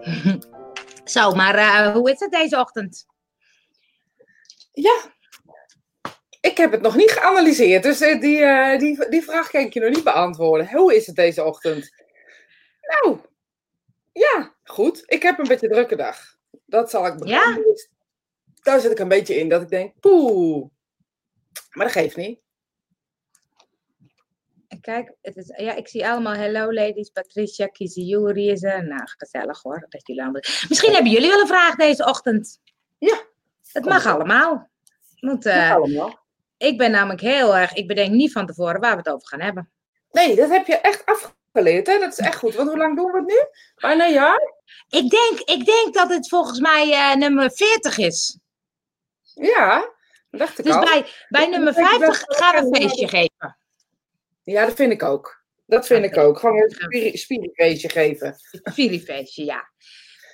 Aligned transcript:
Zo, 1.04 1.34
maar 1.34 1.54
eh, 1.54 1.92
hoe 1.92 2.10
is 2.10 2.20
het 2.20 2.30
deze 2.30 2.58
ochtend? 2.58 3.06
Ja, 4.72 5.14
ik 6.40 6.56
heb 6.56 6.72
het 6.72 6.80
nog 6.80 6.96
niet 6.96 7.10
geanalyseerd, 7.10 7.82
dus 7.82 8.00
eh, 8.00 8.20
die, 8.20 8.42
eh, 8.42 8.78
die, 8.78 9.08
die 9.08 9.22
vraag 9.22 9.50
kan 9.50 9.60
ik 9.60 9.72
je 9.72 9.80
nog 9.80 9.90
niet 9.90 10.04
beantwoorden. 10.04 10.70
Hoe 10.70 10.94
is 10.94 11.06
het 11.06 11.16
deze 11.16 11.44
ochtend? 11.44 11.92
Nou, 12.80 13.18
ja, 14.12 14.54
goed. 14.64 15.02
Ik 15.06 15.22
heb 15.22 15.38
een 15.38 15.48
beetje 15.48 15.66
een 15.66 15.72
drukke 15.72 15.96
dag. 15.96 16.18
Dat 16.66 16.90
zal 16.90 17.06
ik 17.06 17.16
beginnen. 17.16 17.58
Ja? 17.58 17.86
Daar 18.62 18.80
zit 18.80 18.90
ik 18.90 18.98
een 18.98 19.08
beetje 19.08 19.38
in 19.38 19.48
dat 19.48 19.62
ik 19.62 19.68
denk, 19.68 20.00
poeh. 20.00 20.70
Maar 21.70 21.86
dat 21.86 21.94
geeft 21.94 22.16
niet. 22.16 22.40
Kijk, 24.80 25.12
het 25.22 25.36
is, 25.36 25.52
ja, 25.56 25.74
ik 25.74 25.88
zie 25.88 26.08
allemaal 26.08 26.34
hello 26.34 26.72
ladies, 26.72 27.08
Patricia, 27.08 27.66
Kizzy, 27.66 28.00
Yuri 28.00 28.50
is 28.50 28.62
er. 28.62 28.86
Nou, 28.86 29.02
gezellig 29.04 29.62
hoor. 29.62 29.86
Dat 29.88 30.06
jullie 30.06 30.22
allemaal... 30.22 30.42
Misschien 30.68 30.92
hebben 30.92 31.12
jullie 31.12 31.28
wel 31.28 31.40
een 31.40 31.46
vraag 31.46 31.74
deze 31.74 32.04
ochtend. 32.04 32.60
Ja. 32.98 33.20
Het 33.72 33.84
mag 33.84 34.06
allemaal. 34.06 34.70
Want 35.20 35.46
uh, 35.46 35.74
allemaal. 35.74 36.18
ik 36.56 36.78
ben 36.78 36.90
namelijk 36.90 37.20
heel 37.20 37.56
erg, 37.56 37.72
ik 37.72 37.86
bedenk 37.86 38.10
niet 38.10 38.32
van 38.32 38.46
tevoren 38.46 38.80
waar 38.80 38.92
we 38.92 38.96
het 38.96 39.08
over 39.08 39.28
gaan 39.28 39.40
hebben. 39.40 39.70
Nee, 40.10 40.36
dat 40.36 40.50
heb 40.50 40.66
je 40.66 40.76
echt 40.76 41.04
afgeleerd. 41.04 41.86
Hè? 41.86 41.98
Dat 41.98 42.12
is 42.12 42.18
echt 42.18 42.36
goed. 42.36 42.54
Want 42.54 42.68
hoe 42.68 42.78
lang 42.78 42.96
doen 42.96 43.12
we 43.12 43.18
het 43.18 43.26
nu? 43.26 43.44
Bijna 43.74 44.06
een 44.06 44.12
jaar? 44.12 44.54
Ik 44.88 45.10
denk, 45.10 45.40
ik 45.40 45.64
denk 45.64 45.94
dat 45.94 46.08
het 46.08 46.28
volgens 46.28 46.60
mij 46.60 46.88
uh, 46.88 47.14
nummer 47.14 47.50
40 47.52 47.98
is. 47.98 48.38
Ja, 49.34 49.78
dat 50.30 50.40
dacht 50.40 50.58
ik 50.58 50.64
dus 50.64 50.74
al. 50.74 50.84
bij, 50.84 51.06
bij 51.28 51.46
nummer 51.46 51.74
50 51.74 52.22
gaan 52.26 52.54
we 52.54 52.76
een 52.76 52.82
feestje 52.82 53.08
geven. 53.08 53.58
Ja, 54.50 54.66
dat 54.66 54.74
vind 54.74 54.92
ik 54.92 55.02
ook. 55.02 55.42
Dat 55.66 55.86
vind 55.86 56.04
ik 56.04 56.16
ook. 56.16 56.38
Gewoon 56.38 56.56
een 56.60 57.18
spirifeestje 57.18 57.88
geven. 57.88 58.36
Spirifeestje, 58.62 59.44
ja. 59.44 59.70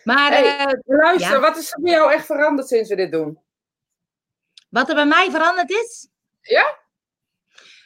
Maar 0.04 0.30
hey, 0.30 0.66
uh, 0.66 0.72
luister, 0.84 1.32
ja. 1.32 1.40
wat 1.40 1.56
is 1.56 1.72
er 1.72 1.80
bij 1.80 1.92
jou 1.92 2.12
echt 2.12 2.26
veranderd 2.26 2.68
sinds 2.68 2.88
we 2.88 2.96
dit 2.96 3.12
doen? 3.12 3.38
Wat 4.68 4.88
er 4.88 4.94
bij 4.94 5.06
mij 5.06 5.30
veranderd 5.30 5.70
is? 5.70 6.08
Ja? 6.40 6.78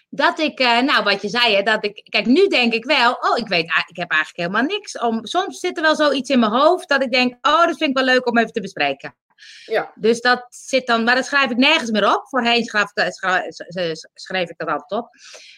Dat 0.08 0.38
ik, 0.38 0.60
uh, 0.60 0.80
nou 0.80 1.04
wat 1.04 1.22
je 1.22 1.28
zei, 1.28 1.54
hè, 1.54 1.62
dat 1.62 1.84
ik, 1.84 2.06
kijk 2.08 2.26
nu 2.26 2.48
denk 2.48 2.72
ik 2.72 2.84
wel, 2.84 3.12
oh 3.12 3.38
ik 3.38 3.48
weet, 3.48 3.64
ik 3.64 3.96
heb 3.96 4.10
eigenlijk 4.10 4.36
helemaal 4.36 4.76
niks. 4.76 4.98
Om, 4.98 5.26
soms 5.26 5.60
zit 5.60 5.76
er 5.76 5.82
wel 5.82 5.96
zoiets 5.96 6.30
in 6.30 6.38
mijn 6.38 6.52
hoofd 6.52 6.88
dat 6.88 7.02
ik 7.02 7.10
denk, 7.10 7.46
oh 7.46 7.66
dat 7.66 7.76
vind 7.76 7.90
ik 7.90 7.96
wel 7.96 8.14
leuk 8.14 8.26
om 8.26 8.38
even 8.38 8.52
te 8.52 8.60
bespreken. 8.60 9.14
Ja. 9.64 9.92
Dus 9.94 10.20
dat 10.20 10.46
zit 10.48 10.86
dan, 10.86 11.04
maar 11.04 11.14
dat 11.14 11.26
schrijf 11.26 11.50
ik 11.50 11.56
nergens 11.56 11.90
meer 11.90 12.14
op. 12.14 12.28
Voorheen 12.28 12.64
schreef, 12.64 14.00
schreef, 14.14 14.48
ik 14.48 14.58
dat 14.58 14.68
altijd 14.68 15.02
op. 15.02 15.08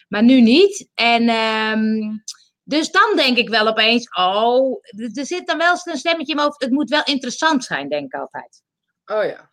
Maar 0.07 0.23
nu 0.23 0.41
niet. 0.41 0.89
En 0.93 1.29
um, 1.29 2.23
dus 2.63 2.91
dan 2.91 3.15
denk 3.15 3.37
ik 3.37 3.49
wel 3.49 3.67
opeens, 3.67 4.09
oh, 4.09 4.81
er 5.13 5.25
zit 5.25 5.47
dan 5.47 5.57
wel 5.57 5.71
eens 5.71 5.85
een 5.85 5.97
stemmetje 5.97 6.31
in 6.31 6.35
mijn 6.35 6.47
hoofd. 6.47 6.61
Het 6.61 6.71
moet 6.71 6.89
wel 6.89 7.03
interessant 7.03 7.63
zijn, 7.63 7.89
denk 7.89 8.13
ik 8.13 8.19
altijd. 8.19 8.63
Oh 9.05 9.23
ja. 9.23 9.51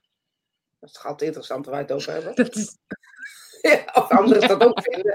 Dat 0.81 0.91
is 0.91 0.99
altijd 1.03 1.23
interessant 1.23 1.67
waar 1.67 1.75
we 1.75 1.83
het 1.83 1.93
over 1.93 2.13
hebben. 2.13 2.35
Dat 2.45 2.57
is... 2.57 2.77
ja, 3.61 3.85
of 3.93 4.09
anderen 4.09 4.49
dat 4.49 4.65
ook 4.65 4.83
vinden. 4.83 5.13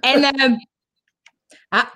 En 0.00 0.40
um, 0.40 0.68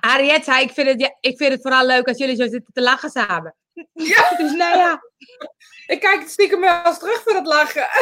Harriet 0.00 0.44
zei, 0.44 0.62
ik 0.62 0.70
vind, 0.70 0.88
het, 0.88 1.00
ja, 1.00 1.16
ik 1.20 1.36
vind 1.36 1.52
het 1.52 1.62
vooral 1.62 1.86
leuk 1.86 2.08
als 2.08 2.18
jullie 2.18 2.36
zo 2.36 2.48
zitten 2.48 2.72
te 2.72 2.82
lachen 2.82 3.10
samen. 3.10 3.54
Ja. 3.92 4.30
Dus 4.38 4.52
nou 4.52 4.76
ja. 4.76 5.02
Ik 5.86 6.00
kijk 6.00 6.20
het 6.20 6.30
stiekem 6.30 6.60
wel 6.60 6.84
eens 6.84 6.98
terug 6.98 7.22
voor 7.22 7.34
het 7.34 7.46
lachen. 7.46 7.86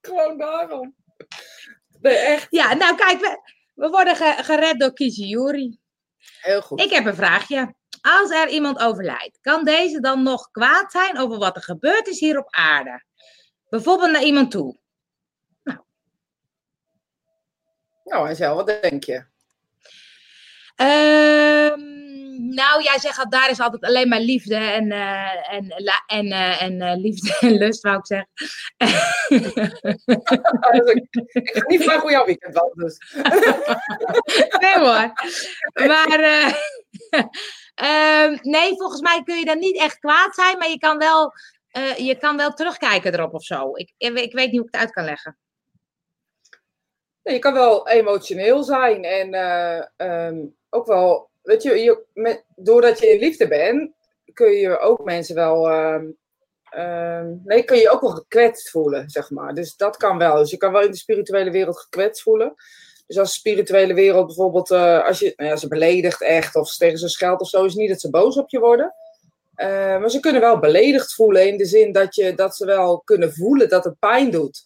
Gewoon 0.00 0.38
daarom. 0.38 0.94
Nee, 2.00 2.16
echt. 2.16 2.46
Ja, 2.50 2.74
nou 2.74 2.96
kijk, 2.96 3.20
we, 3.20 3.40
we 3.74 3.88
worden 3.88 4.16
ge, 4.16 4.34
gered 4.42 4.80
door 4.80 4.92
Kiziyuri. 4.92 5.78
Heel 6.40 6.62
goed. 6.62 6.80
Ik 6.80 6.90
heb 6.90 7.06
een 7.06 7.14
vraagje. 7.14 7.74
Als 8.00 8.30
er 8.30 8.48
iemand 8.48 8.78
overlijdt, 8.78 9.38
kan 9.40 9.64
deze 9.64 10.00
dan 10.00 10.22
nog 10.22 10.50
kwaad 10.50 10.92
zijn 10.92 11.18
over 11.18 11.38
wat 11.38 11.56
er 11.56 11.62
gebeurd 11.62 12.06
is 12.06 12.20
hier 12.20 12.38
op 12.38 12.50
aarde? 12.50 13.02
Bijvoorbeeld 13.68 14.10
naar 14.10 14.22
iemand 14.22 14.50
toe. 14.50 14.78
Nou, 15.62 15.78
nou 18.04 18.28
Angel, 18.28 18.54
wat 18.54 18.66
denk 18.66 19.04
je? 19.04 19.24
Um, 20.80 22.07
nou, 22.40 22.82
jij 22.82 22.98
zegt 22.98 23.16
dat 23.16 23.30
daar 23.30 23.50
is 23.50 23.60
altijd 23.60 23.82
alleen 23.82 24.08
maar 24.08 24.20
liefde 24.20 24.54
en, 24.54 24.90
uh, 24.90 25.52
en, 25.52 25.68
en, 26.06 26.26
uh, 26.26 26.62
en 26.62 26.80
uh, 26.80 26.96
liefde 26.96 27.36
en 27.40 27.58
lust, 27.58 27.82
wou 27.82 27.98
ik 27.98 28.06
zeggen. 28.06 28.28
ik 31.32 31.50
ga 31.52 31.66
niet 31.66 31.82
vragen 31.82 32.00
hoe 32.00 32.10
jouw 32.10 32.24
weekend 32.24 32.54
was, 32.54 32.72
dus. 32.72 32.98
nee 34.60 34.78
hoor. 34.78 35.12
Maar 35.86 36.20
um, 38.24 38.38
nee, 38.42 38.76
volgens 38.76 39.00
mij 39.00 39.22
kun 39.24 39.38
je 39.38 39.44
dan 39.44 39.58
niet 39.58 39.78
echt 39.78 39.98
kwaad 39.98 40.34
zijn, 40.34 40.58
maar 40.58 40.68
je 40.68 40.78
kan 40.78 40.98
wel, 40.98 41.32
je 41.96 42.16
kan 42.20 42.36
wel 42.36 42.52
terugkijken 42.52 43.12
erop 43.12 43.34
of 43.34 43.44
zo. 43.44 43.70
Ik, 43.74 43.92
ik 43.96 44.32
weet 44.32 44.50
niet 44.50 44.60
hoe 44.60 44.66
ik 44.66 44.72
het 44.72 44.80
uit 44.80 44.92
kan 44.92 45.04
leggen. 45.04 45.38
Je 47.22 47.38
kan 47.38 47.52
wel 47.52 47.88
emotioneel 47.88 48.62
zijn 48.62 49.04
en 49.04 49.34
um, 49.96 50.56
ook 50.70 50.86
wel, 50.86 51.27
weet 51.48 51.62
je, 51.62 51.82
je 51.82 52.42
doordat 52.56 52.98
je 52.98 53.08
in 53.08 53.18
liefde 53.18 53.48
bent, 53.48 53.92
kun 54.32 54.52
je 54.52 54.78
ook 54.78 55.04
mensen 55.04 55.34
wel, 55.34 55.70
uh, 55.70 56.02
uh, 56.76 57.26
nee, 57.44 57.62
kun 57.62 57.76
je 57.76 57.90
ook 57.90 58.00
wel 58.00 58.10
gekwetst 58.10 58.70
voelen, 58.70 59.10
zeg 59.10 59.30
maar. 59.30 59.54
Dus 59.54 59.76
dat 59.76 59.96
kan 59.96 60.18
wel. 60.18 60.36
Dus 60.36 60.50
je 60.50 60.56
kan 60.56 60.72
wel 60.72 60.82
in 60.82 60.90
de 60.90 60.96
spirituele 60.96 61.50
wereld 61.50 61.78
gekwetst 61.78 62.22
voelen. 62.22 62.54
Dus 63.06 63.18
als 63.18 63.32
de 63.32 63.38
spirituele 63.38 63.94
wereld 63.94 64.26
bijvoorbeeld, 64.26 64.70
uh, 64.70 65.04
als 65.04 65.18
je 65.18 65.32
nou 65.36 65.50
ja, 65.50 65.56
ze 65.56 65.68
beledigt 65.68 66.22
echt 66.22 66.54
of 66.54 66.68
ze 66.68 66.78
tegen 66.78 66.98
ze 66.98 67.08
scheldt 67.08 67.42
of 67.42 67.48
zo, 67.48 67.64
is 67.64 67.74
niet 67.74 67.88
dat 67.88 68.00
ze 68.00 68.10
boos 68.10 68.36
op 68.36 68.50
je 68.50 68.58
worden. 68.58 68.94
Uh, 69.56 69.66
maar 69.98 70.10
ze 70.10 70.20
kunnen 70.20 70.40
wel 70.40 70.58
beledigd 70.58 71.14
voelen 71.14 71.48
in 71.48 71.56
de 71.56 71.64
zin 71.64 71.92
dat, 71.92 72.14
je, 72.14 72.34
dat 72.34 72.56
ze 72.56 72.66
wel 72.66 73.00
kunnen 73.04 73.32
voelen 73.32 73.68
dat 73.68 73.84
het 73.84 73.98
pijn 73.98 74.30
doet. 74.30 74.62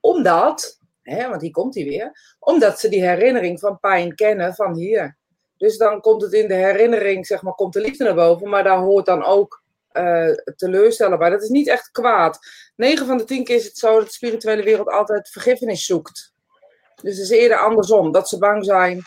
Omdat, 0.00 0.80
hè, 1.02 1.28
want 1.28 1.42
hier 1.42 1.50
komt 1.50 1.74
hij 1.74 1.84
weer, 1.84 2.36
omdat 2.38 2.80
ze 2.80 2.88
die 2.88 3.06
herinnering 3.06 3.60
van 3.60 3.80
pijn 3.80 4.14
kennen 4.14 4.54
van 4.54 4.76
hier. 4.76 5.16
Dus 5.56 5.76
dan 5.76 6.00
komt 6.00 6.22
het 6.22 6.32
in 6.32 6.48
de 6.48 6.54
herinnering, 6.54 7.26
zeg 7.26 7.42
maar, 7.42 7.54
komt 7.54 7.72
de 7.72 7.80
liefde 7.80 8.04
naar 8.04 8.14
boven. 8.14 8.48
Maar 8.48 8.64
daar 8.64 8.78
hoort 8.78 9.06
dan 9.06 9.24
ook 9.24 9.62
uh, 9.92 10.30
teleurstellen 10.56 11.18
bij. 11.18 11.30
Dat 11.30 11.42
is 11.42 11.48
niet 11.48 11.68
echt 11.68 11.90
kwaad. 11.90 12.38
9 12.76 13.06
van 13.06 13.16
de 13.16 13.24
10 13.24 13.44
keer 13.44 13.56
is 13.56 13.64
het 13.64 13.78
zo 13.78 13.98
dat 13.98 14.06
de 14.06 14.12
spirituele 14.12 14.62
wereld 14.62 14.88
altijd 14.88 15.28
vergiffenis 15.28 15.84
zoekt. 15.84 16.34
Dus 17.02 17.16
het 17.16 17.30
is 17.30 17.30
eerder 17.30 17.58
andersom. 17.58 18.12
Dat 18.12 18.28
ze 18.28 18.38
bang 18.38 18.64
zijn 18.64 19.02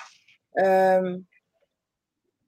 um, 0.53 1.27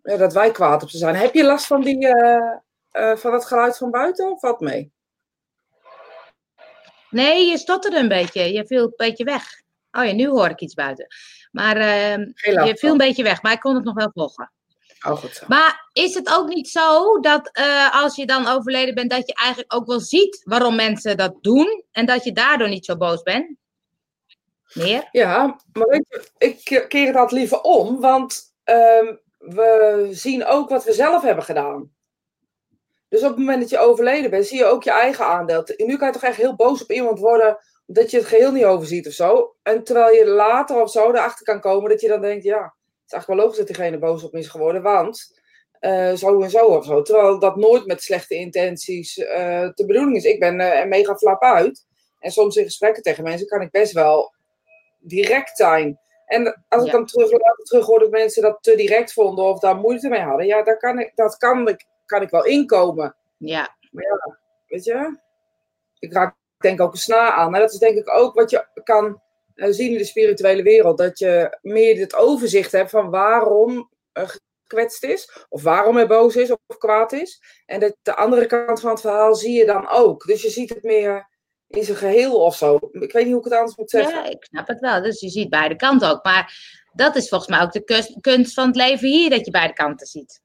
ja, 0.04 0.18
dat 0.18 0.34
wij 0.34 0.52
kwaad 0.52 0.84
op 0.84 0.90
ze 0.90 0.98
zijn. 0.98 1.16
Heb 1.16 1.34
je 1.34 1.44
last 1.44 1.66
van, 1.66 1.82
die, 1.82 2.06
uh, 2.06 2.56
uh, 2.94 3.16
van 3.16 3.32
dat 3.32 3.46
geluid 3.46 3.78
van 3.78 3.92
buiten 3.92 4.32
of 4.32 4.42
wat 4.42 4.60
mee? 4.60 4.92
Nee, 7.10 7.50
je 7.50 7.58
stotterde 7.58 7.98
een 7.98 8.08
beetje. 8.08 8.54
Je 8.54 8.66
viel 8.66 8.84
een 8.84 8.94
beetje 8.96 9.24
weg. 9.24 9.44
Oh 9.92 10.06
ja, 10.06 10.12
nu 10.12 10.28
hoor 10.28 10.50
ik 10.50 10.60
iets 10.60 10.74
buiten. 10.74 11.08
Maar 11.52 11.78
uh, 11.78 12.18
je 12.66 12.76
viel 12.76 12.92
een 12.92 12.98
beetje 12.98 13.24
weg, 13.24 13.42
maar 13.42 13.52
ik 13.52 13.60
kon 13.60 13.76
het 13.76 13.84
nog 13.84 13.96
wel 13.96 14.12
volgen. 14.14 14.52
Oh, 15.08 15.18
goed 15.18 15.36
zo. 15.36 15.46
Maar 15.48 15.90
is 15.94 16.14
het 16.14 16.30
ook 16.30 16.48
niet 16.48 16.70
zo 16.70 17.20
dat 17.20 17.50
uh, 17.60 18.02
als 18.02 18.16
je 18.16 18.26
dan 18.26 18.48
overleden 18.48 18.96
bent, 18.96 19.10
dat 19.10 19.28
je 19.28 19.34
eigenlijk 19.34 19.74
ook 19.74 19.88
wel 19.88 20.00
ziet 20.00 20.42
waarom 20.44 20.76
mensen 20.76 21.18
dat 21.18 21.38
doen 21.42 21.84
en 21.92 22.06
dat 22.06 22.24
je 22.24 22.32
daardoor 22.32 22.70
niet 22.70 22.86
zo 22.86 22.98
boos 22.98 23.22
bent? 23.22 23.56
Meer? 24.74 25.08
Ja, 25.12 25.60
maar 25.74 25.88
weet 25.88 26.06
je, 26.08 26.28
ik 26.38 26.86
keer 26.88 27.08
altijd 27.08 27.32
liever 27.32 27.62
om, 27.62 28.00
want 28.00 28.54
um, 28.66 29.20
we 29.38 30.08
zien 30.12 30.46
ook 30.46 30.70
wat 30.70 30.84
we 30.84 30.94
zelf 30.94 31.22
hebben 31.22 31.44
gedaan. 31.44 31.92
Dus 33.10 33.22
op 33.22 33.28
het 33.28 33.38
moment 33.38 33.60
dat 33.60 33.70
je 33.70 33.80
overleden 33.80 34.30
bent, 34.30 34.46
zie 34.46 34.58
je 34.58 34.66
ook 34.66 34.84
je 34.84 34.92
eigen 34.92 35.26
aandeel. 35.26 35.64
Nu 35.78 35.98
kan 35.98 36.08
je 36.08 36.14
toch 36.14 36.24
echt 36.24 36.38
heel 36.38 36.56
boos 36.56 36.82
op 36.82 36.92
iemand 36.92 37.20
worden 37.20 37.58
dat 37.94 38.12
je 38.12 38.18
het 38.18 38.26
geheel 38.26 38.52
niet 38.52 38.66
overziet 38.66 39.08
of 39.08 39.14
zo. 39.14 39.56
En 39.64 39.84
terwijl 39.84 40.16
je 40.16 40.28
later 40.28 40.82
of 40.82 40.92
zo 40.92 41.10
erachter 41.10 41.46
kan 41.46 41.60
komen 41.60 41.90
dat 41.90 42.02
je 42.02 42.08
dan 42.08 42.22
denkt, 42.22 42.44
ja, 42.44 42.62
het 42.62 43.06
is 43.06 43.12
eigenlijk 43.14 43.28
wel 43.28 43.36
logisch 43.36 43.58
dat 43.58 43.68
diegene 43.68 43.98
boos 43.98 44.24
op 44.24 44.32
me 44.32 44.40
is 44.40 44.48
geworden, 44.48 44.82
want 44.82 45.40
uh, 45.82 46.14
zo 46.14 46.42
en 46.42 46.50
zo 46.50 46.66
of 46.66 46.86
zo. 46.86 47.02
Terwijl 47.02 47.40
dat 47.40 47.56
nooit 47.56 47.86
met 47.86 48.04
slechte 48.04 48.36
intenties 48.36 49.18
uh, 49.18 49.70
de 49.74 49.86
bedoeling 49.86 50.16
is. 50.16 50.24
Ik 50.24 50.40
ben 50.40 50.60
uh, 50.60 50.80
er 50.80 50.88
mega 50.88 51.16
flap 51.16 51.42
uit. 51.42 51.86
En 52.20 52.32
soms 52.32 52.56
in 52.56 52.64
gesprekken 52.64 53.04
tegen 53.04 53.24
mensen 53.24 53.48
kan 53.48 53.62
ik 53.62 53.72
best 53.72 53.94
wel 53.94 54.34
direct 55.00 55.58
zijn. 55.58 56.00
En 56.26 56.64
als 56.68 56.86
ik 56.86 56.92
dan 56.92 57.06
terug, 57.06 57.30
terug 57.64 57.86
hoor 57.86 58.00
dat 58.00 58.10
mensen 58.10 58.42
dat 58.42 58.58
te 58.62 58.76
direct 58.76 59.14
vonden 59.14 59.46
of 59.46 59.60
daar 59.60 59.76
moeite 59.76 60.10
mee 60.10 60.22
hadden, 60.22 60.46
ja, 60.46 60.64
daar 60.64 60.78
kan 60.78 61.00
ik, 61.00 61.12
dat 61.16 61.38
kan 61.38 61.68
ik, 61.68 61.86
kan 62.06 62.22
ik 62.22 62.30
wel 62.30 62.46
inkomen. 62.46 63.16
Ja. 63.38 63.76
Maar 63.92 64.04
ja, 64.04 64.38
weet 64.68 64.84
je, 64.84 65.18
ik 66.00 66.14
raak 66.14 66.36
denk 66.62 66.82
ook 66.82 66.92
een 66.92 66.98
snaar 66.98 67.32
aan. 67.32 67.52
Maar 67.52 67.60
dat 67.60 67.74
is 67.74 67.80
denk 67.80 67.98
ik 67.98 68.14
ook 68.14 68.34
wat 68.34 68.50
je 68.50 68.68
kan 68.84 69.22
zien 69.56 69.92
in 69.92 69.98
de 69.98 70.04
spirituele 70.04 70.64
wereld. 70.64 70.98
Dat 70.98 71.20
je 71.20 71.58
meer 71.62 72.00
het 72.00 72.16
overzicht 72.16 72.72
hebt 72.72 72.90
van 72.90 73.10
waarom 73.10 73.90
er 74.12 74.40
gekwetst 74.62 75.04
is. 75.04 75.46
Of 75.50 75.64
waarom 75.64 75.96
hij 75.96 76.08
boos 76.08 76.36
is 76.36 76.52
of 76.52 76.78
kwaad 76.78 77.12
is. 77.12 77.42
En 77.66 77.96
de 78.02 78.16
andere 78.16 78.46
kant 78.46 78.80
van 78.80 78.90
het 78.90 79.02
verhaal 79.02 79.36
zie 79.36 79.58
je 79.58 79.66
dan 79.66 79.90
ook. 79.90 80.26
Dus 80.26 80.42
je 80.42 80.50
ziet 80.50 80.70
het 80.70 80.84
meer 80.84 81.30
in 81.68 81.84
zijn 81.84 81.98
geheel 81.98 82.36
of 82.36 82.56
zo. 82.56 82.76
Ik 82.92 83.12
weet 83.12 83.24
niet 83.24 83.34
hoe 83.34 83.38
ik 83.38 83.50
het 83.50 83.54
anders 83.54 83.78
moet 83.78 83.90
zeggen. 83.90 84.16
Ja, 84.16 84.26
ik 84.30 84.44
snap 84.46 84.68
het 84.68 84.80
wel. 84.80 85.02
Dus 85.02 85.20
je 85.20 85.30
ziet 85.30 85.50
beide 85.50 85.76
kanten 85.76 86.10
ook. 86.10 86.24
Maar 86.24 86.80
dat 86.94 87.16
is 87.16 87.30
volgens 87.30 87.50
mij 87.50 87.62
ook 87.62 87.72
de 87.72 88.14
kunst 88.22 88.54
van 88.54 88.68
het 88.68 88.76
leven 88.76 89.08
hier. 89.08 89.30
Dat 89.30 89.46
je 89.46 89.52
beide 89.52 89.74
kanten 89.74 90.08
ziet. 90.08 90.42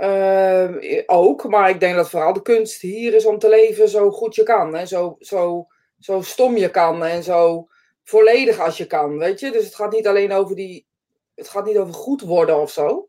Ehm, 0.00 1.02
ook, 1.06 1.48
maar 1.48 1.70
ik 1.70 1.80
denk 1.80 1.94
dat 1.94 2.10
vooral 2.10 2.32
de 2.32 2.42
kunst 2.42 2.80
hier 2.80 3.14
is 3.14 3.26
om 3.26 3.38
te 3.38 3.48
leven 3.48 3.88
zo 3.88 4.10
goed 4.10 4.34
je 4.34 4.42
kan. 4.42 4.76
En 4.76 4.88
zo, 4.88 5.16
zo, 5.18 5.66
zo 5.98 6.20
stom 6.20 6.56
je 6.56 6.70
kan 6.70 7.04
en 7.04 7.22
zo 7.22 7.68
volledig 8.04 8.58
als 8.58 8.76
je 8.76 8.86
kan, 8.86 9.18
weet 9.18 9.40
je. 9.40 9.50
Dus 9.50 9.64
het 9.64 9.74
gaat 9.74 9.92
niet 9.92 10.06
alleen 10.06 10.32
over 10.32 10.56
die... 10.56 10.86
Het 11.34 11.48
gaat 11.48 11.64
niet 11.64 11.78
over 11.78 11.94
goed 11.94 12.20
worden 12.20 12.60
of 12.60 12.70
zo. 12.70 13.08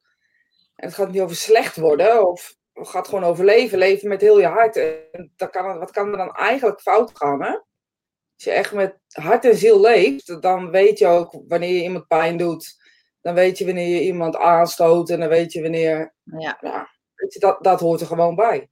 En 0.75 0.88
het 0.88 0.93
gaat 0.93 1.11
niet 1.11 1.21
over 1.21 1.35
slecht 1.35 1.75
worden. 1.75 2.27
Of 2.29 2.55
het 2.73 2.88
gaat 2.88 3.07
gewoon 3.07 3.23
over 3.23 3.45
leven. 3.45 3.77
Leven 3.77 4.07
met 4.07 4.21
heel 4.21 4.39
je 4.39 4.47
hart. 4.47 4.75
En 4.75 5.31
kan, 5.51 5.79
wat 5.79 5.91
kan 5.91 6.11
er 6.11 6.17
dan 6.17 6.35
eigenlijk 6.35 6.81
fout 6.81 7.11
gaan? 7.13 7.41
Als 7.41 8.43
je 8.43 8.51
echt 8.51 8.73
met 8.73 8.97
hart 9.07 9.45
en 9.45 9.57
ziel 9.57 9.79
leeft, 9.81 10.41
dan 10.41 10.71
weet 10.71 10.97
je 10.97 11.07
ook 11.07 11.41
wanneer 11.47 11.73
je 11.73 11.83
iemand 11.83 12.07
pijn 12.07 12.38
doet. 12.38 12.81
Dan 13.21 13.33
weet 13.33 13.57
je 13.57 13.65
wanneer 13.65 13.88
je 13.88 14.03
iemand 14.03 14.35
aanstoot. 14.35 15.09
En 15.09 15.19
dan 15.19 15.29
weet 15.29 15.53
je 15.53 15.62
wanneer... 15.62 16.13
Ja. 16.23 16.57
ja 16.62 16.89
weet 17.15 17.33
je, 17.33 17.39
dat, 17.39 17.63
dat 17.63 17.79
hoort 17.79 18.01
er 18.01 18.07
gewoon 18.07 18.35
bij. 18.35 18.69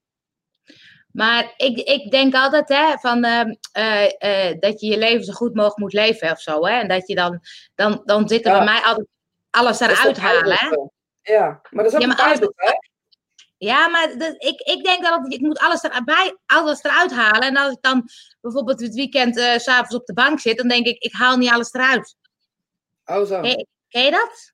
Maar 1.12 1.54
ik, 1.58 1.78
ik 1.78 2.12
denk 2.12 2.34
altijd 2.34 2.70
hè, 2.70 2.98
van, 2.98 3.26
uh, 3.26 3.44
uh, 3.78 4.60
dat 4.60 4.82
je 4.82 4.88
je 4.88 4.98
leven 4.98 5.24
zo 5.24 5.34
goed 5.34 5.54
mogelijk 5.54 5.78
moet 5.78 5.94
leven 5.94 6.32
of 6.32 6.42
zo. 6.42 6.66
Hè? 6.66 6.80
En 6.80 6.88
dat 6.88 7.08
je 7.08 7.16
dan, 7.16 7.40
dan, 7.76 8.02
dan 8.06 8.28
zit 8.28 8.46
er 8.46 8.52
Ja. 8.52 8.58
bij 8.58 8.66
mij 8.66 8.82
altijd 8.82 9.08
alles 9.50 9.80
eruit 9.80 10.18
halen. 10.18 10.56
Hè? 10.58 10.68
Ja, 11.34 11.62
maar 11.70 11.84
dat 11.84 11.94
is 11.94 12.00
ook 12.00 12.02
Ja, 12.02 12.08
maar 12.08 12.40
hè? 12.56 12.72
Ja, 13.58 13.88
maar 13.88 14.18
dat, 14.18 14.36
ik, 14.38 14.60
ik 14.60 14.84
denk 14.84 15.04
dat 15.04 15.34
ik 15.34 15.40
moet 15.40 15.60
alles 15.60 15.82
erbij, 15.82 16.38
alles 16.46 16.84
eruit 16.84 17.12
halen. 17.12 17.42
En 17.42 17.58
als 17.58 17.72
ik 17.72 17.82
dan 17.82 18.10
bijvoorbeeld 18.42 18.82
het 18.82 18.94
weekend 18.94 19.38
eh, 19.38 19.58
s 19.58 19.64
s'avonds 19.64 19.96
op 19.96 20.06
de 20.06 20.14
bank 20.14 20.40
zit, 20.40 20.58
dan 20.58 20.68
denk 20.68 20.86
ik, 20.86 21.04
ik 21.04 21.14
haal 21.14 21.38
niet 21.38 21.52
alles 21.52 21.74
eruit. 21.74 22.16
Oh 23.06 23.26
zo. 23.26 23.42
Ken 23.90 24.04
je 24.04 24.12
dat? 24.12 24.54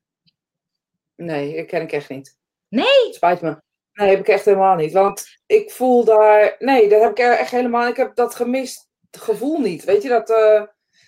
Nee, 1.14 1.56
dat 1.56 1.66
ken 1.66 1.82
ik 1.82 1.92
echt 1.92 2.08
niet. 2.08 2.36
Nee? 2.68 3.12
Spijt 3.12 3.40
me. 3.40 3.62
Nee, 3.92 4.08
heb 4.10 4.18
ik 4.18 4.28
echt 4.28 4.44
helemaal 4.44 4.74
niet. 4.76 4.92
Want 4.92 5.26
ik 5.46 5.70
voel 5.70 6.04
daar... 6.04 6.56
Nee, 6.58 6.88
dat 6.88 7.00
heb 7.00 7.10
ik 7.10 7.18
echt 7.18 7.50
helemaal... 7.50 7.86
Ik 7.88 7.96
heb 7.96 8.14
dat 8.16 8.34
gemist 8.34 8.88
gevoel 9.10 9.58
niet. 9.60 9.84
Weet 9.84 10.02
je, 10.02 10.08
dat... 10.08 10.30
eh, 10.30 10.62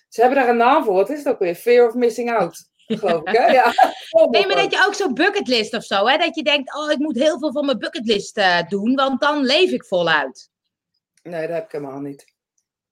Ze 0.09 0.21
hebben 0.21 0.39
daar 0.39 0.49
een 0.49 0.57
naam 0.57 0.85
voor. 0.85 0.95
Wat 0.95 1.11
is 1.11 1.19
het 1.19 1.29
ook 1.29 1.39
weer? 1.39 1.55
Fear 1.55 1.87
of 1.89 1.95
missing 1.95 2.31
out. 2.33 2.67
Geloof 2.87 3.21
ik, 3.23 3.37
hè? 3.37 3.47
Ja. 3.53 3.73
Nee, 4.31 4.47
maar 4.47 4.57
dat 4.57 4.73
je 4.73 4.85
ook 4.87 4.95
zo'n 4.95 5.15
bucketlist 5.15 5.75
of 5.75 5.85
zo, 5.85 6.07
hè? 6.07 6.17
Dat 6.17 6.35
je 6.35 6.43
denkt, 6.43 6.75
oh, 6.77 6.91
ik 6.91 6.99
moet 6.99 7.17
heel 7.19 7.39
veel 7.39 7.53
van 7.53 7.65
mijn 7.67 7.79
bucketlist 7.79 8.37
eh, 8.37 8.63
doen, 8.69 8.95
want 8.95 9.21
dan 9.21 9.43
leef 9.45 9.71
ik 9.71 9.85
voluit. 9.85 10.51
Nee, 11.23 11.47
dat 11.47 11.57
heb 11.57 11.65
ik 11.65 11.73
helemaal 11.73 12.01
niet. 12.01 12.25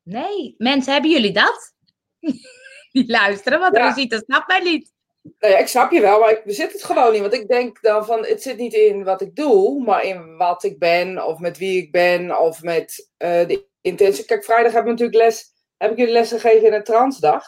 Nee, 0.03 0.55
mensen, 0.59 0.93
hebben 0.93 1.11
jullie 1.11 1.33
dat? 1.33 1.75
Die 2.93 3.06
luisteren, 3.11 3.59
want 3.61 3.77
Ja. 3.77 3.94
ziet, 3.94 4.11
dat 4.11 4.25
snapt 4.25 4.47
mij 4.49 4.61
niet. 4.61 4.93
Nou 5.38 5.52
ja, 5.52 5.58
ik 5.58 5.67
snap 5.67 5.90
je 5.90 6.00
wel, 6.00 6.20
maar 6.20 6.31
ik 6.31 6.44
bezit 6.44 6.73
het 6.73 6.84
gewoon 6.84 7.12
niet. 7.12 7.20
Want 7.20 7.32
ik 7.34 7.49
denk 7.49 7.82
dan 7.82 8.05
van, 8.06 8.25
het 8.25 8.43
zit 8.43 8.56
niet 8.56 8.73
in 8.75 9.05
wat 9.05 9.20
ik 9.20 9.37
doe, 9.37 9.84
maar 9.84 10.05
in 10.05 10.37
wat 10.37 10.62
ik 10.64 10.78
ben, 10.78 11.26
of 11.26 11.38
met 11.38 11.58
wie 11.58 11.82
ik 11.82 11.93
ben, 11.93 12.38
of 12.40 12.62
met 12.62 13.11
eh, 13.17 13.46
de 13.46 13.67
intentie. 13.81 14.25
Kijk, 14.25 14.44
vrijdag 14.44 14.73
heb 14.73 14.82
ik 14.82 14.88
natuurlijk 14.88 15.19
les, 15.19 15.44
heb 15.76 15.90
ik 15.90 15.96
jullie 15.96 16.12
les 16.12 16.28
gegeven 16.31 16.67
in 16.67 16.73
een 16.73 16.84
transdag. 16.84 17.44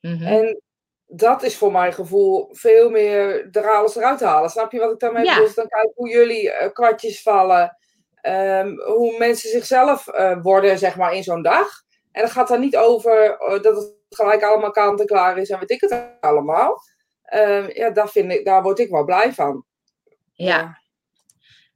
Mhm. 0.00 0.22
En 0.26 0.60
dat 1.06 1.42
is 1.42 1.56
voor 1.56 1.72
mijn 1.72 1.92
gevoel 1.92 2.48
veel 2.52 2.90
meer 2.90 3.48
er 3.52 3.70
alles 3.74 3.96
eruit 3.96 4.20
halen. 4.20 4.50
Snap 4.50 4.72
je 4.72 4.78
wat 4.78 4.92
ik 4.92 4.98
daarmee 4.98 5.24
Ja. 5.24 5.30
bedoel? 5.30 5.46
Dus 5.46 5.54
dan 5.54 5.68
kijk 5.68 5.90
hoe 5.94 6.08
jullie 6.08 6.50
eh, 6.52 6.72
kwartjes 6.72 7.22
vallen. 7.22 7.74
ehm, 8.20 8.76
hoe 8.78 9.18
mensen 9.18 9.50
zichzelf 9.50 10.08
eh, 10.08 10.38
worden, 10.42 10.78
zeg 10.78 10.96
maar, 10.96 11.14
in 11.14 11.22
zo'n 11.22 11.42
dag. 11.42 11.68
En 12.12 12.22
dat 12.22 12.30
gaat 12.30 12.48
dan 12.48 12.60
niet 12.60 12.76
over 12.76 13.36
dat 13.62 13.76
het 13.76 13.94
gelijk 14.08 14.42
allemaal 14.42 14.70
kant 14.70 15.00
en 15.00 15.06
klaar 15.06 15.38
is 15.38 15.50
en 15.50 15.58
weet 15.58 15.70
ik 15.70 15.80
het 15.80 16.08
allemaal. 16.20 16.82
Ehm, 17.30 17.70
ja, 17.74 17.90
daar, 17.90 18.08
vind 18.08 18.32
ik, 18.32 18.44
daar 18.44 18.62
word 18.62 18.78
ik 18.78 18.90
wel 18.90 19.04
blij 19.04 19.32
van. 19.32 19.64
ja. 20.32 20.78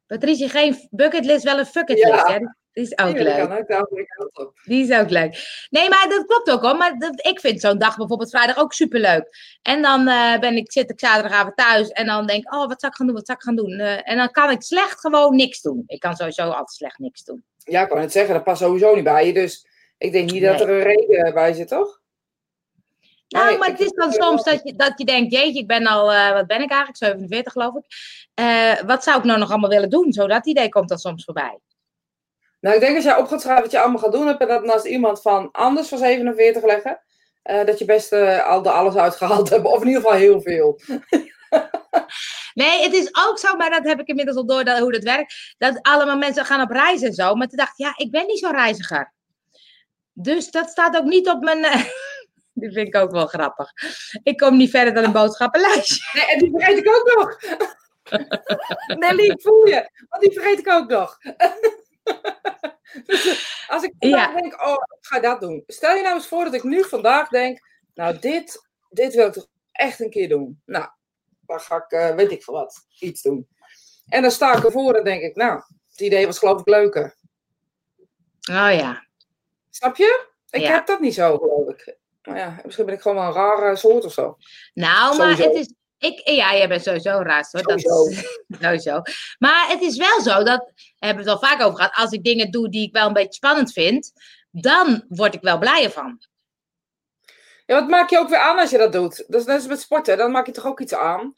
Patricia, 0.06 0.48
geen 0.48 0.88
bucketlist, 0.90 1.44
wel 1.44 1.58
een 1.58 1.66
fucketlist, 1.66 2.28
Ja. 2.28 2.32
hè? 2.32 2.38
Die 2.72 2.82
is 2.84 2.98
ook 2.98 3.16
Ja, 3.16 3.22
leuk. 3.22 3.36
kan 3.36 3.58
ook, 3.58 3.68
daar 3.68 3.86
ben 3.90 3.98
ik 3.98 4.14
ook 4.22 4.38
op. 4.46 4.52
Die 4.64 4.84
is 4.90 4.98
ook 4.98 5.10
leuk. 5.10 5.66
Nee, 5.70 5.88
maar 5.88 6.06
dat 6.08 6.26
klopt 6.26 6.50
ook 6.50 6.62
hoor. 6.62 6.76
Maar 6.76 6.98
dat, 6.98 7.26
ik 7.26 7.40
vind 7.40 7.60
zo'n 7.60 7.78
dag 7.78 7.96
bijvoorbeeld 7.96 8.30
vrijdag 8.30 8.58
ook 8.58 8.72
superleuk. 8.72 9.28
En 9.62 9.82
dan 9.82 10.08
eh, 10.08 10.38
ben 10.38 10.56
ik, 10.56 10.72
zit 10.72 10.90
ik 10.90 11.00
zaterdagavond 11.00 11.56
thuis 11.56 11.88
en 11.88 12.06
dan 12.06 12.26
denk 12.26 12.44
ik, 12.44 12.54
oh, 12.54 12.66
wat 12.68 12.80
zou 12.80 12.92
ik 12.92 12.98
gaan 12.98 13.06
doen, 13.06 13.14
wat 13.16 13.26
zou 13.26 13.38
ik 13.38 13.44
gaan 13.44 13.56
doen? 13.56 13.72
Eh, 13.78 14.10
en 14.10 14.16
dan 14.16 14.30
kan 14.30 14.50
ik 14.50 14.62
slecht 14.62 15.00
gewoon 15.00 15.36
niks 15.36 15.60
doen. 15.62 15.82
Ik 15.86 16.00
kan 16.00 16.16
sowieso 16.16 16.42
altijd 16.42 16.70
slecht 16.70 16.98
niks 16.98 17.24
doen. 17.24 17.44
Ja, 17.58 17.82
ik 17.82 17.88
kan 17.88 17.98
het 18.00 18.12
zeggen, 18.12 18.34
dat 18.34 18.44
past 18.44 18.60
sowieso 18.62 18.94
niet 18.94 19.04
bij 19.04 19.26
je. 19.26 19.32
Dus 19.32 19.66
ik 19.98 20.12
denk 20.12 20.30
niet 20.30 20.42
dat 20.42 20.60
er 20.60 20.68
een 20.70 20.82
reden 20.82 21.34
bij 21.34 21.52
zit, 21.52 21.68
toch? 21.68 22.00
Nou, 23.28 23.48
Nee, 23.48 23.58
maar 23.58 23.68
het 23.68 23.80
is 23.80 23.92
dan 23.92 24.12
soms 24.12 24.44
dat 24.44 24.60
je, 24.64 24.74
dat 24.76 24.92
je 24.96 25.04
denkt, 25.04 25.32
jeetje, 25.32 25.60
ik 25.60 25.66
ben 25.66 25.86
al, 25.86 26.12
eh, 26.12 26.32
wat 26.32 26.46
ben 26.46 26.62
ik 26.62 26.70
eigenlijk, 26.70 26.96
47 26.96 27.52
geloof 27.52 27.74
ik. 27.74 27.84
Eh, 28.34 28.80
wat 28.86 29.04
zou 29.04 29.18
ik 29.18 29.24
nou 29.24 29.38
nog 29.38 29.50
allemaal 29.50 29.70
willen 29.70 29.90
doen? 29.90 30.12
Zo 30.12 30.26
dat 30.26 30.46
idee 30.46 30.68
komt 30.68 30.88
dan 30.88 30.98
soms 30.98 31.24
voorbij. 31.24 31.58
Nou, 32.60 32.74
ik 32.74 32.80
denk 32.80 32.94
als 32.96 33.04
jij 33.04 33.16
op 33.16 33.26
gaat 33.26 33.40
schrijven 33.40 33.62
wat 33.62 33.72
je 33.72 33.80
allemaal 33.80 33.98
gaat 33.98 34.12
doen 34.12 34.26
hebt 34.26 34.40
en 34.40 34.48
dat 34.48 34.64
naast 34.64 34.84
iemand 34.84 35.22
van 35.22 35.50
anders 35.50 35.88
van 35.88 35.98
47 35.98 36.64
leggen, 36.64 37.00
eh, 37.42 37.64
dat 37.64 37.78
je 37.78 37.84
best 37.84 38.12
al 38.42 38.62
de 38.62 38.70
alles 38.70 38.94
uitgehaald 38.94 39.50
hebt. 39.50 39.64
Of 39.64 39.80
in 39.80 39.86
ieder 39.86 40.02
geval 40.02 40.18
heel 40.18 40.40
veel. 40.40 40.80
Nee, 42.54 42.82
het 42.82 42.92
is 42.92 43.08
ook 43.26 43.38
zo, 43.38 43.56
maar 43.56 43.70
dat 43.70 43.84
heb 43.84 44.00
ik 44.00 44.08
inmiddels 44.08 44.36
al 44.36 44.46
door 44.46 44.64
dat, 44.64 44.78
hoe 44.78 44.92
dat 44.92 45.02
werkt. 45.02 45.54
Dat 45.58 45.78
allemaal 45.82 46.16
mensen 46.16 46.44
gaan 46.44 46.60
op 46.60 46.70
reis 46.70 47.02
en 47.02 47.12
zo. 47.12 47.34
Maar 47.34 47.46
toen 47.46 47.58
dacht 47.58 47.78
ik, 47.78 47.86
ja, 47.86 47.92
ik 47.96 48.10
ben 48.10 48.26
niet 48.26 48.38
zo'n 48.38 48.52
reiziger. 48.52 49.12
Dus 50.12 50.50
dat 50.50 50.70
staat 50.70 50.96
ook 50.96 51.04
niet 51.04 51.28
op 51.28 51.42
mijn. 51.42 51.64
eh, 52.54 52.60
Die 52.62 52.72
vind 52.72 52.88
ik 52.88 52.96
ook 52.96 53.10
wel 53.10 53.26
grappig. 53.26 53.70
Ik 54.22 54.36
kom 54.36 54.56
niet 54.56 54.70
verder 54.70 54.94
dan 54.94 55.04
een 55.04 55.12
boodschappenlijstje. 55.12 56.02
Nee, 56.18 56.26
en 56.26 56.38
die 56.38 56.50
vergeet 56.50 56.78
ik 56.78 56.88
ook 56.88 57.14
nog. 57.16 57.38
Nelly, 58.98 59.30
ik 59.30 59.40
voel 59.42 59.66
je. 59.66 59.90
Want 60.08 60.22
die 60.22 60.32
vergeet 60.32 60.58
ik 60.58 60.68
ook 60.68 60.88
nog. 60.88 61.18
Dus 63.06 63.64
als 63.68 63.82
ik 63.82 63.92
vandaag 63.98 64.34
Ja. 64.34 64.40
denk, 64.40 64.62
oh, 64.66 64.72
ik 65.00 65.06
ga 65.06 65.20
dat 65.20 65.40
doen. 65.40 65.62
Stel 65.66 65.94
je 65.96 66.02
nou 66.02 66.14
eens 66.14 66.26
voor 66.26 66.44
dat 66.44 66.54
ik 66.54 66.62
nu 66.62 66.84
vandaag 66.84 67.28
denk, 67.28 67.58
nou, 67.94 68.18
dit, 68.18 68.68
dit 68.90 69.14
wil 69.14 69.26
ik 69.26 69.32
toch 69.32 69.46
echt 69.72 70.00
een 70.00 70.10
keer 70.10 70.28
doen. 70.28 70.62
Nou, 70.66 70.88
dan 71.40 71.60
ga 71.60 71.76
ik, 71.76 71.90
eh, 71.90 72.14
weet 72.14 72.30
ik 72.30 72.42
veel 72.42 72.54
wat, 72.54 72.86
iets 72.98 73.22
doen. 73.22 73.48
En 74.08 74.22
dan 74.22 74.30
sta 74.30 74.56
ik 74.56 74.64
ervoor 74.64 74.94
en 74.94 75.04
denk 75.04 75.22
ik, 75.22 75.34
nou, 75.36 75.62
het 75.90 76.00
idee 76.00 76.26
was 76.26 76.38
geloof 76.38 76.60
ik 76.60 76.68
leuker. 76.68 77.16
Oh 78.50 78.72
ja. 78.72 79.06
Snap 79.70 79.96
je? 79.96 80.26
Ik 80.50 80.60
Ja. 80.60 80.70
heb 80.70 80.86
dat 80.86 81.00
niet 81.00 81.14
zo, 81.14 81.38
geloof 81.38 81.68
ik. 81.68 81.96
Nou 82.24 82.38
ja, 82.38 82.60
misschien 82.64 82.84
ben 82.86 82.94
ik 82.94 83.00
gewoon 83.00 83.16
wel 83.16 83.26
een 83.26 83.32
rare 83.32 83.76
soort 83.76 84.04
of 84.04 84.12
zo. 84.12 84.36
Nou, 84.74 85.16
maar 85.16 85.36
Sowieso. 85.36 85.42
het 85.42 85.54
is. 85.54 85.74
Ik, 85.98 86.28
ja, 86.28 86.54
jij 86.54 86.68
bent 86.68 86.82
sowieso 86.82 87.10
raar 87.10 87.48
hoor. 87.50 87.62
Dat 87.62 87.80
Sowieso. 87.80 88.22
sowieso. 88.64 89.02
Maar 89.38 89.68
het 89.68 89.80
is 89.80 89.96
wel 89.96 90.20
zo 90.20 90.42
dat, 90.42 90.72
hebben 90.98 91.24
we 91.24 91.30
het 91.30 91.40
al 91.40 91.48
vaak 91.48 91.62
over 91.62 91.76
gehad, 91.76 91.94
als 91.94 92.10
ik 92.10 92.24
dingen 92.24 92.50
doe 92.50 92.68
die 92.68 92.86
ik 92.86 92.92
wel 92.92 93.06
een 93.06 93.12
beetje 93.12 93.34
spannend 93.34 93.72
vind, 93.72 94.12
dan 94.50 95.04
word 95.08 95.34
ik 95.34 95.40
wel 95.40 95.58
blijer 95.58 95.90
van. 95.90 96.18
Ja, 97.66 97.80
wat 97.80 97.88
maak 97.88 98.10
je 98.10 98.18
ook 98.18 98.28
weer 98.28 98.38
aan 98.38 98.58
als 98.58 98.70
je 98.70 98.78
dat 98.78 98.92
doet? 98.92 99.24
Dat 99.28 99.40
is 99.40 99.46
net 99.46 99.56
als 99.56 99.66
met 99.66 99.80
sporten, 99.80 100.16
dan 100.16 100.30
maak 100.30 100.46
je 100.46 100.52
toch 100.52 100.66
ook 100.66 100.80
iets 100.80 100.94
aan? 100.94 101.34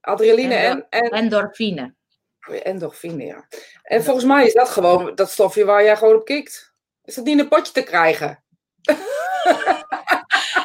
Adrenaline 0.00 0.54
en, 0.54 0.86
en, 0.90 1.10
Endorfine. 1.10 1.94
en 2.38 2.64
endorfine, 2.64 3.24
ja. 3.24 3.48
En 3.82 4.04
volgens 4.04 4.24
mij 4.24 4.46
is 4.46 4.52
dat 4.52 4.68
gewoon 4.68 5.14
dat 5.14 5.30
stofje 5.30 5.64
waar 5.64 5.84
jij 5.84 5.96
gewoon 5.96 6.14
op 6.14 6.24
kikt. 6.24 6.72
Is 7.04 7.14
dat 7.14 7.24
niet 7.24 7.34
in 7.34 7.40
een 7.40 7.48
potje 7.48 7.72
te 7.72 7.82
krijgen? 7.82 8.44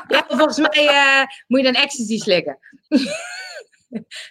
Ja, 0.08 0.26
volgens 0.28 0.58
mij 0.58 0.88
eh, 0.88 1.22
moet 1.48 1.60
je 1.60 1.72
dan 1.72 1.82
ecstasy 1.82 2.18
slikken. 2.18 2.60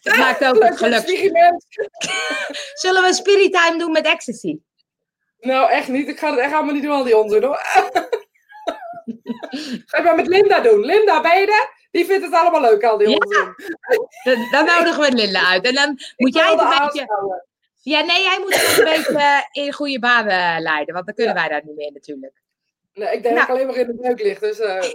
dat 0.02 0.16
maakt 0.16 0.44
ook 0.44 0.62
het 0.62 0.76
geluk. 0.78 1.04
Zullen 2.74 3.02
we 3.02 3.14
spirit 3.14 3.52
time 3.52 3.78
doen 3.78 3.92
met 3.92 4.06
ecstasy? 4.06 4.58
Nou, 5.40 5.70
echt 5.70 5.88
niet. 5.88 6.08
Ik 6.08 6.18
ga 6.18 6.30
het 6.30 6.38
echt 6.38 6.52
allemaal 6.52 6.74
niet 6.74 6.82
doen, 6.82 6.92
al 6.92 7.04
die 7.04 7.16
onzin 7.16 7.42
hoor. 7.42 7.60
Ga 9.86 9.98
je 9.98 10.02
maar 10.02 10.14
met 10.14 10.26
Linda 10.26 10.60
doen. 10.60 10.80
Linda, 10.84 11.20
ben 11.20 11.40
je 11.40 11.46
er? 11.46 11.86
Die 11.90 12.04
vindt 12.04 12.24
het 12.24 12.34
allemaal 12.34 12.60
leuk, 12.60 12.84
al 12.84 12.98
die 12.98 13.08
Ja. 13.08 13.14
onzin. 13.16 13.54
Dan, 14.24 14.48
dan 14.50 14.64
nodigen 14.64 15.00
we 15.00 15.12
Linda 15.12 15.46
uit. 15.46 15.64
En 15.66 15.74
dan 15.74 15.98
moet 16.16 16.34
jij 16.34 16.50
het 16.50 16.60
een 16.60 16.68
beetje... 16.68 17.06
Ja, 17.82 18.00
nee, 18.00 18.22
jij 18.22 18.38
moet 18.40 18.54
het 18.54 18.78
een 18.78 18.84
beetje 18.84 19.48
in 19.52 19.72
goede 19.72 19.98
banen 19.98 20.62
leiden. 20.62 20.94
Want 20.94 21.06
dan 21.06 21.14
kunnen 21.14 21.34
wij 21.34 21.48
dat 21.48 21.62
niet 21.62 21.76
meer 21.76 21.92
natuurlijk. 21.92 22.32
Nee, 22.98 23.16
ik 23.16 23.22
denk 23.22 23.22
dat 23.22 23.32
Nou. 23.34 23.42
ik 23.42 23.48
alleen 23.48 23.66
maar 23.66 23.76
in 23.76 23.86
de 23.86 24.08
neuk 24.08 24.20
lig. 24.22 24.38
Dus 24.38 24.58
eh, 24.60 24.82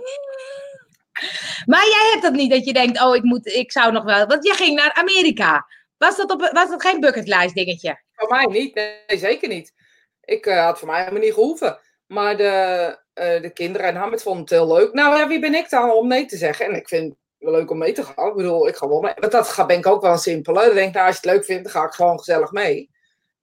Maar 1.66 1.86
jij 1.86 2.10
hebt 2.12 2.22
dat 2.24 2.34
niet, 2.34 2.52
dat 2.52 2.66
je 2.66 2.74
denkt, 2.74 3.02
oh, 3.04 3.16
ik, 3.16 3.24
moet, 3.24 3.46
ik 3.48 3.72
zou 3.72 3.92
nog 3.92 4.04
wel... 4.04 4.26
Want 4.28 4.46
jij 4.46 4.56
ging 4.56 4.76
naar 4.76 4.94
Amerika. 4.94 5.66
Was 5.98 6.18
dat, 6.18 6.32
op, 6.32 6.50
was 6.52 6.70
dat 6.70 6.82
geen 6.82 7.00
bucketlijst 7.00 7.56
dingetje? 7.56 8.02
Voor 8.16 8.30
mij 8.30 8.46
niet, 8.46 8.76
nee, 8.76 9.18
zeker 9.18 9.48
niet. 9.48 9.74
Ik 10.22 10.46
eh, 10.46 10.66
had 10.66 10.80
voor 10.80 10.88
mij 10.88 11.00
helemaal 11.00 11.22
niet 11.22 11.34
gehoeven. 11.34 11.80
Maar 12.08 12.38
de, 12.38 12.98
eh, 13.14 13.42
de 13.42 13.50
kinderen 13.54 13.88
en 13.88 13.96
Hamid 13.96 14.22
vonden 14.24 14.42
het 14.42 14.50
heel 14.50 14.74
leuk. 14.74 14.94
Nou 14.94 15.18
ja, 15.18 15.28
wie 15.28 15.40
ben 15.40 15.54
ik 15.56 15.70
dan 15.70 15.92
om 15.92 16.08
nee 16.08 16.26
te 16.26 16.38
zeggen? 16.38 16.66
En 16.66 16.76
ik 16.76 16.88
vind 16.88 17.04
het 17.10 17.18
wel 17.38 17.52
leuk 17.52 17.70
om 17.72 17.78
mee 17.78 17.92
te 17.94 18.04
gaan. 18.04 18.28
Ik 18.28 18.36
bedoel, 18.36 18.68
ik 18.68 18.76
ga 18.76 18.88
wel 18.88 19.02
mee. 19.02 19.14
Want 19.20 19.32
dat 19.32 19.48
ga- 19.48 19.66
ben 19.66 19.78
ik 19.78 19.88
ook 19.88 20.02
wel 20.02 20.18
simpel. 20.18 20.56
hè. 20.56 20.66
Dan 20.66 20.76
denk 20.76 20.88
ik, 20.88 20.94
nou, 20.94 21.08
als 21.08 21.16
je 21.20 21.22
het 21.28 21.36
leuk 21.38 21.46
vindt, 21.46 21.64
dan 21.64 21.72
ga 21.72 21.86
ik 21.88 21.94
gewoon 21.94 22.18
gezellig 22.18 22.52
mee. 22.52 22.90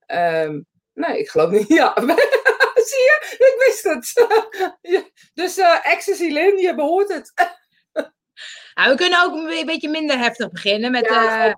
Ehm, 0.07 0.61
nee, 0.95 1.19
ik 1.19 1.29
geloof 1.29 1.51
niet. 1.51 1.69
Ja, 1.81 1.95
zie 2.91 2.99
je? 2.99 3.37
Ik 3.39 3.55
wist 3.67 3.83
het. 3.85 4.29
Dus 5.35 5.57
eh 5.57 5.87
Ecstasy 5.93 6.29
Lin, 6.29 6.59
je 6.59 6.75
behoort 6.75 7.09
het. 7.09 7.33
Nou, 8.75 8.91
we 8.91 8.97
kunnen 8.97 9.23
ook 9.25 9.35
een 9.35 9.67
beetje 9.67 9.89
minder 9.89 10.19
heftig 10.19 10.51
beginnen 10.51 10.91
met... 10.91 11.07
Ja, 11.09 11.47
eh. 11.49 11.55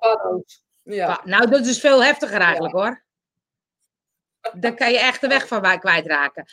Ja. 0.83 1.21
Nou, 1.25 1.51
dat 1.51 1.67
is 1.67 1.81
veel 1.81 2.05
heftiger 2.05 2.41
eigenlijk 2.41 2.75
hoor. 2.75 3.05
Daar 4.53 4.75
kan 4.75 4.91
je 4.93 4.99
echt 4.99 5.21
de 5.21 5.29
weg 5.29 5.47
van 5.47 5.61
waar- 5.61 5.79
kwijtraken. 5.79 6.45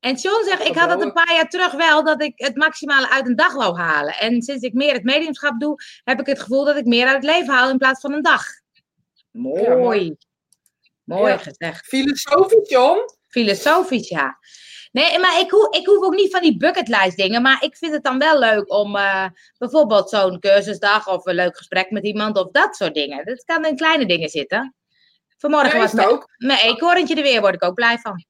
En 0.00 0.14
John 0.14 0.44
zegt, 0.44 0.64
ik 0.64 0.74
had 0.76 0.90
het 0.90 1.00
een 1.00 1.12
paar 1.12 1.34
jaar 1.34 1.48
terug 1.48 1.72
wel, 1.72 2.04
dat 2.04 2.22
ik 2.22 2.32
het 2.36 2.56
maximale 2.56 3.10
uit 3.10 3.26
een 3.26 3.36
dag 3.36 3.52
wou 3.54 3.78
halen. 3.78 4.14
En 4.14 4.42
sinds 4.42 4.62
ik 4.64 4.72
meer 4.72 4.92
het 4.92 5.04
mediumschap 5.04 5.60
doe, 5.60 5.82
heb 6.04 6.20
ik 6.20 6.26
het 6.26 6.40
gevoel 6.40 6.64
dat 6.64 6.76
ik 6.76 6.84
meer 6.84 7.06
uit 7.06 7.16
het 7.16 7.24
leven 7.24 7.54
haal 7.54 7.70
in 7.70 7.78
plaats 7.78 8.00
van 8.00 8.12
een 8.12 8.22
dag. 8.22 8.44
Mooi. 9.30 10.04
Ja, 10.04 10.14
mooi. 11.04 11.38
Gezegd. 11.38 11.86
Filosofisch, 11.86 12.68
John. 12.68 12.98
Filosofisch, 13.30 14.08
ja. 14.08 14.38
Nee, 14.92 15.18
maar 15.18 15.40
ik, 15.40 15.50
hoef, 15.50 15.74
ik 15.74 15.86
hoef 15.86 16.04
ook 16.04 16.14
niet 16.14 16.30
van 16.30 16.40
die 16.40 16.56
bucketlijst 16.56 17.16
dingen. 17.16 17.42
Maar 17.42 17.62
ik 17.62 17.76
vind 17.76 17.92
het 17.92 18.04
dan 18.04 18.18
wel 18.18 18.38
leuk 18.38 18.72
om 18.72 18.96
eh, 18.96 19.26
bijvoorbeeld 19.58 20.10
zo'n 20.10 20.40
cursusdag 20.40 21.08
of 21.08 21.26
een 21.26 21.34
leuk 21.34 21.56
gesprek 21.56 21.90
met 21.90 22.04
iemand 22.04 22.36
of 22.36 22.50
dat 22.50 22.76
soort 22.76 22.94
dingen. 22.94 23.24
Dat 23.24 23.44
kan 23.44 23.64
in 23.64 23.76
kleine 23.76 24.06
dingen 24.06 24.28
zitten. 24.28 24.74
Vanmorgen 25.38 25.78
was 25.78 25.92
het 25.92 26.06
ook. 26.06 26.28
mijn 26.36 26.58
eekhoorntje 26.58 27.14
er 27.14 27.22
weer, 27.22 27.40
word 27.40 27.54
ik 27.54 27.64
ook 27.64 27.74
blij 27.74 27.98
van. 27.98 28.24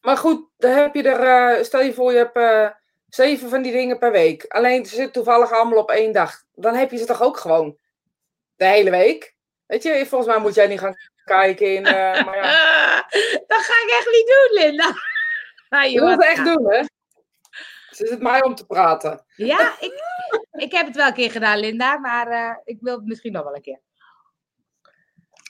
Maar 0.00 0.16
goed, 0.16 0.48
dan 0.56 0.70
heb 0.70 0.94
je 0.94 1.02
er, 1.02 1.54
eh, 1.56 1.64
stel 1.64 1.80
je 1.80 1.94
voor, 1.94 2.12
je 2.12 2.18
hebt 2.18 2.36
eh, 2.36 2.68
zeven 3.08 3.48
van 3.50 3.62
die 3.62 3.72
dingen 3.72 3.98
per 3.98 4.12
week. 4.12 4.44
Alleen 4.48 4.86
ze 4.86 4.94
zitten 4.94 5.12
toevallig 5.12 5.52
allemaal 5.52 5.78
op 5.78 5.90
één 5.90 6.12
dag. 6.12 6.42
Dan 6.54 6.74
heb 6.74 6.90
je 6.90 6.96
ze 6.96 7.04
toch 7.04 7.22
ook 7.22 7.36
gewoon 7.36 7.76
de 8.56 8.64
hele 8.64 8.90
week? 8.90 9.34
Weet 9.66 9.82
je, 9.82 10.06
volgens 10.06 10.30
mij 10.30 10.40
moet 10.40 10.54
jij 10.54 10.66
niet 10.66 10.80
gaan 10.80 10.96
kijken 11.26 11.74
in. 11.74 11.84
eh, 11.86 12.24
maar 12.26 12.36
ja, 12.36 13.06
dat 13.46 13.60
ga 13.60 13.72
ik 13.84 13.94
echt 13.98 14.08
niet 14.12 14.26
doen, 14.26 14.62
Linda. 14.64 14.92
Ah, 15.68 15.90
je 15.90 16.00
moet 16.00 16.10
het 16.10 16.22
echt 16.24 16.44
doen, 16.44 16.70
hè? 16.72 16.82
Ze 17.90 18.06
zit 18.06 18.22
mij 18.22 18.42
om 18.42 18.54
te 18.54 18.66
praten. 18.66 19.24
Ja, 19.36 19.74
ik, 19.80 19.92
ik 20.52 20.72
heb 20.72 20.86
het 20.86 20.96
wel 20.96 21.06
een 21.06 21.14
keer 21.14 21.30
gedaan, 21.30 21.58
Linda. 21.58 21.98
Maar 21.98 22.28
eh, 22.28 22.56
ik 22.64 22.78
wil 22.80 22.94
het 22.96 23.04
misschien 23.04 23.32
nog 23.32 23.44
wel 23.44 23.54
een 23.54 23.62
keer. 23.62 23.80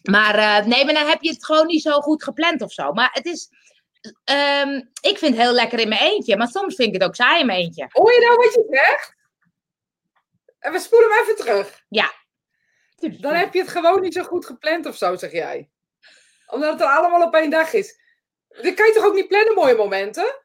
Maar 0.03 0.35
eh, 0.35 0.67
nee, 0.67 0.85
maar 0.85 0.95
dan 0.95 1.07
heb 1.07 1.23
je 1.23 1.31
het 1.31 1.45
gewoon 1.45 1.67
niet 1.67 1.83
zo 1.83 2.01
goed 2.01 2.25
gepland 2.25 2.63
of 2.63 2.73
zo. 2.73 2.93
Maar 2.93 3.11
het 3.13 3.25
is... 3.27 3.49
ehm, 4.25 4.75
ik 5.01 5.19
vind 5.19 5.35
het 5.35 5.43
heel 5.45 5.53
lekker 5.53 5.79
in 5.79 5.89
mijn 5.89 6.01
eentje. 6.01 6.37
Maar 6.37 6.49
soms 6.49 6.75
vind 6.75 6.89
ik 6.89 6.95
het 7.01 7.09
ook 7.09 7.15
saai 7.15 7.41
in 7.41 7.47
mijn 7.47 7.59
eentje. 7.61 7.87
Hoor 7.89 8.13
je 8.13 8.21
nou 8.21 8.37
wat 8.37 8.55
je 8.55 8.67
zegt? 8.71 9.15
En 10.59 10.73
we 10.73 10.79
spoelen 10.79 11.11
hem 11.11 11.23
even 11.23 11.37
terug. 11.37 11.85
Dan 12.97 13.35
heb 13.35 13.53
je 13.55 13.61
het 13.61 13.69
gewoon 13.69 14.01
niet 14.01 14.15
zo 14.15 14.23
goed 14.23 14.47
gepland 14.47 14.87
of 14.87 14.97
zo, 14.97 15.17
zeg 15.17 15.33
jij. 15.33 15.71
Omdat 16.47 16.73
het 16.73 16.81
er 16.81 16.87
allemaal 16.87 17.27
op 17.27 17.35
één 17.35 17.51
dag 17.51 17.73
is. 17.73 18.01
Dan 18.49 18.75
kan 18.75 18.87
je 18.87 18.93
toch 18.93 19.05
ook 19.05 19.15
niet 19.15 19.29
plannen, 19.29 19.55
mooie 19.55 19.77
momenten? 19.77 20.45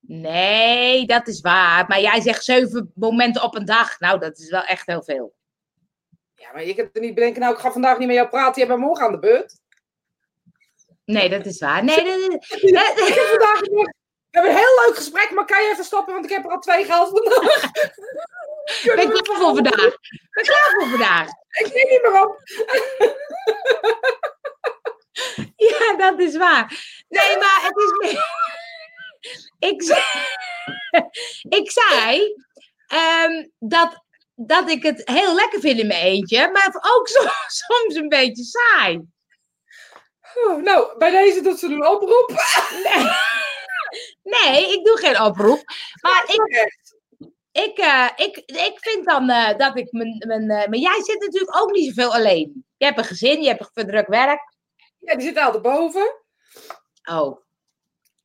Nee, 0.00 1.06
dat 1.06 1.28
is 1.28 1.40
waar. 1.40 1.84
Maar 1.88 2.00
jij 2.00 2.20
zegt 2.20 2.44
zeven 2.44 2.92
momenten 2.94 3.42
op 3.42 3.54
een 3.54 3.64
dag. 3.64 4.00
Nou, 4.00 4.18
dat 4.18 4.38
is 4.38 4.50
wel 4.50 4.62
echt 4.62 4.86
heel 4.86 5.02
veel. 5.02 5.34
Ja, 6.34 6.52
maar 6.52 6.64
je 6.64 6.74
kunt 6.74 6.96
er 6.96 7.00
niet 7.00 7.14
bedenken, 7.14 7.40
nou, 7.40 7.54
ik 7.54 7.60
ga 7.60 7.72
vandaag 7.72 7.98
niet 7.98 8.06
met 8.06 8.16
jou 8.16 8.28
praten, 8.28 8.58
jij 8.58 8.66
bent 8.66 8.80
morgen 8.80 9.06
aan 9.06 9.12
de 9.12 9.18
beurt. 9.18 9.58
Nee, 11.04 11.28
dat 11.28 11.46
is 11.46 11.58
waar. 11.58 11.84
Nee, 11.84 12.04
dat 12.04 12.06
is... 12.06 12.26
Ik 13.08 13.14
heb 13.14 13.26
vandaag 13.26 13.60
we 14.30 14.38
hebben 14.38 14.56
een 14.56 14.64
heel 14.66 14.86
leuk 14.86 14.96
gesprek, 14.96 15.30
maar 15.30 15.44
kan 15.44 15.62
je 15.62 15.70
even 15.70 15.84
stoppen, 15.84 16.12
want 16.12 16.24
ik 16.24 16.30
heb 16.30 16.44
er 16.44 16.50
al 16.50 16.58
twee 16.58 16.84
gehad 16.84 17.08
vandaag. 17.08 17.70
Ik 18.82 18.92
ben 18.96 19.10
klaar 19.10 19.36
voor 19.38 19.54
vandaag. 19.54 19.84
Ik 19.84 20.28
ben 20.30 20.44
klaar 20.44 20.74
voor 20.74 20.88
vandaag. 20.88 21.28
Ik 21.50 21.74
neem 21.74 21.88
niet 21.88 22.02
meer 22.02 22.22
op. 22.22 22.38
Ja, 25.56 25.96
dat 25.96 26.20
is 26.20 26.36
waar. 26.36 26.72
Nee, 27.08 27.38
maar 27.38 27.60
het 27.62 27.76
is 27.76 28.12
meer... 28.12 28.24
Ik 29.70 29.82
zei, 29.82 30.02
ik 31.48 31.70
zei 31.70 32.34
ehm, 32.86 33.46
dat, 33.58 34.04
dat 34.34 34.70
ik 34.70 34.82
het 34.82 35.02
heel 35.04 35.34
lekker 35.34 35.60
vind 35.60 35.78
in 35.78 35.86
mijn 35.86 36.02
eentje, 36.02 36.50
maar 36.50 36.76
ook 36.96 37.08
soms, 37.14 37.64
soms 37.66 37.94
een 37.94 38.08
beetje 38.08 38.44
saai. 38.44 39.00
Oeh, 40.36 40.62
Nou, 40.62 40.98
bij 40.98 41.10
deze 41.10 41.40
doet 41.40 41.58
ze 41.58 41.66
een 41.66 41.86
oproep. 41.86 42.32
Nee, 44.22 44.72
ik 44.72 44.84
doe 44.84 44.98
geen 44.98 45.20
oproep. 45.20 45.62
Maar 46.00 46.24
ik. 46.26 46.78
Ik, 47.52 47.78
eh, 47.78 48.08
ik, 48.16 48.36
ik 48.46 48.76
vind 48.80 49.06
dan 49.06 49.30
eh, 49.30 49.58
dat 49.58 49.78
ik 49.78 49.92
mijn... 49.92 50.24
mijn 50.26 50.50
eh, 50.50 50.68
maar 50.68 50.78
jij 50.78 51.02
zit 51.02 51.20
natuurlijk 51.20 51.56
ook 51.62 51.70
niet 51.70 51.94
zoveel 51.94 52.14
alleen. 52.14 52.64
Je 52.76 52.84
hebt 52.84 52.98
een 52.98 53.04
gezin, 53.04 53.42
je 53.42 53.48
hebt 53.48 53.70
een 53.74 53.86
druk 53.86 54.06
werk. 54.06 54.54
Ja, 54.98 55.14
die 55.14 55.26
zit 55.26 55.38
altijd 55.38 55.62
boven. 55.62 56.14
Oh. 57.10 57.38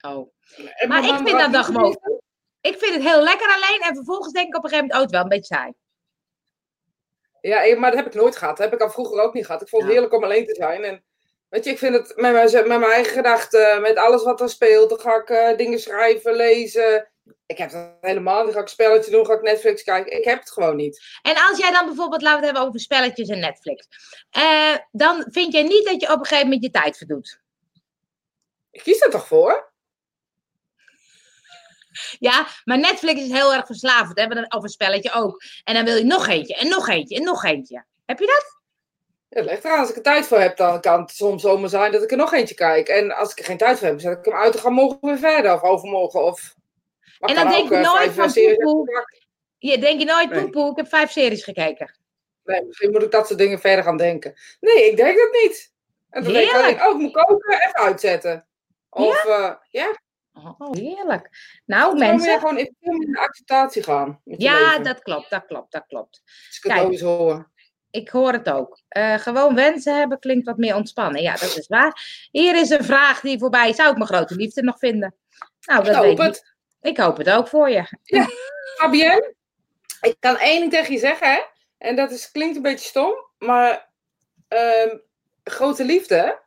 Oh. 0.02 0.34
En 0.76 0.88
Maar 0.88 1.04
ik 1.06 1.16
vind 1.16 1.40
dat 1.40 1.54
dan 1.54 1.64
gewoon-. 1.64 2.22
Ik 2.62 2.78
vind 2.78 2.94
het 2.94 3.04
heel 3.04 3.22
lekker 3.22 3.48
alleen 3.48 3.82
en 3.82 3.96
vervolgens 3.96 4.34
denk 4.34 4.48
ik 4.48 4.56
op 4.58 4.64
een 4.64 4.70
gegeven 4.70 4.88
moment, 4.88 4.94
oh, 4.94 5.02
het 5.02 5.12
wel 5.12 5.22
een 5.22 5.30
beetje 5.30 5.56
saai. 5.56 5.74
Ja, 7.42 7.80
maar 7.80 7.92
dat 7.92 8.00
heb 8.00 8.14
ik 8.14 8.22
nooit 8.22 8.36
gehad. 8.36 8.58
Dat 8.58 8.66
heb 8.66 8.76
ik 8.76 8.86
al 8.86 8.92
vroeger 8.92 9.22
ook 9.22 9.34
niet 9.34 9.46
gehad. 9.46 9.62
Ik 9.62 9.70
vond 9.70 9.82
het 9.82 9.92
Ja. 9.92 9.98
heerlijk 9.98 10.18
om 10.18 10.24
alleen 10.24 10.46
te 10.46 10.56
zijn. 10.56 10.84
En 10.84 11.04
weet 11.50 11.64
je, 11.64 11.70
ik 11.70 11.78
vind 11.78 11.96
het 11.96 12.08
met 12.16 12.34
mijn, 12.34 12.52
met 12.52 12.68
mijn 12.68 12.92
eigen 12.92 13.14
gedachten, 13.14 13.82
met 13.82 13.98
alles 13.98 14.24
wat 14.24 14.42
er 14.42 14.50
speelt, 14.50 14.90
dan 14.90 15.00
ga 15.00 15.24
ik 15.26 15.58
dingen 15.58 15.80
schrijven, 15.80 16.34
lezen. 16.34 17.10
Ik 17.46 17.58
heb 17.58 17.72
dat 17.72 17.92
helemaal 18.02 18.44
niet. 18.46 18.54
Ga 18.54 18.60
ik 18.60 18.68
spelletje 18.68 19.12
doen, 19.12 19.26
ga 19.26 19.34
ik 19.34 19.42
Netflix 19.42 19.84
kijken. 19.84 20.18
Ik 20.18 20.24
heb 20.24 20.40
het 20.40 20.52
gewoon 20.52 20.76
niet. 20.76 21.04
En 21.22 21.36
als 21.50 21.58
jij 21.58 21.72
dan 21.72 21.86
bijvoorbeeld, 21.86 22.22
laten 22.22 22.40
we 22.40 22.46
het 22.46 22.56
hebben 22.56 22.70
over 22.70 22.80
spelletjes 22.80 23.30
en 23.30 23.40
Netflix. 23.40 23.88
eh, 24.30 24.76
dan 24.92 25.26
vind 25.30 25.54
jij 25.54 25.64
niet 25.64 25.86
dat 25.86 26.02
je 26.02 26.12
op 26.12 26.20
een 26.20 26.26
gegeven 26.26 26.44
moment 26.44 26.64
je 26.64 26.72
tijd 26.72 26.98
verdoet. 26.98 27.40
Ik 28.72 28.84
kies 28.84 29.02
er 29.02 29.10
toch 29.10 29.28
voor? 29.28 29.74
Ja, 32.20 32.48
maar 32.64 32.80
Netflix 32.80 33.22
is 33.22 33.32
heel 33.32 33.54
erg 33.54 33.66
verslavend. 33.66 34.20
Hè? 34.20 34.42
Of 34.58 34.64
een 34.64 34.70
spelletje 34.70 35.12
ook. 35.12 35.44
En 35.64 35.74
dan 35.74 35.86
wil 35.86 35.96
je 35.96 36.04
nog 36.04 36.28
eentje 36.28 36.56
en 36.56 36.68
nog 36.68 36.90
eentje 36.90 37.16
en 37.16 37.24
nog 37.24 37.44
eentje. 37.44 37.86
Heb 38.06 38.20
je 38.20 38.26
dat? 38.26 38.60
Ja, 39.30 39.40
het 39.40 39.50
ligt 39.50 39.66
eraan. 39.66 39.80
Als 39.80 39.90
ik 39.90 39.96
er 39.96 40.02
tijd 40.02 40.28
voor 40.28 40.40
heb, 40.40 40.58
dan 40.58 40.82
kan 40.82 41.02
het 41.02 41.12
soms 41.12 41.42
zomaar 41.42 41.70
zijn 41.70 41.92
dat 41.92 42.04
ik 42.04 42.12
er 42.12 42.18
nog 42.18 42.34
eentje 42.34 42.56
kijk. 42.56 42.88
En 42.88 43.12
als 43.16 43.32
ik 43.32 43.40
er 43.40 43.46
geen 43.46 43.58
tijd 43.58 43.78
voor 43.78 43.88
heb, 43.88 44.00
zet 44.00 44.18
ik 44.18 44.26
hem 44.26 44.34
uit 44.34 44.54
en 44.54 44.60
ga 44.60 44.70
morgen 44.70 45.00
weer 45.02 45.18
verder. 45.18 45.54
Of 45.54 45.62
overmorgen. 45.62 46.24
Of... 46.24 46.56
Maar 47.20 47.30
En 47.30 47.36
kan 47.36 47.44
dan 47.44 47.54
denk 47.54 47.70
je 47.70 47.76
eh, 47.76 47.94
nooit 47.94 48.12
van 48.12 48.34
eh, 48.34 48.56
poepoe. 48.56 49.06
Je 49.58 49.78
denk 49.78 50.00
je 50.00 50.06
nooit, 50.06 50.30
Nee. 50.30 50.42
poepoe, 50.42 50.72
ik 50.72 50.78
heb 50.78 50.88
vijf 50.88 51.12
series 51.12 51.44
gekeken. 51.44 51.98
Nee, 52.44 52.66
misschien 52.66 52.92
moet 52.92 53.04
ik 53.04 53.12
dat 53.12 53.28
soort 53.28 53.40
dingen 53.40 53.60
verder 53.60 53.84
gaan 53.84 53.98
denken. 53.98 54.34
Nee, 54.60 54.90
ik 54.90 54.98
denk 54.98 55.18
dat 55.18 55.42
niet. 55.44 55.74
En 56.10 56.24
dan 56.24 56.34
denk 56.34 56.46
ik 56.46 56.52
Heerlijk. 56.52 56.82
oh, 56.86 56.94
ik 56.94 56.98
moet 57.02 57.12
koken, 57.14 57.54
even 57.54 57.80
uitzetten. 57.80 58.48
Of 58.90 59.24
ja, 59.28 59.66
ja 59.70 60.04
Oh, 60.58 60.74
heerlijk. 60.74 61.30
Nou, 61.66 61.82
dan 61.82 61.92
moet 61.92 62.00
je 62.00 62.28
mensen. 62.28 62.40
gewoon 62.40 62.58
in 62.58 63.12
de 63.12 63.20
acceptatie 63.20 63.84
gaan. 63.84 64.22
Ja, 64.24 64.80
dat 64.80 65.02
klopt, 65.02 65.30
dat 65.30 65.46
klopt, 65.46 65.72
dat 65.72 65.86
klopt. 65.88 66.22
Als 66.48 66.60
ik 66.62 66.72
het 66.72 66.82
ook 66.82 66.92
eens 66.92 67.02
hoor. 67.02 67.52
Ik 67.90 68.10
hoor 68.10 68.32
het 68.32 68.50
ook. 68.50 68.82
Eh, 68.88 69.14
gewoon 69.18 69.56
wensen 69.56 69.98
hebben 69.98 70.20
klinkt 70.20 70.46
wat 70.46 70.58
meer 70.58 70.76
ontspannen. 70.76 71.22
Ja, 71.22 71.32
dat 71.32 71.58
is 71.58 71.68
waar. 71.68 72.28
Hier 72.32 72.56
is 72.56 72.70
een 72.70 72.84
vraag 72.84 73.20
die 73.20 73.40
voorbij. 73.40 73.74
Zou 73.74 73.90
ik 73.90 73.96
mijn 73.98 74.10
grote 74.10 74.36
liefde 74.36 74.64
nog 74.64 74.80
vinden? 74.80 75.16
Nou, 75.66 75.84
dat 75.84 76.02
weet 76.02 76.20
ik. 76.20 76.55
Ik 76.86 76.98
hoop 76.98 77.18
het 77.18 77.30
ook 77.30 77.48
voor 77.48 77.70
je. 77.70 77.84
Fabienne, 78.80 79.34
ik 80.02 80.16
kan 80.20 80.38
één 80.38 80.60
ding 80.60 80.72
tegen 80.72 80.94
je 80.94 81.00
zeggen, 81.00 81.32
hè? 81.32 81.40
En 81.78 81.96
dat 81.96 82.12
is, 82.12 82.32
klinkt 82.32 82.56
een 82.56 82.62
beetje 82.62 82.88
stom, 82.88 83.14
maar 83.38 83.90
ehm, 84.48 84.98
grote 85.44 85.86
liefde, 85.86 86.40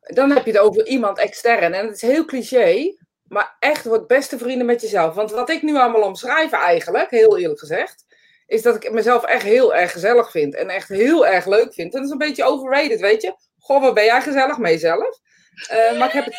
dan 0.00 0.30
heb 0.30 0.44
je 0.44 0.50
het 0.50 0.60
over 0.60 0.86
iemand 0.86 1.18
extern. 1.18 1.72
En 1.74 1.86
het 1.86 1.94
is 1.94 2.02
heel 2.02 2.24
cliché, 2.24 2.96
maar 3.28 3.56
echt 3.58 3.84
wordt 3.84 4.06
beste 4.06 4.38
vrienden 4.38 4.66
met 4.66 4.80
jezelf. 4.80 5.14
Want 5.14 5.30
wat 5.30 5.50
ik 5.50 5.62
nu 5.62 5.76
allemaal 5.76 6.02
omschrijf 6.02 6.52
eigenlijk, 6.52 7.10
heel 7.10 7.38
eerlijk 7.38 7.60
gezegd, 7.60 8.04
is 8.46 8.62
dat 8.62 8.74
ik 8.74 8.92
mezelf 8.92 9.24
echt 9.24 9.42
heel 9.42 9.74
erg 9.74 9.92
gezellig 9.92 10.30
vind. 10.30 10.54
En 10.54 10.68
echt 10.68 10.88
heel 10.88 11.26
erg 11.26 11.46
leuk 11.46 11.74
vind. 11.74 11.94
En 11.94 12.00
dat 12.00 12.04
is 12.04 12.10
een 12.10 12.18
beetje 12.18 12.44
overrated, 12.44 13.00
weet 13.00 13.22
je. 13.22 13.34
Goh, 13.58 13.80
wat 13.80 13.94
ben 13.94 14.04
jij 14.04 14.22
gezellig 14.22 14.58
mee 14.58 14.78
zelf? 14.78 15.18
Eh, 15.68 15.98
maar 15.98 16.06
ik 16.06 16.12
heb 16.12 16.24
het... 16.24 16.34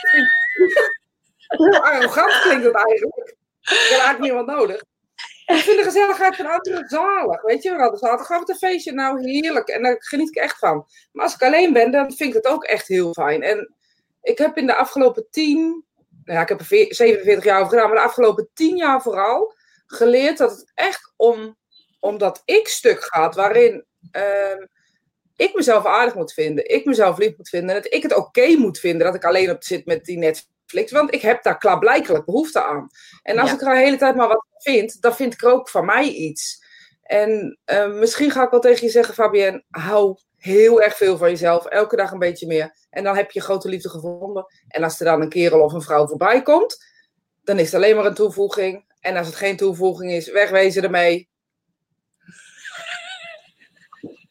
Heel 1.48 1.84
arrogant 1.84 2.42
klinkt 2.42 2.66
het 2.66 2.76
eigenlijk. 2.76 3.36
Ik 3.62 3.88
heb 3.90 4.00
eigenlijk 4.00 4.20
niemand 4.20 4.48
nodig. 4.48 4.84
Ik 5.46 5.56
vind 5.56 5.78
de 5.78 5.84
gezelligheid 5.84 6.36
van 6.36 6.46
anderen 6.46 6.90
zalig. 6.90 7.42
Weet 7.42 7.64
je 7.64 7.76
wel, 7.76 7.98
zaterdag 7.98 8.28
gaan 8.28 8.44
we 8.44 8.52
een 8.52 8.58
feestje. 8.58 8.92
Nou, 8.92 9.30
heerlijk. 9.30 9.68
En 9.68 9.84
daar 9.84 9.96
geniet 10.00 10.30
ik 10.30 10.36
echt 10.36 10.58
van. 10.60 10.88
Maar 11.12 11.24
als 11.24 11.34
ik 11.34 11.42
alleen 11.42 11.74
ben, 11.74 11.92
dan 11.92 12.06
vind 12.14 12.30
ik 12.30 12.34
het 12.34 12.48
ook 12.48 12.64
echt 12.64 12.88
heel 12.88 13.14
fijn. 13.14 13.42
En 13.42 13.76
ik 14.22 14.38
heb 14.38 14.58
in 14.58 14.66
de 14.66 14.76
afgelopen 14.76 15.28
tien... 15.30 15.86
Nou 16.24 16.38
ja, 16.38 16.42
ik 16.42 16.50
heb 16.50 16.60
er 16.60 16.66
veer- 16.66 16.96
47 16.96 17.44
jaar 17.44 17.58
over 17.58 17.70
gedaan. 17.70 17.88
Maar 17.88 17.98
de 17.98 18.04
afgelopen 18.04 18.50
tien 18.54 18.76
jaar 18.76 19.02
vooral 19.02 19.54
geleerd 19.86 20.38
dat 20.38 20.52
het 20.52 20.72
echt 20.74 21.14
om, 21.16 21.58
om 22.00 22.18
dat 22.18 22.42
ik-stuk 22.46 23.04
gaat. 23.04 23.36
Waarin 23.36 23.86
ehm, 24.12 24.66
ik 25.36 25.56
mezelf 25.56 25.86
aardig 25.86 26.16
moet 26.16 26.34
vinden. 26.34 26.70
Ik 26.70 26.86
mezelf 26.86 27.18
lief 27.18 27.38
moet 27.38 27.50
vinden. 27.50 27.76
En 27.76 27.82
dat 27.82 27.94
ik 27.94 28.04
het 28.04 28.16
oké 28.16 28.48
moet 28.48 28.80
vinden 28.80 29.06
dat 29.06 29.16
ik 29.16 29.26
alleen 29.26 29.50
op 29.50 29.64
zit 29.64 29.86
met 29.86 30.06
die 30.06 30.18
Netflix. 30.74 30.92
Want 30.92 31.14
ik 31.14 31.22
heb 31.22 31.44
daar 31.44 31.58
klaarblijkelijk 31.58 32.26
behoefte 32.26 32.64
aan. 32.64 32.90
En 33.24 33.38
als 33.38 33.50
Ja. 33.50 33.56
ik 33.56 33.62
er 33.62 33.70
de 33.74 33.78
hele 33.80 33.98
tijd 33.98 34.16
maar 34.16 34.28
wat 34.28 34.46
vind, 34.58 35.02
dan 35.02 35.16
vind 35.16 35.34
ik 35.34 35.42
er 35.42 35.52
ook 35.52 35.70
van 35.70 35.86
mij 35.86 36.08
iets. 36.08 36.66
En 37.04 37.60
eh, 37.66 37.88
misschien 37.94 38.32
ga 38.32 38.44
ik 38.44 38.50
wel 38.50 38.60
tegen 38.60 38.86
je 38.86 38.92
zeggen, 38.92 39.14
Fabienne, 39.14 39.64
hou 39.70 40.18
heel 40.38 40.82
erg 40.82 40.96
veel 40.98 41.18
van 41.18 41.30
jezelf. 41.30 41.66
Elke 41.66 41.96
dag 41.96 42.12
een 42.12 42.20
beetje 42.20 42.48
meer. 42.48 42.78
En 42.90 43.04
dan 43.04 43.16
heb 43.16 43.32
je 43.32 43.42
grote 43.42 43.70
liefde 43.70 43.90
gevonden. 43.90 44.46
En 44.68 44.84
als 44.84 45.00
er 45.00 45.06
dan 45.06 45.22
een 45.22 45.30
kerel 45.30 45.62
of 45.62 45.74
een 45.74 45.82
vrouw 45.82 46.08
voorbij 46.08 46.42
komt, 46.42 46.86
dan 47.44 47.60
is 47.60 47.66
het 47.66 47.76
alleen 47.76 47.96
maar 47.96 48.06
een 48.06 48.14
toevoeging. 48.14 48.86
En 49.00 49.18
als 49.18 49.28
het 49.28 49.36
geen 49.36 49.58
toevoeging 49.58 50.12
is, 50.12 50.32
wegwezen 50.32 50.84
ermee. 50.84 51.30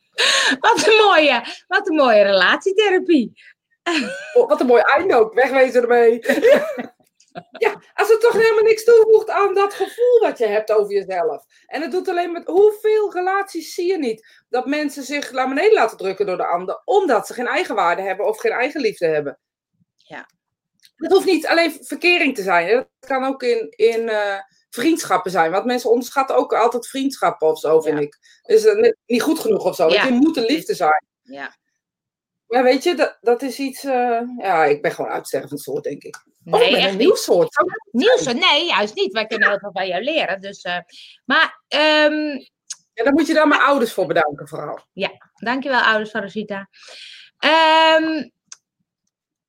Wat 0.61 0.87
een 0.87 1.05
mooie, 1.05 1.45
wat 1.69 1.89
een 1.89 1.97
mooie 1.97 2.23
relatietherapie. 2.23 3.33
Oh, 4.35 4.49
wat 4.49 4.61
een 4.61 4.67
mooi 4.67 4.83
einde 4.83 5.31
Wegwezen 5.35 5.83
ermee. 5.83 6.21
Ja, 7.59 7.81
als 7.95 8.09
het 8.09 8.21
toch 8.21 8.33
helemaal 8.33 8.63
niks 8.63 8.85
toevoegt 8.85 9.31
aan 9.31 9.55
dat 9.55 9.75
gevoel 9.75 10.21
wat 10.21 10.39
je 10.39 10.47
hebt 10.47 10.73
over 10.73 10.93
jezelf. 10.93 11.45
En 11.67 11.83
het 11.83 11.91
doet 11.91 12.09
alleen 12.09 12.33
met 12.33 12.47
hoeveel 12.47 13.13
relaties 13.13 13.75
zie 13.75 13.87
je 13.87 13.99
niet 13.99 14.45
dat 14.49 14.67
mensen 14.67 15.03
zich 15.03 15.33
naar 15.33 15.49
beneden 15.49 15.73
laten 15.73 15.97
drukken 15.97 16.27
door 16.27 16.37
de 16.37 16.47
ander, 16.47 16.83
omdat 16.85 17.27
ze 17.27 17.35
geen 17.35 17.47
eigenwaarde 17.47 18.03
hebben 18.03 18.27
of 18.27 18.39
geen 18.39 18.53
eigen 18.53 18.81
liefde 18.81 19.07
hebben. 19.07 19.39
Ja. 19.97 20.29
Het 20.97 21.13
hoeft 21.13 21.27
niet 21.27 21.47
alleen 21.47 21.79
verkering 21.81 22.35
te 22.35 22.43
zijn. 22.43 22.77
Het 22.77 22.87
kan 22.99 23.25
ook 23.25 23.43
in, 23.43 23.71
in 23.71 24.03
uh, 24.03 24.39
vriendschappen 24.71 25.31
zijn. 25.31 25.51
Want 25.51 25.65
mensen 25.65 25.91
onderschatten 25.91 26.37
ook 26.37 26.55
altijd 26.55 26.89
vriendschappen 26.89 27.49
of 27.49 27.59
zo, 27.59 27.81
vind 27.81 28.01
ik. 28.01 28.19
Dus 28.43 28.65
uh, 28.65 28.93
niet 29.07 29.23
goed 29.23 29.39
genoeg 29.39 29.65
of 29.65 29.75
zo. 29.75 29.89
Ja. 29.89 30.05
Je 30.05 30.13
moet 30.13 30.37
een 30.37 30.45
liefde 30.45 30.75
zijn. 30.75 31.07
Ja. 31.23 31.55
Maar 32.47 32.63
weet 32.63 32.83
je, 32.83 32.95
dat, 32.95 33.19
dat 33.21 33.43
is 33.43 33.59
iets. 33.59 33.85
Uh, 33.85 34.21
ja, 34.39 34.65
ik 34.65 34.83
ben 34.83 34.93
gewoon 34.93 35.11
uitstervend 35.11 35.61
soort, 35.61 35.85
denk 35.85 36.03
ik. 36.03 36.17
Nee, 36.45 36.77
oh, 36.77 36.83
een 36.83 36.97
nieuw 36.97 37.15
soort. 37.15 37.49
Nieuw 37.91 38.17
soort? 38.17 38.39
Nee, 38.39 38.67
juist 38.67 38.95
niet. 38.95 39.13
Wij 39.13 39.27
kunnen 39.27 39.49
heel 39.49 39.59
veel 39.59 39.73
van 39.73 39.87
jou 39.87 40.03
leren. 40.03 40.41
Dus, 40.41 40.65
uh, 40.65 40.79
maar. 41.25 41.63
Um... 41.69 42.47
Ja, 42.93 43.05
dan 43.05 43.13
moet 43.13 43.27
je 43.27 43.35
daar 43.35 43.49
mijn 43.49 43.61
ouders 43.61 43.93
voor 43.93 44.07
bedanken, 44.07 44.49
vooral. 44.49 44.81
Ja, 44.93 45.11
dankjewel, 45.35 45.81
ouders 45.81 46.11
van 46.11 46.21
Rosita. 46.21 46.69
Um, 47.45 48.33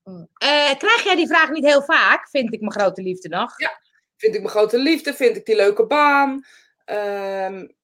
uh, 0.03 0.73
krijg 0.77 1.03
jij 1.03 1.15
die 1.15 1.27
vraag 1.27 1.49
niet 1.49 1.65
heel 1.65 1.83
vaak? 1.83 2.29
Vind 2.29 2.53
ik 2.53 2.59
mijn 2.59 2.71
grote 2.71 3.01
liefde 3.01 3.29
nog? 3.29 3.59
Ja, 3.59 3.81
vind 4.17 4.35
ik 4.35 4.41
mijn 4.41 4.53
grote 4.53 4.77
liefde? 4.77 5.13
Vind 5.13 5.35
ik 5.35 5.45
die 5.45 5.55
leuke 5.55 5.85
baan? 5.85 6.45
Um, 6.85 7.75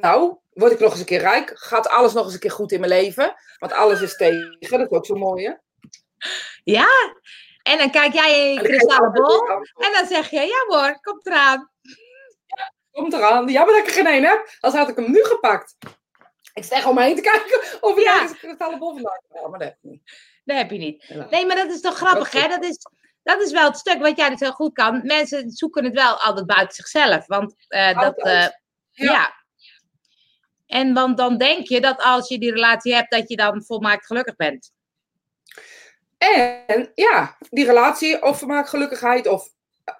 nou, 0.00 0.36
word 0.60 0.72
ik 0.72 0.78
nog 0.78 0.90
eens 0.90 1.00
een 1.00 1.06
keer 1.06 1.20
rijk? 1.20 1.52
Gaat 1.54 1.88
alles 1.88 2.12
nog 2.12 2.24
eens 2.24 2.34
een 2.34 2.40
keer 2.40 2.50
goed 2.50 2.72
in 2.72 2.80
mijn 2.80 2.92
leven? 2.92 3.34
Want 3.58 3.72
alles 3.72 4.00
is 4.00 4.16
tegen, 4.16 4.58
dat 4.70 4.80
is 4.80 4.90
ook 4.90 5.06
zo 5.06 5.14
mooi, 5.14 5.46
hè? 5.46 5.52
Ja, 6.64 6.88
en 7.62 7.78
dan 7.78 7.90
kijk 7.90 8.12
jij 8.12 8.48
in 8.48 8.54
je 8.54 8.60
kristallenbol 8.60 9.48
en 9.48 9.92
dan 9.92 10.06
zeg 10.06 10.30
je, 10.30 10.40
ja 10.40 10.76
hoor, 10.76 11.00
komt 11.00 11.26
eraan. 11.26 11.70
Ja, 12.46 12.72
komt 12.90 13.12
eraan. 13.12 13.48
Jammer 13.48 13.74
dat 13.74 13.82
ik 13.82 13.88
er 13.88 13.94
geen 13.94 14.06
één 14.06 14.24
heb, 14.24 14.56
anders 14.60 14.82
had 14.82 14.90
ik 14.90 14.96
hem 14.96 15.10
nu 15.10 15.24
gepakt. 15.24 15.76
Ik 16.54 16.64
sta 16.64 16.88
om 16.88 16.94
me 16.94 17.02
heen 17.02 17.16
te 17.16 17.20
kijken 17.20 17.80
of 17.80 17.96
ik 17.96 18.04
ja. 18.04 18.22
een 18.22 18.36
kristallenbol 18.36 18.92
vandaan 18.92 19.20
heb. 19.28 19.48
maar 19.50 19.58
dat 19.58 19.68
heb 19.68 19.76
ik 19.82 19.90
niet. 19.90 20.02
Dat 20.44 20.56
heb 20.56 20.70
je 20.70 20.78
niet. 20.78 21.30
Nee, 21.30 21.46
maar 21.46 21.56
dat 21.56 21.70
is 21.70 21.80
toch 21.80 21.96
grappig, 21.96 22.32
hè? 22.32 22.48
Dat 22.48 22.64
is, 22.64 22.86
dat 23.22 23.40
is 23.40 23.52
wel 23.52 23.66
het 23.66 23.76
stuk 23.76 24.00
wat 24.00 24.16
jij 24.16 24.30
dus 24.30 24.40
heel 24.40 24.52
goed 24.52 24.72
kan. 24.72 25.00
Mensen 25.04 25.50
zoeken 25.50 25.84
het 25.84 25.94
wel 25.94 26.14
altijd 26.14 26.46
buiten 26.46 26.74
zichzelf. 26.74 27.26
Want 27.26 27.54
uh, 27.68 28.00
dat, 28.00 28.26
uh, 28.26 28.46
ja. 28.90 29.39
En 30.70 30.94
want 30.94 31.16
dan 31.16 31.38
denk 31.38 31.68
je 31.68 31.80
dat 31.80 32.02
als 32.02 32.28
je 32.28 32.38
die 32.38 32.52
relatie 32.52 32.94
hebt, 32.94 33.10
dat 33.10 33.28
je 33.28 33.36
dan 33.36 33.64
volmaakt 33.64 34.06
gelukkig 34.06 34.36
bent. 34.36 34.72
En 36.18 36.90
ja, 36.94 37.36
die 37.50 37.64
relatie 37.64 38.22
of 38.22 38.38
volmaakt 38.38 38.68
gelukkigheid 38.68 39.26
of 39.26 39.48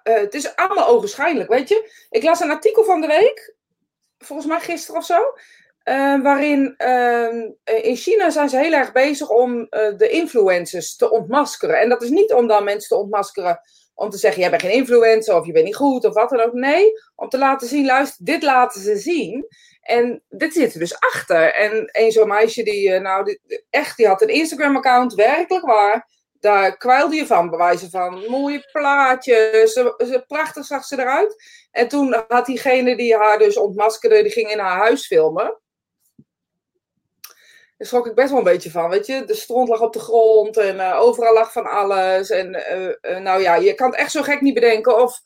uh, 0.03 0.15
het 0.15 0.33
is 0.33 0.55
allemaal 0.55 0.87
ogenschijnlijk, 0.87 1.49
weet 1.49 1.69
je. 1.69 1.91
Ik 2.09 2.23
las 2.23 2.39
een 2.39 2.51
artikel 2.51 2.83
van 2.83 3.01
de 3.01 3.07
week, 3.07 3.55
volgens 4.17 4.47
mij 4.47 4.59
gisteren 4.59 4.99
of 4.99 5.05
zo, 5.05 5.19
uh, 5.83 6.21
waarin 6.21 6.75
uh, 6.77 7.43
in 7.81 7.95
China 7.95 8.29
zijn 8.29 8.49
ze 8.49 8.57
heel 8.57 8.73
erg 8.73 8.91
bezig 8.91 9.29
om 9.29 9.67
de 9.69 10.09
influencers 10.09 10.95
te 10.95 11.11
ontmaskeren. 11.11 11.79
En 11.79 11.89
dat 11.89 12.03
is 12.03 12.09
niet 12.09 12.33
om 12.33 12.47
dan 12.47 12.63
mensen 12.63 12.89
te 12.89 13.03
ontmaskeren 13.03 13.61
om 13.93 14.09
te 14.09 14.17
zeggen, 14.17 14.41
jij 14.41 14.49
bent 14.49 14.61
geen 14.61 14.71
influencer 14.71 15.35
of 15.35 15.45
je 15.45 15.51
bent 15.51 15.65
niet 15.65 15.75
goed 15.75 16.05
of 16.05 16.13
wat 16.13 16.29
dan 16.29 16.39
ook. 16.39 16.53
Nee, 16.53 16.85
om 17.15 17.29
te 17.29 17.37
laten 17.37 17.67
zien, 17.67 17.85
luister, 17.85 18.25
dit 18.25 18.43
laten 18.43 18.81
ze 18.81 18.97
zien. 18.97 19.47
En 19.91 20.23
dit 20.29 20.53
zit 20.53 20.73
er 20.73 20.79
dus 20.79 20.99
achter. 20.99 21.53
En 21.53 21.89
een 21.91 22.11
zo'n 22.11 22.27
meisje 22.27 22.63
die, 22.63 22.93
eh, 22.93 23.01
nou, 23.01 23.39
echt, 23.69 23.97
die 23.97 24.07
had 24.07 24.21
een 24.21 24.27
Instagram-account, 24.27 25.13
werkelijk 25.13 25.65
waar. 25.65 26.09
Daar 26.39 26.77
kwijlde 26.77 27.15
je 27.15 27.25
van, 27.25 27.49
bewijzen 27.49 27.89
van 27.89 28.25
mooie 28.29 28.69
plaatjes. 28.71 29.73
Ze, 29.73 30.23
prachtig 30.27 30.65
zag 30.65 30.85
ze 30.85 30.99
eruit. 30.99 31.43
En 31.71 31.87
toen 31.87 32.23
had 32.27 32.45
diegene 32.45 32.95
die 32.95 33.15
haar 33.15 33.37
dus 33.37 33.57
ontmaskerde, 33.57 34.21
die 34.21 34.31
ging 34.31 34.51
in 34.51 34.59
haar 34.59 34.77
huis 34.77 35.07
filmen. 35.07 35.59
Daar 37.77 37.87
schrok 37.87 38.07
ik 38.07 38.15
best 38.15 38.29
wel 38.29 38.37
een 38.37 38.43
beetje 38.43 38.71
van, 38.71 38.89
weet 38.89 39.05
je. 39.05 39.25
De 39.25 39.35
stront 39.35 39.69
lag 39.69 39.81
op 39.81 39.93
de 39.93 39.99
grond 39.99 40.57
en 40.57 40.75
uh, 40.75 40.99
overal 40.99 41.33
lag 41.33 41.51
van 41.51 41.65
alles. 41.65 42.29
En 42.29 42.55
uh, 43.01 43.17
nou 43.17 43.41
ja, 43.41 43.55
je 43.55 43.73
kan 43.73 43.89
het 43.89 43.99
echt 43.99 44.11
zo 44.11 44.21
gek 44.21 44.41
niet 44.41 44.53
bedenken 44.53 45.01
of 45.01 45.21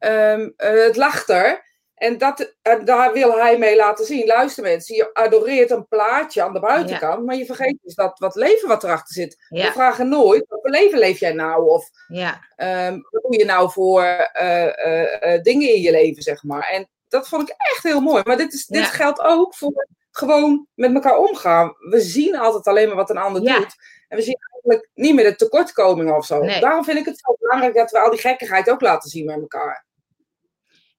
um, 0.00 0.54
het 0.56 0.96
lag 0.96 1.28
er. 1.28 1.65
En 1.96 2.18
dat, 2.18 2.54
daar 2.84 3.12
wil 3.12 3.38
hij 3.38 3.58
mee 3.58 3.76
laten 3.76 4.04
zien. 4.04 4.26
Luister 4.26 4.62
mensen, 4.62 4.96
je 4.96 5.14
adoreert 5.14 5.70
een 5.70 5.88
plaatje 5.88 6.42
aan 6.42 6.52
de 6.52 6.60
buitenkant, 6.60 7.24
maar 7.24 7.36
je 7.36 7.46
vergeet 7.46 7.78
dus 7.82 7.94
dat 7.94 8.18
wat 8.18 8.34
leven 8.34 8.68
wat 8.68 8.84
erachter 8.84 9.14
zit. 9.14 9.46
We 9.48 9.70
vragen 9.72 10.08
nooit, 10.08 10.44
wat 10.48 10.60
voor 10.62 10.70
leven 10.70 10.98
leef 10.98 11.18
jij 11.18 11.32
nou? 11.32 11.68
Of 11.68 11.90
ja. 12.08 12.40
um, 12.56 13.06
wat 13.10 13.22
doe 13.22 13.38
je 13.38 13.44
nou 13.44 13.70
voor 13.70 14.02
uh, 14.02 14.60
uh, 14.62 15.02
uh, 15.02 15.42
dingen 15.42 15.74
in 15.74 15.80
je 15.80 15.90
leven, 15.90 16.22
zeg 16.22 16.42
maar. 16.42 16.68
En 16.68 16.88
dat 17.08 17.28
vond 17.28 17.42
ik 17.42 17.54
echt 17.74 17.82
heel 17.82 18.00
mooi. 18.00 18.22
Maar 18.24 18.36
dit, 18.36 18.52
is, 18.52 18.66
dit 18.66 18.84
geldt 18.84 19.20
ook 19.20 19.54
voor 19.54 19.86
gewoon 20.10 20.66
met 20.74 20.94
elkaar 20.94 21.18
omgaan. 21.18 21.74
We 21.78 22.00
zien 22.00 22.36
altijd 22.36 22.66
alleen 22.66 22.86
maar 22.86 22.96
wat 22.96 23.10
een 23.10 23.16
ander 23.16 23.42
doet. 23.42 23.76
En 24.08 24.16
we 24.16 24.22
zien 24.22 24.36
eigenlijk 24.50 24.90
niet 24.94 25.14
meer 25.14 25.24
de 25.24 25.36
tekortkomingen 25.36 26.16
of 26.16 26.26
zo. 26.26 26.42
Nee. 26.42 26.60
Daarom 26.60 26.84
vind 26.84 26.98
ik 26.98 27.04
het 27.04 27.18
zo 27.18 27.36
belangrijk 27.38 27.74
dat 27.74 27.90
we 27.90 28.00
al 28.00 28.10
die 28.10 28.20
gekkigheid 28.20 28.70
ook 28.70 28.80
laten 28.80 29.10
zien 29.10 29.24
met 29.24 29.40
elkaar. 29.40 29.85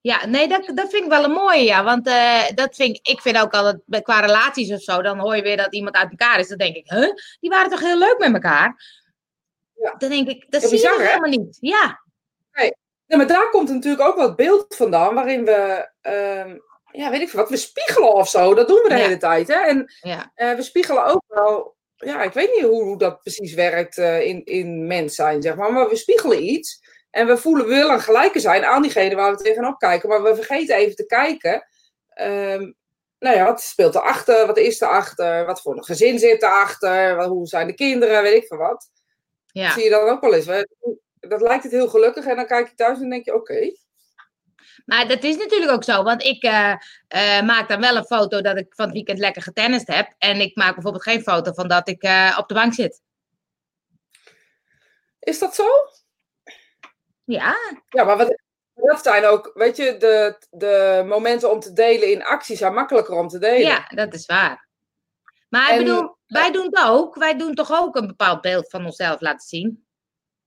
Ja, 0.01 0.25
nee, 0.25 0.47
dat, 0.47 0.71
dat 0.73 0.89
vind 0.89 1.03
ik 1.03 1.10
wel 1.10 1.23
een 1.23 1.31
mooie, 1.31 1.63
ja. 1.63 1.83
Want 1.83 2.07
uh, 2.07 2.49
dat 2.55 2.75
vind 2.75 2.95
ik, 2.95 3.07
ik 3.07 3.21
vind 3.21 3.38
ook 3.38 3.53
altijd, 3.53 4.03
qua 4.03 4.19
relaties 4.19 4.71
of 4.71 4.81
zo, 4.81 5.01
dan 5.01 5.19
hoor 5.19 5.36
je 5.36 5.41
weer 5.41 5.57
dat 5.57 5.73
iemand 5.73 5.95
uit 5.95 6.10
elkaar 6.10 6.39
is. 6.39 6.47
Dan 6.47 6.57
denk 6.57 6.75
ik, 6.75 6.89
huh? 6.89 7.13
Die 7.39 7.49
waren 7.49 7.69
toch 7.69 7.79
heel 7.79 7.97
leuk 7.97 8.17
met 8.17 8.33
elkaar? 8.33 8.75
Ja. 9.73 9.95
Dan 9.97 10.10
denk 10.10 10.27
ik, 10.27 10.45
dat 10.49 10.62
ja, 10.62 10.67
zie 10.67 10.79
je 10.79 10.95
helemaal 10.97 11.29
niet. 11.29 11.57
Ja. 11.60 12.01
Nee. 12.51 12.73
nee, 13.05 13.17
maar 13.17 13.27
daar 13.27 13.49
komt 13.49 13.69
natuurlijk 13.69 14.07
ook 14.07 14.15
wat 14.15 14.36
beeld 14.36 14.75
vandaan, 14.75 15.15
waarin 15.15 15.45
we, 15.45 15.89
um, 16.01 16.62
ja, 16.91 17.10
weet 17.10 17.21
ik 17.21 17.29
veel, 17.29 17.39
wat, 17.39 17.49
we 17.49 17.57
spiegelen 17.57 18.13
of 18.13 18.29
zo. 18.29 18.53
Dat 18.53 18.67
doen 18.67 18.81
we 18.83 18.89
de 18.89 18.95
ja. 18.95 19.01
hele 19.01 19.17
tijd, 19.17 19.47
hè. 19.47 19.60
En 19.60 19.93
ja. 20.01 20.31
uh, 20.36 20.53
we 20.55 20.62
spiegelen 20.62 21.05
ook 21.05 21.23
wel, 21.27 21.75
ja, 21.95 22.21
ik 22.21 22.33
weet 22.33 22.53
niet 22.55 22.63
hoe, 22.63 22.83
hoe 22.83 22.97
dat 22.97 23.21
precies 23.21 23.53
werkt 23.53 23.97
uh, 23.97 24.21
in, 24.21 24.45
in 24.45 24.88
mens 24.88 25.15
zijn, 25.15 25.41
zeg 25.41 25.55
maar. 25.55 25.73
Maar 25.73 25.89
we 25.89 25.95
spiegelen 25.95 26.43
iets. 26.43 26.87
En 27.17 27.27
we 27.27 27.38
voelen, 27.38 27.67
we 27.67 27.75
willen 27.75 28.01
gelijke 28.01 28.39
zijn 28.39 28.65
aan 28.65 28.82
diegene 28.82 29.15
waar 29.15 29.36
we 29.36 29.43
tegenop 29.43 29.77
kijken. 29.77 30.10
Maar 30.10 30.23
we 30.23 30.36
vergeten 30.36 30.75
even 30.75 30.95
te 30.95 31.06
kijken. 31.06 31.67
Um, 32.21 32.75
nou 33.19 33.36
ja, 33.36 33.45
wat 33.45 33.62
speelt 33.62 33.95
erachter? 33.95 34.47
Wat 34.47 34.58
is 34.58 34.82
erachter? 34.82 35.45
Wat 35.45 35.62
voor 35.62 35.77
een 35.77 35.84
gezin 35.84 36.19
zit 36.19 36.43
erachter? 36.43 37.23
Hoe 37.23 37.47
zijn 37.47 37.67
de 37.67 37.73
kinderen? 37.73 38.21
Weet 38.21 38.43
ik 38.43 38.47
veel 38.47 38.58
wat. 38.58 38.89
Ja. 39.47 39.63
Dat 39.63 39.73
zie 39.73 39.84
je 39.84 39.89
dan 39.89 40.10
ook 40.10 40.21
wel 40.21 40.34
eens. 40.34 40.45
Dat 41.19 41.41
lijkt 41.41 41.63
het 41.63 41.71
heel 41.71 41.88
gelukkig. 41.88 42.25
En 42.25 42.36
dan 42.36 42.45
kijk 42.45 42.67
je 42.67 42.75
thuis 42.75 42.99
en 42.99 43.10
denk 43.10 43.25
je, 43.25 43.34
oké. 43.34 43.51
Okay. 43.51 43.77
Maar 44.86 45.08
dat 45.08 45.23
is 45.23 45.38
natuurlijk 45.38 45.71
ook 45.71 45.84
zo, 45.84 46.03
want 46.03 46.23
ik 46.23 46.43
uh, 46.43 46.75
uh, 47.15 47.41
maak 47.41 47.67
dan 47.67 47.80
wel 47.80 47.95
een 47.95 48.06
foto 48.06 48.41
dat 48.41 48.58
ik 48.58 48.73
van 48.75 48.86
het 48.86 48.93
weekend 48.93 49.19
lekker 49.19 49.41
getennist 49.41 49.88
heb. 49.88 50.13
En 50.17 50.39
ik 50.41 50.56
maak 50.56 50.73
bijvoorbeeld 50.73 51.03
geen 51.03 51.21
foto 51.21 51.53
van 51.53 51.67
dat 51.67 51.88
ik 51.88 52.03
uh, 52.03 52.36
op 52.39 52.47
de 52.47 52.53
bank 52.53 52.73
zit. 52.73 53.01
Is 55.19 55.39
dat 55.39 55.56
zo? 55.56 55.67
Ja. 57.27 57.55
Ja, 57.89 58.03
maar 58.03 58.17
wat, 58.17 58.37
dat 58.73 59.03
zijn 59.03 59.25
ook, 59.25 59.51
weet 59.53 59.77
je, 59.77 59.97
de, 59.97 60.37
de 60.49 61.03
momenten 61.07 61.51
om 61.51 61.59
te 61.59 61.73
delen 61.73 62.11
in 62.11 62.23
actie 62.23 62.57
zijn 62.57 62.73
makkelijker 62.73 63.15
om 63.15 63.27
te 63.27 63.39
delen. 63.39 63.67
Ja, 63.67 63.85
dat 63.87 64.13
is 64.13 64.25
waar. 64.25 64.67
Maar 65.49 65.71
ik 65.71 65.77
bedoel, 65.77 66.17
wij 66.25 66.51
doen 66.51 66.65
het 66.65 66.83
ook. 66.85 67.15
Wij 67.15 67.37
doen 67.37 67.53
toch 67.53 67.71
ook 67.71 67.95
een 67.95 68.07
bepaald 68.07 68.41
beeld 68.41 68.69
van 68.69 68.85
onszelf 68.85 69.21
laten 69.21 69.47
zien. 69.47 69.85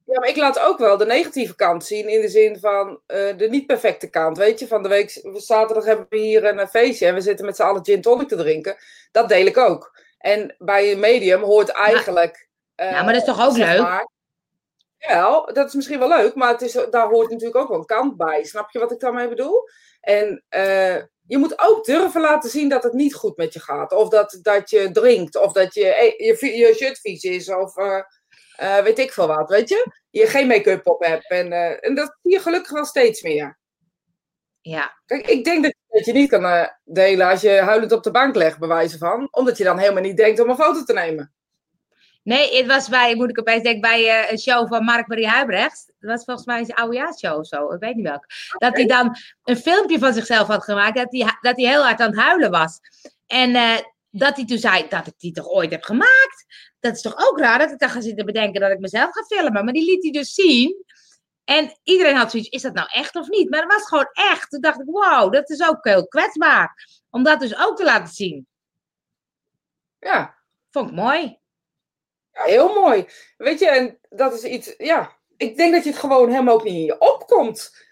Ja, 0.05 0.19
maar 0.19 0.29
ik 0.29 0.37
laat 0.37 0.59
ook 0.59 0.79
wel 0.79 0.97
de 0.97 1.07
negatieve 1.07 1.55
kant 1.55 1.85
zien. 1.85 2.09
In 2.09 2.21
de 2.21 2.29
zin 2.29 2.59
van 2.59 2.89
uh, 3.07 3.37
de 3.37 3.49
niet 3.49 3.67
perfecte 3.67 4.11
kant. 4.11 4.37
Weet 4.39 4.59
je, 4.59 4.67
van 4.67 4.83
de 4.83 4.89
week, 4.89 5.21
zaterdag 5.35 5.85
hebben 5.85 6.07
we 6.09 6.19
hier 6.19 6.45
een 6.45 6.69
feestje 6.69 7.07
en 7.07 7.15
we 7.15 7.21
zitten 7.21 7.47
met 7.47 7.57
z'n 7.57 7.63
allen 7.63 7.85
gin 7.85 8.01
tonic 8.01 8.29
te 8.29 8.37
drinken. 8.37 8.77
Dat 9.13 9.29
deel 9.29 9.47
ik 9.47 9.57
ook. 9.57 9.99
En 10.19 10.55
bij 10.59 10.93
een 10.93 11.01
medium 11.01 11.43
hoort 11.43 11.69
eigenlijk. 11.69 12.49
Ja, 12.75 12.87
uh, 12.87 13.05
maar 13.05 13.13
dat 13.13 13.23
is 13.23 13.35
toch 13.35 13.47
ook 13.47 13.57
leuk? 13.57 13.81
Maar, 13.81 14.09
ja, 15.09 15.41
dat 15.53 15.69
is 15.69 15.75
misschien 15.75 15.99
wel 15.99 16.09
leuk, 16.09 16.35
maar 16.35 16.53
het 16.53 16.63
is, 16.63 16.73
daar 16.91 17.09
hoort 17.09 17.31
natuurlijk 17.31 17.57
ook 17.57 17.69
wel 17.69 17.79
een 17.79 17.85
kant 17.85 18.17
bij. 18.17 18.45
Snap 18.45 18.71
je 18.71 18.79
wat 18.79 18.93
ik 18.93 19.01
daarmee 19.01 19.29
bedoel? 19.29 19.69
En 20.01 20.45
uh, 20.51 20.97
je 21.27 21.39
moet 21.39 21.61
ook 21.61 21.85
durven 21.85 22.21
laten 22.21 22.51
zien 22.51 22.69
dat 22.69 22.83
het 22.83 22.93
niet 22.93 23.15
goed 23.15 23.37
met 23.37 23.53
je 23.53 23.61
gaat. 23.61 23.93
Of 23.93 24.09
dat, 24.09 24.39
dat 24.43 24.71
je 24.71 24.91
drinkt, 24.91 25.37
of 25.37 25.53
dat 25.53 25.75
je, 25.75 26.15
je, 26.17 26.57
je 26.57 26.75
shirt 26.75 26.99
vies 26.99 27.23
is, 27.23 27.49
of 27.55 27.77
uh, 27.77 28.03
uh, 28.63 28.79
weet 28.79 28.99
ik 28.99 29.13
veel 29.13 29.27
wat, 29.27 29.49
weet 29.49 29.69
je? 29.69 29.93
Je 30.11 30.27
geen 30.27 30.47
make-up 30.47 30.87
op 30.87 31.05
hebt. 31.05 31.31
En, 31.31 31.53
en 31.81 31.95
dat 31.95 32.17
zie 32.23 32.33
je 32.33 32.41
gelukkig 32.41 32.73
wel 32.73 32.85
steeds 32.85 33.23
meer. 33.23 33.59
Ja. 34.61 35.01
Kijk, 35.07 35.27
ik 35.27 35.45
denk 35.45 35.63
dat, 35.63 35.75
dat 35.89 36.05
je 36.05 36.13
niet 36.13 36.29
kan 36.29 36.71
delen 36.85 37.29
als 37.29 37.41
je 37.41 37.51
huilend 37.51 37.93
op 37.93 38.03
de 38.03 38.11
bank 38.11 38.35
legt, 38.35 38.59
bij 38.59 38.69
wijze 38.69 38.99
van. 38.99 39.29
Omdat 39.31 39.57
je 39.57 39.65
dan 39.65 39.79
helemaal 39.79 40.03
niet 40.03 40.17
denkt 40.17 40.41
om 40.41 40.51
een 40.51 40.57
foto 40.57 40.83
te 40.83 40.93
nemen. 40.93 41.35
Nee, 42.31 42.57
het 42.57 42.67
was 42.67 42.89
bij, 42.89 43.15
moet 43.15 43.31
ik 43.31 43.39
opeens 43.39 43.63
denken, 43.63 43.81
bij 43.81 44.23
uh, 44.23 44.31
een 44.31 44.39
show 44.39 44.69
van 44.69 44.85
Mark-Marie 44.85 45.29
Huibrecht. 45.29 45.93
Dat 45.99 46.11
was 46.11 46.25
volgens 46.25 46.47
mij 46.47 46.65
zijn 46.65 46.79
oudejaarshow 46.79 47.39
of 47.39 47.47
zo, 47.47 47.73
ik 47.73 47.81
weet 47.81 47.95
niet 47.95 48.07
welk. 48.07 48.27
Dat 48.59 48.77
hij 48.77 48.87
dan 48.87 49.17
een 49.45 49.57
filmpje 49.57 49.99
van 49.99 50.13
zichzelf 50.13 50.47
had 50.47 50.65
gemaakt, 50.65 50.97
dat 50.97 51.13
hij, 51.13 51.37
dat 51.41 51.57
hij 51.57 51.67
heel 51.67 51.83
hard 51.83 52.01
aan 52.01 52.11
het 52.11 52.21
huilen 52.21 52.51
was. 52.51 52.81
En 53.27 53.55
eh, 53.55 53.77
dat 54.11 54.37
hij 54.37 54.45
toen 54.45 54.59
zei 54.59 54.87
dat 54.89 55.07
ik 55.07 55.13
die 55.17 55.33
toch 55.33 55.49
ooit 55.49 55.71
heb 55.71 55.83
gemaakt. 55.83 56.45
Dat 56.81 56.95
is 56.95 57.03
toch 57.03 57.29
ook 57.29 57.39
raar 57.39 57.59
dat 57.59 57.71
ik 57.71 57.79
dan 57.79 57.91
ga 57.91 58.01
zitten 58.01 58.27
bedenken 58.27 58.61
dat 58.61 58.71
ik 58.71 58.79
mezelf 58.79 59.11
ga 59.13 59.23
filmen. 59.23 59.65
Maar 59.65 59.73
die 59.73 59.85
liet 59.85 60.03
hij 60.03 60.13
dus 60.13 60.35
zien. 60.35 60.85
En 61.45 61.79
iedereen 61.83 62.17
had 62.17 62.31
zoiets, 62.31 62.49
is 62.49 62.63
dat 62.63 62.75
nou 62.75 62.89
echt 62.91 63.17
of 63.17 63.29
niet? 63.29 63.51
Maar 63.51 63.61
dat 63.61 63.73
was 63.73 63.89
gewoon 63.89 64.11
echt. 64.13 64.51
Toen 64.51 64.61
dacht 64.61 64.81
ik, 64.81 64.87
wow, 64.87 65.33
dat 65.33 65.51
is 65.51 65.63
ook 65.63 65.85
heel 65.85 66.09
kwetsbaar. 66.09 66.89
Om 67.11 67.23
dat 67.23 67.41
dus 67.41 67.59
ook 67.59 67.77
te 67.77 67.85
laten 67.85 68.15
zien. 68.15 68.47
Ja. 69.99 70.39
Vond 70.71 70.89
ik 70.89 70.95
mooi. 70.95 71.40
Ja, 72.41 72.53
heel 72.53 72.75
mooi. 72.75 73.07
Weet 73.37 73.59
je, 73.59 73.69
en 73.69 73.99
dat 74.09 74.35
is 74.35 74.45
iets, 74.45 74.75
ja. 74.79 75.19
Ik 75.37 75.57
denk 75.57 75.73
dat 75.73 75.85
je 75.85 75.91
het 75.91 75.99
gewoon 75.99 76.31
helemaal 76.31 76.55
ook 76.55 76.65
niet 76.65 76.75
in 76.75 76.85
je 76.85 76.99
opkomt. 76.99 77.89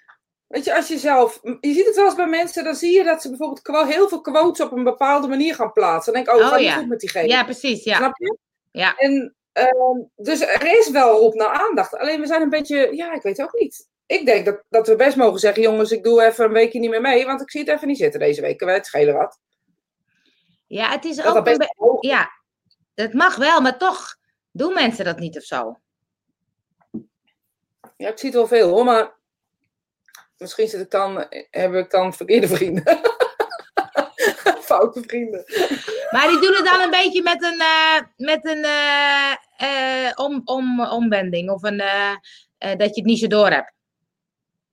Weet 0.46 0.64
je, 0.64 0.74
als 0.74 0.88
je 0.88 0.98
zelf. 0.98 1.40
Je 1.42 1.72
ziet 1.72 1.86
het 1.86 1.96
wel 1.96 2.04
eens 2.04 2.14
bij 2.14 2.26
mensen, 2.26 2.64
dan 2.64 2.74
zie 2.74 2.96
je 2.96 3.04
dat 3.04 3.22
ze 3.22 3.28
bijvoorbeeld 3.28 3.88
heel 3.88 4.08
veel 4.08 4.20
quotes 4.20 4.66
op 4.66 4.72
een 4.72 4.84
bepaalde 4.84 5.28
manier 5.28 5.54
gaan 5.54 5.72
plaatsen. 5.72 6.12
Dan 6.12 6.22
denk 6.22 6.36
ik, 6.36 6.44
oh, 6.44 6.52
oh 6.52 6.60
ja. 6.60 6.76
goed 6.76 6.88
met 6.88 7.00
diegene. 7.00 7.28
Ja, 7.28 7.44
precies. 7.44 7.84
Ja. 7.84 7.96
Snap 7.96 8.16
je? 8.16 8.36
Ja. 8.72 8.94
En, 8.96 9.34
uh, 9.54 10.04
dus 10.16 10.40
er 10.40 10.78
is 10.78 10.90
wel 10.90 11.18
op 11.18 11.34
naar 11.34 11.66
aandacht. 11.68 11.98
Alleen 11.98 12.20
we 12.20 12.26
zijn 12.26 12.42
een 12.42 12.50
beetje, 12.50 12.96
ja, 12.96 13.12
ik 13.12 13.22
weet 13.22 13.42
ook 13.42 13.58
niet. 13.58 13.88
Ik 14.06 14.26
denk 14.26 14.44
dat, 14.44 14.62
dat 14.68 14.86
we 14.86 14.96
best 14.96 15.16
mogen 15.16 15.38
zeggen, 15.38 15.62
jongens, 15.62 15.90
ik 15.90 16.02
doe 16.02 16.22
even 16.22 16.44
een 16.44 16.52
weekje 16.52 16.78
niet 16.78 16.90
meer 16.90 17.00
mee, 17.00 17.26
want 17.26 17.40
ik 17.40 17.50
zie 17.50 17.60
het 17.60 17.70
even 17.70 17.88
niet 17.88 17.98
zitten 17.98 18.20
deze 18.20 18.40
week. 18.40 18.60
Wij 18.60 18.74
het 18.74 18.86
schelen 18.86 19.14
wat. 19.14 19.38
Ja, 20.66 20.90
het 20.90 21.04
is 21.04 21.24
ook. 21.24 21.48
Ja, 22.00 22.30
het 22.94 23.12
mag 23.12 23.36
wel, 23.36 23.60
maar 23.60 23.78
toch 23.78 24.16
doen 24.58 24.74
mensen 24.74 25.04
dat 25.04 25.18
niet 25.18 25.36
of 25.36 25.42
zo. 25.42 25.80
Ja, 27.96 28.08
ik 28.08 28.18
zie 28.18 28.28
het 28.28 28.38
wel 28.38 28.46
veel 28.46 28.68
hoor, 28.68 28.84
maar 28.84 29.12
misschien 30.36 30.68
zit 30.68 30.80
ik 30.80 30.90
dan, 30.90 31.26
heb 31.50 31.74
ik 31.74 31.90
dan 31.90 32.14
verkeerde 32.14 32.48
vrienden. 32.48 32.84
Foute 34.60 35.02
vrienden. 35.06 35.44
Maar 36.10 36.28
die 36.28 36.40
doen 36.40 36.54
het 36.54 36.64
dan 36.64 36.80
een 36.80 36.90
beetje 36.90 37.22
met 37.22 37.42
een, 37.42 37.60
uh, 37.60 38.00
met 38.16 38.46
een 38.46 38.64
uh, 38.64 39.34
uh, 39.62 40.12
om, 40.14 40.40
om, 40.44 40.80
omwending 40.80 41.50
of 41.50 41.62
een, 41.62 41.82
dat 42.58 42.94
je 42.94 43.00
het 43.00 43.04
niet 43.04 43.18
zo 43.18 43.26
door 43.26 43.50
hebt. 43.50 43.72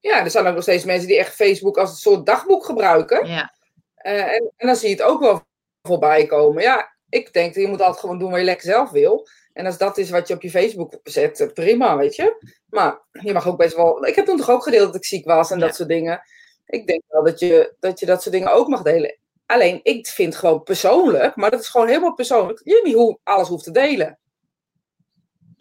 Ja, 0.00 0.24
er 0.24 0.30
zijn 0.30 0.46
ook 0.46 0.54
nog 0.54 0.62
steeds 0.62 0.84
mensen 0.84 1.08
die 1.08 1.18
echt 1.18 1.34
Facebook 1.34 1.78
als 1.78 1.90
een 1.90 1.96
soort 1.96 2.26
dagboek 2.26 2.64
gebruiken. 2.64 3.26
Ja. 3.26 3.54
en, 3.94 4.52
en 4.56 4.66
dan 4.66 4.76
zie 4.76 4.88
je 4.88 4.94
het 4.94 5.04
ook 5.04 5.20
wel 5.20 5.46
voorbij 5.82 6.26
komen. 6.26 6.62
Ja, 6.62 6.96
ik 7.08 7.32
denk, 7.32 7.54
je 7.54 7.68
moet 7.68 7.80
altijd 7.80 8.00
gewoon 8.00 8.18
doen 8.18 8.30
wat 8.30 8.38
je 8.38 8.44
lekker 8.44 8.66
zelf 8.66 8.90
wil. 8.90 9.28
En 9.56 9.66
als 9.66 9.78
dat 9.78 9.98
is 9.98 10.10
wat 10.10 10.28
je 10.28 10.34
op 10.34 10.42
je 10.42 10.50
Facebook 10.50 11.00
zet, 11.02 11.50
prima, 11.54 11.96
weet 11.96 12.16
je. 12.16 12.46
Maar 12.68 13.00
je 13.10 13.32
mag 13.32 13.48
ook 13.48 13.56
best 13.56 13.76
wel. 13.76 14.06
Ik 14.06 14.14
heb 14.14 14.24
toen 14.24 14.36
toch 14.36 14.50
ook 14.50 14.62
gedeeld 14.62 14.86
dat 14.86 14.94
ik 14.94 15.04
ziek 15.04 15.24
was 15.24 15.50
en 15.50 15.58
dat 15.58 15.74
soort 15.74 15.88
dingen. 15.88 16.22
Ik 16.66 16.86
denk 16.86 17.02
wel 17.08 17.24
dat 17.24 17.40
je, 17.40 17.74
dat 17.78 18.00
je 18.00 18.06
dat 18.06 18.22
soort 18.22 18.34
dingen 18.34 18.52
ook 18.52 18.68
mag 18.68 18.82
delen. 18.82 19.18
Alleen, 19.46 19.80
ik 19.82 20.06
vind 20.06 20.36
gewoon 20.36 20.62
persoonlijk, 20.62 21.36
maar 21.36 21.50
dat 21.50 21.60
is 21.60 21.68
gewoon 21.68 21.86
helemaal 21.86 22.14
persoonlijk, 22.14 22.60
je 22.64 22.80
niet 22.84 22.94
hoe 22.94 23.18
alles 23.22 23.48
hoeft 23.48 23.64
te 23.64 23.70
delen. 23.70 24.18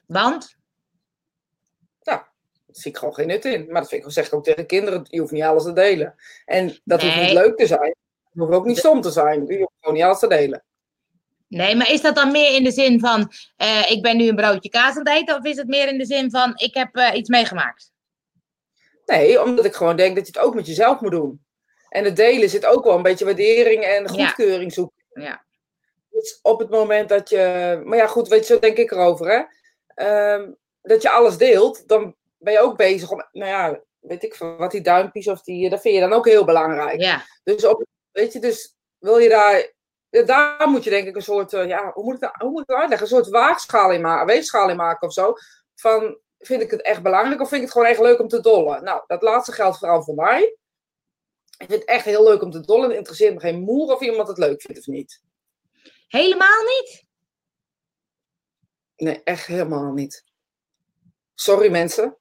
Want? 0.08 0.56
Ja, 2.00 2.14
daar 2.14 2.32
zie 2.68 2.92
ik 2.92 2.98
gewoon 2.98 3.14
geen 3.14 3.28
nut 3.28 3.46
in. 3.46 3.66
Maar 3.66 3.82
dat 3.82 3.90
vind 3.90 4.06
ik, 4.06 4.12
zeg 4.12 4.28
ik 4.28 4.34
ook 4.34 4.44
tegen 4.44 4.66
kinderen, 4.66 5.06
je 5.10 5.20
hoeft 5.20 5.32
niet 5.32 5.44
alles 5.44 5.64
te 5.64 5.74
delen. 5.74 6.16
En 6.46 6.80
dat 6.84 7.02
hoeft 7.02 7.22
niet 7.22 7.32
leuk 7.32 7.58
te 7.58 7.68
zijn. 7.68 7.96
Het 8.24 8.44
hoeft 8.44 8.54
ook 8.54 8.66
niet 8.66 8.78
stom 8.78 9.02
te 9.02 9.12
zijn. 9.12 9.46
Je 9.46 9.58
hoeft 9.58 9.74
gewoon 9.80 9.96
niet 9.96 10.04
alles 10.04 10.20
te 10.20 10.28
delen. 10.28 10.64
Nee, 11.56 11.76
maar 11.76 11.92
is 11.92 12.02
dat 12.02 12.16
dan 12.16 12.32
meer 12.32 12.56
in 12.56 12.64
de 12.64 12.72
zin 12.72 13.00
van, 13.00 13.32
uh, 13.58 13.92
ik 13.92 14.02
ben 14.02 14.18
nu 14.18 14.28
een 14.28 14.36
broodje 14.36 14.70
kaas 14.70 14.96
aan 14.96 15.08
het 15.08 15.08
eten, 15.08 15.38
of 15.38 15.44
is 15.44 15.58
het 15.58 15.68
meer 15.68 15.88
in 15.88 15.98
de 15.98 16.06
zin 16.06 16.30
van, 16.30 16.54
ik 16.56 16.74
heb 16.74 16.98
uh, 16.98 17.10
iets 17.14 17.30
meegemaakt? 17.30 17.92
Nee, 19.06 19.44
omdat 19.44 19.66
ik 19.66 19.74
gewoon 19.74 19.96
denk 19.96 20.16
dat 20.16 20.28
je 20.28 20.32
het 20.34 20.42
ook 20.48 20.56
met 20.56 20.68
jezelf 20.68 21.00
moet 21.00 21.12
doen. 21.12 21.46
En 21.90 22.04
het 22.04 22.16
delen 22.16 22.50
zit 22.50 22.66
ook 22.66 22.84
wel 22.84 22.96
een 22.96 23.02
beetje 23.02 23.26
waardering 23.26 23.84
en 23.84 24.10
goedkeuring 24.10 24.74
zoeken. 24.74 25.04
Ja. 25.10 25.46
Dus 26.10 26.40
op 26.42 26.60
het 26.60 26.70
moment 26.70 27.10
dat 27.10 27.30
je, 27.30 27.82
maar 27.84 27.98
ja 27.98 28.08
goed, 28.08 28.28
weet 28.28 28.48
je, 28.48 28.54
zo 28.54 28.60
denk 28.60 28.78
ik 28.78 28.92
erover 28.92 29.48
hè. 29.96 30.34
Um, 30.34 30.58
dat 30.82 31.02
je 31.02 31.10
alles 31.10 31.38
deelt, 31.38 31.88
dan 31.88 32.16
ben 32.38 32.54
je 32.54 32.60
ook 32.60 32.78
bezig 32.78 33.12
om, 33.12 33.28
nou 33.32 33.52
ja, 33.52 33.82
weet 34.00 34.24
ik 34.24 34.36
wat 34.36 34.72
die 34.72 34.82
duimpjes 34.82 35.28
of 35.28 35.42
die, 35.42 35.70
dat 35.70 35.82
vind 35.82 35.94
je 35.96 36.00
dan 36.02 36.14
ook 36.14 36.26
heel 36.26 36.46
belangrijk. 36.46 37.02
Ja. 37.02 37.26
Dus 37.44 37.66
op, 37.66 37.86
weet 38.12 38.34
je, 38.34 38.40
dus 38.40 38.76
wil 38.98 39.18
je 39.18 39.30
daar 39.30 39.74
daar 40.24 40.70
moet 40.70 40.84
je 40.84 40.90
denk 40.90 41.08
ik 41.08 41.16
een 41.16 41.22
soort, 41.22 41.54
uh, 41.54 41.68
ja, 41.68 41.92
hoe 41.94 42.04
moet, 42.04 42.14
ik 42.14 42.20
dat, 42.20 42.36
hoe 42.38 42.52
moet 42.52 42.70
ik 42.70 42.76
uitleggen? 42.76 43.08
Een 43.08 43.14
soort 43.14 43.30
waagschaal 43.30 43.92
in 43.92 44.02
maken, 44.02 44.26
weegschaal 44.26 44.70
in 44.70 44.76
maken 44.76 45.08
of 45.08 45.14
zo. 45.14 45.34
Van, 45.76 46.20
vind 46.40 46.62
ik 46.62 46.72
het 46.72 46.82
echt 46.82 47.02
belangrijk 47.02 47.42
of 47.42 47.50
vind 47.50 47.62
ik 47.62 47.68
het 47.68 47.78
gewoon 47.78 47.88
echt 47.88 48.00
leuk 48.00 48.20
om 48.20 48.28
te 48.28 48.40
dollen? 48.40 48.84
Nou, 48.84 49.04
dat 49.08 49.22
laatste 49.22 49.52
geldt 49.52 49.78
vooral 49.78 50.04
voor 50.04 50.16
mij. 50.16 50.58
Ik 51.58 51.68
vind 51.68 51.80
het 51.80 51.90
echt 51.90 52.06
heel 52.06 52.24
leuk 52.24 52.42
om 52.42 52.52
te 52.52 52.60
dollen. 52.60 52.90
Het 52.90 52.98
interesseert 52.98 53.34
me 53.34 53.40
geen 53.40 53.62
moer 53.62 53.94
of 53.94 54.02
iemand 54.02 54.28
het 54.28 54.38
leuk 54.38 54.62
vindt 54.62 54.80
of 54.80 54.88
niet. 54.88 55.22
Helemaal 56.08 56.64
niet? 56.64 57.06
Nee, 58.96 59.24
echt 59.24 59.46
helemaal 59.46 59.92
niet. 59.92 60.24
Sorry 61.34 61.72
mensen. 61.72 62.18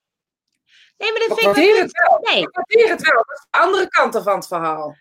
Nee, 0.97 1.11
maar 1.11 1.29
dat 1.29 1.39
vind 1.39 1.57
ik... 1.57 1.77
Het 1.77 1.93
wel. 1.93 2.19
Nee. 2.21 2.43
Ik 2.67 2.89
het 2.89 3.03
wel. 3.03 3.25
Dat 3.25 3.39
is 3.39 3.47
de 3.51 3.59
andere 3.59 3.89
kant 3.89 4.23
van 4.23 4.35
het 4.35 4.47
verhaal. 4.47 4.97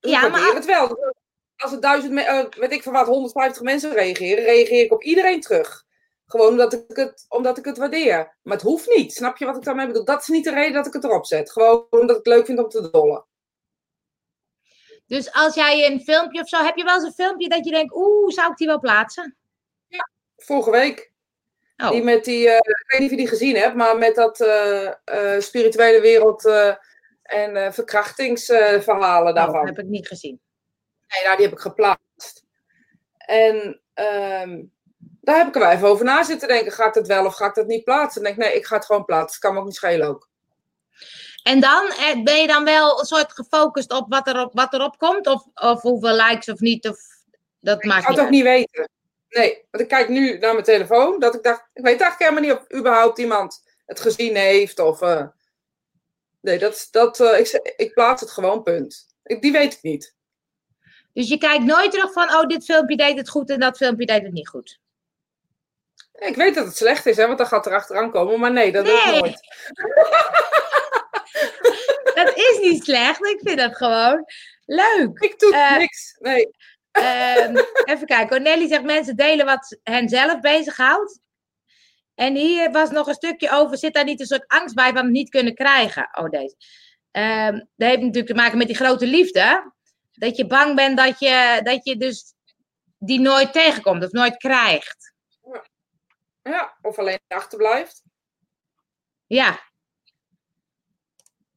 Ik 0.00 0.10
ja, 0.10 0.28
maar... 0.28 0.54
het 0.54 0.64
wel. 0.64 1.14
Als 1.62 1.72
er 1.72 1.80
duizend, 1.80 2.12
uh, 2.12 2.44
weet 2.50 2.72
ik 2.72 2.82
van 2.82 2.92
wat, 2.92 3.06
150 3.06 3.62
mensen 3.62 3.92
reageren, 3.92 4.44
reageer 4.44 4.84
ik 4.84 4.92
op 4.92 5.02
iedereen 5.02 5.40
terug. 5.40 5.84
Gewoon 6.26 6.48
omdat 6.48 6.72
ik, 6.72 6.96
het, 6.96 7.26
omdat 7.28 7.58
ik 7.58 7.64
het 7.64 7.78
waardeer. 7.78 8.36
Maar 8.42 8.56
het 8.56 8.66
hoeft 8.66 8.94
niet. 8.94 9.12
Snap 9.12 9.36
je 9.36 9.44
wat 9.44 9.56
ik 9.56 9.62
daarmee 9.62 9.86
bedoel? 9.86 10.04
Dat 10.04 10.20
is 10.20 10.28
niet 10.28 10.44
de 10.44 10.50
reden 10.50 10.72
dat 10.72 10.86
ik 10.86 10.92
het 10.92 11.04
erop 11.04 11.26
zet. 11.26 11.52
Gewoon 11.52 11.86
omdat 11.90 12.10
ik 12.10 12.16
het 12.16 12.26
leuk 12.26 12.46
vind 12.46 12.58
om 12.58 12.68
te 12.68 12.90
dollen. 12.90 13.26
Dus 15.06 15.32
als 15.32 15.54
jij 15.54 15.86
een 15.86 16.00
filmpje 16.00 16.40
of 16.40 16.48
zo, 16.48 16.64
heb 16.64 16.76
je 16.76 16.84
wel 16.84 16.94
eens 16.94 17.04
een 17.04 17.12
filmpje 17.12 17.48
dat 17.48 17.64
je 17.64 17.70
denkt, 17.70 17.94
oeh, 17.94 18.32
zou 18.32 18.50
ik 18.50 18.56
die 18.56 18.66
wel 18.66 18.78
plaatsen? 18.78 19.36
Ja, 19.86 20.10
vorige 20.36 20.70
week. 20.70 21.12
Oh. 21.76 21.90
Die 21.90 22.02
met 22.02 22.24
die, 22.24 22.46
uh, 22.46 22.56
ik 22.56 22.84
weet 22.86 23.00
niet 23.00 23.10
of 23.10 23.10
je 23.10 23.22
die 23.22 23.28
gezien 23.28 23.56
hebt, 23.56 23.74
maar 23.74 23.98
met 23.98 24.14
dat 24.14 24.40
uh, 24.40 25.38
spirituele 25.38 26.00
wereld 26.00 26.44
en 27.22 27.72
verkrachtingsverhalen 27.74 29.28
uh, 29.28 29.34
daarvan. 29.34 29.66
Dat 29.66 29.76
heb 29.76 29.84
ik 29.84 29.90
niet 29.90 30.08
gezien. 30.08 30.40
Nee, 31.14 31.24
nou, 31.24 31.36
die 31.36 31.44
heb 31.44 31.54
ik 31.54 31.60
geplaatst. 31.60 32.44
En 33.16 33.80
um, 33.94 34.72
daar 35.20 35.36
heb 35.36 35.46
ik 35.46 35.54
er 35.54 35.60
wel 35.60 35.70
even 35.70 35.88
over 35.88 36.04
na 36.04 36.22
zitten 36.22 36.48
denken. 36.48 36.72
Ga 36.72 36.86
ik 36.86 36.94
dat 36.94 37.06
wel 37.06 37.26
of 37.26 37.34
ga 37.34 37.46
ik 37.46 37.54
dat 37.54 37.66
niet 37.66 37.84
plaatsen? 37.84 38.20
En 38.20 38.26
denk 38.26 38.48
nee, 38.48 38.56
ik 38.56 38.66
ga 38.66 38.76
het 38.76 38.84
gewoon 38.84 39.04
plaatsen. 39.04 39.40
kan 39.40 39.54
me 39.54 39.60
ook 39.60 39.64
niet 39.64 39.74
schelen 39.74 40.08
ook. 40.08 40.28
En 41.42 41.60
dan 41.60 41.88
eh, 41.88 42.22
ben 42.22 42.40
je 42.40 42.46
dan 42.46 42.64
wel 42.64 43.00
een 43.00 43.06
soort 43.06 43.32
gefocust 43.32 43.92
op 43.92 44.06
wat, 44.08 44.26
er 44.26 44.40
op, 44.40 44.52
wat 44.54 44.72
erop 44.72 44.98
komt? 44.98 45.26
Of, 45.26 45.44
of 45.54 45.82
hoeveel 45.82 46.14
likes 46.14 46.48
of 46.48 46.60
niet? 46.60 46.88
Of, 46.88 46.98
dat 47.60 47.84
ik 47.84 47.90
ga 47.90 48.10
het 48.10 48.20
ook 48.20 48.30
niet 48.30 48.42
weten. 48.42 48.88
Nee, 49.28 49.64
want 49.70 49.82
ik 49.82 49.88
kijk 49.88 50.08
nu 50.08 50.38
naar 50.38 50.52
mijn 50.52 50.64
telefoon. 50.64 51.20
Dat 51.20 51.34
ik 51.34 51.42
dacht, 51.42 51.60
ik 51.72 51.84
weet 51.84 52.00
eigenlijk 52.00 52.30
helemaal 52.30 52.42
niet 52.42 52.66
of 52.68 52.78
überhaupt 52.78 53.18
iemand 53.18 53.62
het 53.86 54.00
gezien 54.00 54.36
heeft. 54.36 54.78
Of, 54.78 55.02
uh, 55.02 55.26
Nee, 56.40 56.58
dat, 56.58 56.88
dat, 56.90 57.20
uh, 57.20 57.38
ik, 57.38 57.74
ik 57.76 57.92
plaats 57.94 58.20
het 58.20 58.30
gewoon, 58.30 58.62
punt. 58.62 59.06
Ik, 59.22 59.42
die 59.42 59.52
weet 59.52 59.72
ik 59.72 59.82
niet. 59.82 60.14
Dus 61.12 61.28
je 61.28 61.38
kijkt 61.38 61.64
nooit 61.64 61.90
terug 61.90 62.12
van, 62.12 62.34
oh, 62.34 62.46
dit 62.46 62.64
filmpje 62.64 62.96
deed 62.96 63.16
het 63.16 63.28
goed 63.28 63.50
en 63.50 63.60
dat 63.60 63.76
filmpje 63.76 64.06
deed 64.06 64.22
het 64.22 64.32
niet 64.32 64.48
goed. 64.48 64.80
Ik 66.12 66.36
weet 66.36 66.54
dat 66.54 66.66
het 66.66 66.76
slecht 66.76 67.06
is, 67.06 67.16
hè, 67.16 67.26
want 67.26 67.38
dan 67.38 67.46
gaat 67.46 67.66
er 67.66 67.74
achteraan 67.74 68.10
komen. 68.10 68.40
Maar 68.40 68.52
nee, 68.52 68.72
dat 68.72 68.84
nee. 68.84 68.92
doe 68.92 69.02
ik 69.02 69.20
nooit. 69.20 69.40
dat 72.24 72.36
is 72.36 72.58
niet 72.62 72.84
slecht. 72.84 73.24
Ik 73.24 73.40
vind 73.42 73.58
dat 73.58 73.76
gewoon 73.76 74.24
leuk. 74.64 75.18
Ik 75.18 75.38
doe 75.38 75.52
uh, 75.52 75.76
niks. 75.76 76.16
Nee. 76.18 76.50
Uh, 76.98 77.62
even 77.84 78.06
kijken. 78.06 78.28
Cornelie 78.28 78.68
zegt 78.68 78.82
mensen 78.82 79.16
delen 79.16 79.46
wat 79.46 79.78
hen 79.82 80.08
zelf 80.08 80.40
bezighoudt. 80.40 81.20
En 82.14 82.34
hier 82.34 82.70
was 82.70 82.90
nog 82.90 83.06
een 83.06 83.14
stukje 83.14 83.50
over, 83.50 83.78
zit 83.78 83.94
daar 83.94 84.04
niet 84.04 84.20
een 84.20 84.26
soort 84.26 84.46
angst 84.46 84.74
bij 84.74 84.92
van 84.92 85.04
het 85.04 85.12
niet 85.12 85.28
kunnen 85.28 85.54
krijgen? 85.54 86.08
Oh, 86.12 86.30
deze. 86.30 86.54
Um, 87.12 87.68
dat 87.76 87.88
heeft 87.88 88.00
natuurlijk 88.00 88.26
te 88.26 88.34
maken 88.34 88.58
met 88.58 88.66
die 88.66 88.76
grote 88.76 89.06
liefde. 89.06 89.72
Dat 90.20 90.36
je 90.36 90.46
bang 90.46 90.74
bent 90.74 90.96
dat 90.96 91.18
je, 91.18 91.60
dat 91.62 91.84
je 91.84 91.96
dus 91.96 92.34
die 92.98 93.20
nooit 93.20 93.52
tegenkomt 93.52 94.04
of 94.04 94.10
nooit 94.10 94.36
krijgt. 94.36 95.14
Ja, 95.52 95.64
ja 96.42 96.76
of 96.82 96.98
alleen 96.98 97.20
achterblijft. 97.28 98.02
Ja. 99.26 99.60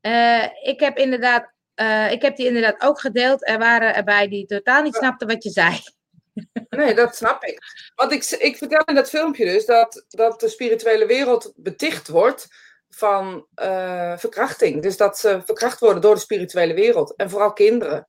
Uh, 0.02 0.44
ik 0.62 0.80
heb 0.80 0.98
inderdaad, 0.98 1.52
uh, 1.76 2.12
ik 2.12 2.22
heb 2.22 2.36
die 2.36 2.48
inderdaad 2.48 2.82
ook 2.82 3.00
gedeeld. 3.00 3.48
Er 3.48 3.58
waren 3.58 3.96
erbij 3.96 4.28
die 4.28 4.46
totaal 4.46 4.82
niet 4.82 4.96
snapten 4.96 5.28
wat 5.28 5.44
je 5.44 5.50
zei. 5.50 5.82
Nee, 6.70 6.94
dat 6.96 7.16
snap 7.16 7.44
ik. 7.44 7.60
Want 7.96 8.12
ik, 8.12 8.24
ik 8.26 8.58
vertel 8.58 8.84
in 8.86 8.96
dat 8.96 9.10
filmpje 9.10 9.46
dus 9.46 9.66
dat, 9.66 10.06
dat 10.08 10.40
de 10.40 10.50
spirituele 10.50 11.06
wereld 11.06 11.54
beticht 11.56 12.08
wordt 12.08 12.48
van 12.90 13.48
uh, 13.56 14.18
verkrachting. 14.18 14.82
Dus 14.82 14.98
dat 14.98 15.20
ze 15.20 15.42
verkracht 15.46 15.80
worden 15.80 16.02
door 16.02 16.16
de 16.16 16.22
spirituele 16.22 16.74
wereld. 16.74 17.16
En 17.16 17.30
vooral 17.30 17.54
kinderen. 17.54 18.08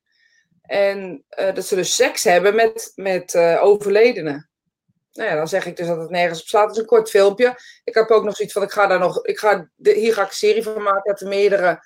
En 0.67 1.23
uh, 1.39 1.53
dat 1.53 1.65
ze 1.65 1.75
dus 1.75 1.95
seks 1.95 2.23
hebben 2.23 2.55
met, 2.55 2.91
met 2.95 3.33
uh, 3.33 3.63
overledenen. 3.63 4.49
Nou 5.11 5.29
ja, 5.29 5.35
dan 5.35 5.47
zeg 5.47 5.65
ik 5.65 5.77
dus 5.77 5.87
dat 5.87 5.97
het 5.97 6.09
nergens 6.09 6.41
op 6.41 6.47
slaat. 6.47 6.63
Het 6.67 6.75
is 6.75 6.81
een 6.81 6.85
kort 6.87 7.09
filmpje. 7.09 7.59
Ik 7.83 7.93
heb 7.93 8.09
ook 8.09 8.23
nog 8.23 8.35
zoiets 8.35 8.53
van, 8.53 8.63
ik 8.63 8.71
ga 8.71 8.87
daar 8.87 8.99
nog, 8.99 9.25
ik 9.25 9.37
ga, 9.39 9.69
de, 9.75 9.93
hier 9.93 10.13
ga 10.13 10.21
ik 10.21 10.27
een 10.27 10.33
serie 10.33 10.63
van 10.63 10.83
maken. 10.83 11.11
Dat 11.11 11.21
er 11.21 11.27
meerdere 11.27 11.79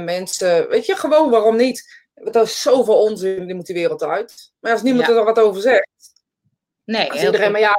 mensen, 0.00 0.68
weet 0.68 0.86
je, 0.86 0.96
gewoon 0.96 1.30
waarom 1.30 1.56
niet? 1.56 2.04
Want 2.14 2.36
er 2.36 2.42
is 2.42 2.60
zoveel 2.62 3.02
onzin, 3.02 3.46
die 3.46 3.54
moet 3.54 3.66
die 3.66 3.74
wereld 3.74 4.02
uit. 4.02 4.52
Maar 4.60 4.72
als 4.72 4.82
niemand 4.82 5.06
Ja. 5.06 5.14
er 5.16 5.24
wat 5.24 5.38
over 5.38 5.60
zegt, 5.62 5.88
Nee, 6.84 7.10
als 7.10 7.22
iedereen 7.22 7.42
goed. 7.42 7.52
maar 7.52 7.60
ja 7.60 7.76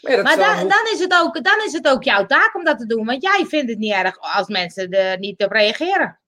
dat 0.00 0.22
Maar 0.22 0.36
wel 0.36 0.54
dan, 0.56 0.68
dan, 0.68 0.92
is 0.92 1.00
het 1.00 1.14
ook, 1.14 1.44
dan 1.44 1.62
is 1.66 1.72
het 1.72 1.88
ook 1.88 2.02
jouw 2.02 2.26
taak 2.26 2.54
om 2.54 2.64
dat 2.64 2.78
te 2.78 2.86
doen. 2.86 3.06
Want 3.06 3.22
jij 3.22 3.44
vindt 3.48 3.70
het 3.70 3.78
niet 3.78 3.92
erg 3.92 4.18
als 4.20 4.46
mensen 4.46 4.90
er 4.90 5.18
niet 5.18 5.42
op 5.44 5.50
reageren. 5.50 6.20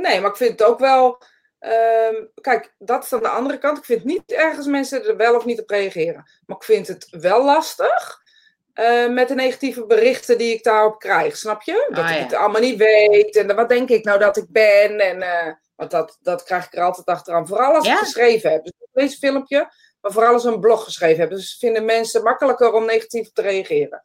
Nee, 0.00 0.20
maar 0.20 0.30
ik 0.30 0.36
vind 0.36 0.50
het 0.50 0.62
ook 0.62 0.78
wel. 0.78 1.22
ehm, 1.58 2.14
kijk, 2.40 2.74
dat 2.78 3.04
is 3.04 3.12
aan 3.12 3.22
de 3.22 3.28
andere 3.28 3.58
kant. 3.58 3.78
Ik 3.78 3.84
vind 3.84 4.04
niet 4.04 4.32
erg 4.32 4.56
als 4.56 4.66
mensen 4.66 5.04
er 5.06 5.16
wel 5.16 5.34
of 5.36 5.44
niet 5.44 5.60
op 5.60 5.70
reageren. 5.70 6.30
Maar 6.46 6.56
ik 6.56 6.62
vind 6.64 6.88
het 6.88 7.06
wel 7.10 7.44
lastig. 7.44 8.26
eh, 8.72 9.08
met 9.08 9.28
de 9.28 9.34
negatieve 9.34 9.86
berichten 9.86 10.38
die 10.38 10.52
ik 10.54 10.62
daarop 10.62 10.98
krijg. 10.98 11.36
Snap 11.36 11.62
je? 11.62 11.86
Dat 11.88 12.04
Ah, 12.04 12.10
ik 12.10 12.18
het 12.18 12.34
allemaal 12.34 12.60
niet 12.60 12.76
weet. 12.76 13.36
En 13.36 13.54
wat 13.56 13.68
denk 13.68 13.88
ik 13.88 14.04
nou 14.04 14.18
dat 14.18 14.36
ik 14.36 14.44
ben? 14.48 14.98
En, 15.00 15.22
eh, 15.22 15.52
want 15.76 15.90
dat, 15.90 16.18
dat 16.22 16.42
krijg 16.42 16.66
ik 16.66 16.74
er 16.74 16.82
altijd 16.82 17.06
achteraan. 17.06 17.46
Vooral 17.46 17.74
als 17.74 17.86
Ja. 17.86 17.92
ik 17.92 17.98
geschreven 17.98 18.50
heb. 18.50 18.64
Dus 18.64 18.72
deze 18.92 19.16
filmpje, 19.18 19.58
maar 20.00 20.12
vooral 20.12 20.32
als 20.32 20.44
ik 20.44 20.52
een 20.52 20.60
blog 20.60 20.84
geschreven 20.84 21.20
heb. 21.20 21.30
Dus 21.30 21.56
vinden 21.58 21.84
mensen 21.84 22.22
makkelijker 22.22 22.72
om 22.72 22.84
negatief 22.84 23.32
te 23.32 23.42
reageren. 23.42 24.04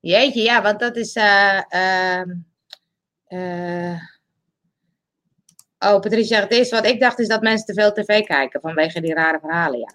Jeetje, 0.00 0.42
ja, 0.42 0.62
want 0.62 0.80
dat 0.80 0.96
is. 0.96 1.14
eh, 1.16 2.22
Oh, 5.78 6.00
Patricia, 6.00 6.40
het 6.40 6.52
eerste 6.52 6.74
wat 6.74 6.86
ik 6.86 7.00
dacht 7.00 7.18
is 7.18 7.28
dat 7.28 7.42
mensen 7.42 7.66
te 7.66 7.80
veel 7.80 7.92
tv 7.92 8.26
kijken 8.26 8.60
vanwege 8.60 9.00
die 9.00 9.14
rare 9.14 9.38
verhalen. 9.40 9.78
Ja. 9.78 9.94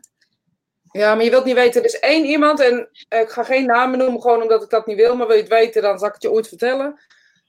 Ja, 0.91 1.15
maar 1.15 1.23
je 1.23 1.29
wilt 1.29 1.45
niet 1.45 1.55
weten. 1.55 1.81
Er 1.81 1.87
is 1.87 1.99
één 1.99 2.25
iemand, 2.25 2.59
en 2.59 2.89
eh, 3.07 3.19
ik 3.19 3.29
ga 3.29 3.43
geen 3.43 3.65
namen 3.65 3.97
noemen, 3.97 4.21
gewoon 4.21 4.41
omdat 4.41 4.63
ik 4.63 4.69
dat 4.69 4.85
niet 4.85 4.95
wil. 4.95 5.15
Maar 5.15 5.27
wil 5.27 5.35
je 5.35 5.41
het 5.41 5.51
weten, 5.51 5.81
dan 5.81 5.99
zal 5.99 6.07
ik 6.07 6.13
het 6.13 6.21
je 6.23 6.31
ooit 6.31 6.47
vertellen. 6.47 6.99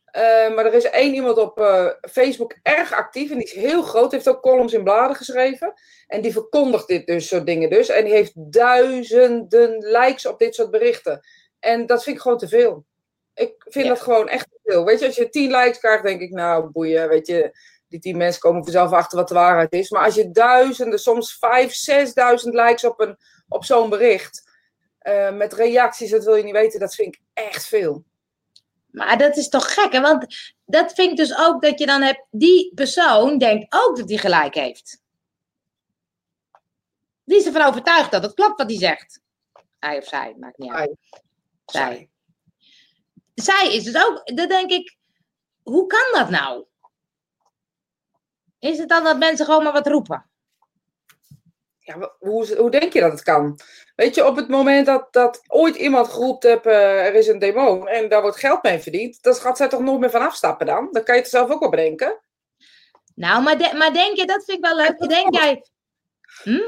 Eh, 0.04 0.54
maar 0.54 0.66
er 0.66 0.74
is 0.74 0.84
één 0.84 1.14
iemand 1.14 1.38
op 1.38 1.60
eh, 1.60 1.86
Facebook 2.10 2.54
erg 2.62 2.92
actief 2.92 3.30
en 3.30 3.36
die 3.38 3.46
is 3.46 3.52
heel 3.52 3.82
groot. 3.82 4.12
Heeft 4.12 4.28
ook 4.28 4.42
columns 4.42 4.72
in 4.72 4.84
bladen 4.84 5.16
geschreven. 5.16 5.72
En 6.06 6.20
die 6.20 6.32
verkondigt 6.32 6.86
dit 6.88 7.06
dus, 7.06 7.28
soort 7.28 7.46
dingen 7.46 7.70
dus. 7.70 7.88
En 7.88 8.04
die 8.04 8.12
heeft 8.12 8.32
duizenden 8.52 9.78
likes 9.78 10.26
op 10.26 10.38
dit 10.38 10.54
soort 10.54 10.70
berichten. 10.70 11.20
En 11.60 11.86
dat 11.86 12.02
vind 12.02 12.16
ik 12.16 12.22
gewoon 12.22 12.38
te 12.38 12.48
veel. 12.48 12.84
Ik 13.34 13.54
vind 13.58 13.84
Ja. 13.84 13.90
dat 13.92 14.00
gewoon 14.00 14.28
echt 14.28 14.48
te 14.50 14.58
veel. 14.62 14.84
Weet 14.84 15.00
je, 15.00 15.06
als 15.06 15.16
je 15.16 15.28
tien 15.28 15.50
likes 15.50 15.78
krijgt, 15.78 16.02
denk 16.04 16.20
ik, 16.20 16.30
nou 16.30 16.70
boeien, 16.70 17.08
weet 17.08 17.26
je. 17.26 17.56
Die 17.92 18.00
tien 18.00 18.16
mensen 18.16 18.40
komen 18.40 18.62
vanzelf 18.62 18.92
achter 18.92 19.18
wat 19.18 19.28
de 19.28 19.34
waarheid 19.34 19.72
is. 19.72 19.90
Maar 19.90 20.04
als 20.04 20.14
je 20.14 20.30
duizenden, 20.30 20.98
soms 20.98 21.36
vijf, 21.38 21.74
zesduizend 21.74 22.54
likes 22.54 22.84
op, 22.84 23.00
een, 23.00 23.16
op 23.48 23.64
zo'n 23.64 23.90
bericht. 23.90 24.50
eh, 24.98 25.32
met 25.32 25.52
reacties, 25.52 26.10
dat 26.10 26.24
wil 26.24 26.34
je 26.34 26.42
niet 26.44 26.52
weten, 26.52 26.80
dat 26.80 26.94
vind 26.94 27.14
ik 27.14 27.20
echt 27.32 27.66
veel. 27.66 28.04
Maar 28.90 29.18
dat 29.18 29.36
is 29.36 29.48
toch 29.48 29.74
gek, 29.74 29.92
hè? 29.92 30.00
Want 30.00 30.26
dat 30.64 30.92
vind 30.92 31.10
ik 31.10 31.16
dus 31.16 31.36
ook 31.36 31.62
dat 31.62 31.78
je 31.78 31.86
dan 31.86 32.02
hebt. 32.02 32.26
Die 32.30 32.72
persoon 32.74 33.38
denkt 33.38 33.74
ook 33.74 33.96
dat 33.96 34.08
hij 34.08 34.18
gelijk 34.18 34.54
heeft. 34.54 35.00
Die 37.24 37.36
is 37.38 37.46
ervan 37.46 37.62
overtuigd 37.66 38.10
dat 38.10 38.22
het 38.22 38.34
klopt 38.34 38.58
wat 38.58 38.70
hij 38.70 38.78
zegt. 38.78 39.20
Hij 39.78 39.98
of 39.98 40.04
zij, 40.04 40.34
maakt 40.38 40.58
niet 40.58 40.72
uit. 40.72 40.96
Zij. 41.66 42.08
Zij 43.34 43.74
is 43.74 43.84
dus 43.84 44.04
ook, 44.06 44.36
dan 44.36 44.48
denk 44.48 44.70
ik, 44.70 44.96
hoe 45.62 45.86
kan 45.86 46.20
dat 46.20 46.30
nou? 46.30 46.64
Is 48.62 48.78
het 48.78 48.88
dan 48.88 49.04
dat 49.04 49.18
mensen 49.18 49.46
gewoon 49.46 49.62
maar 49.62 49.72
wat 49.72 49.86
roepen? 49.86 50.30
Ja, 51.78 52.12
hoe, 52.18 52.56
hoe 52.56 52.70
denk 52.70 52.92
je 52.92 53.00
dat 53.00 53.12
het 53.12 53.22
kan? 53.22 53.58
Weet 53.96 54.14
je, 54.14 54.26
op 54.26 54.36
het 54.36 54.48
moment 54.48 54.86
dat, 54.86 55.12
dat 55.12 55.42
ooit 55.46 55.76
iemand 55.76 56.08
geroepen 56.08 56.50
heeft, 56.50 56.66
eh, 56.66 57.06
er 57.06 57.14
is 57.14 57.26
een 57.26 57.38
demon 57.38 57.88
en 57.88 58.08
daar 58.08 58.22
wordt 58.22 58.36
geld 58.36 58.62
mee 58.62 58.78
verdiend, 58.78 59.22
dan 59.22 59.34
gaat 59.34 59.56
zij 59.56 59.68
toch 59.68 59.80
nooit 59.80 60.00
meer 60.00 60.10
van 60.10 60.20
afstappen 60.22 60.66
dan? 60.66 60.88
Dan 60.90 61.02
kan 61.04 61.14
je 61.14 61.20
het 61.20 61.30
zelf 61.30 61.50
ook 61.50 61.60
wel 61.60 61.68
bedenken. 61.68 62.20
Nou, 63.14 63.42
maar, 63.42 63.58
de- 63.58 63.74
maar 63.76 63.92
denk 63.92 64.16
je, 64.16 64.26
dat 64.26 64.44
vind 64.44 64.58
ik 64.58 64.64
wel 64.64 64.76
leuk. 64.76 64.98
Denk 65.08 65.34
jij, 65.34 65.64
hm? 66.42 66.60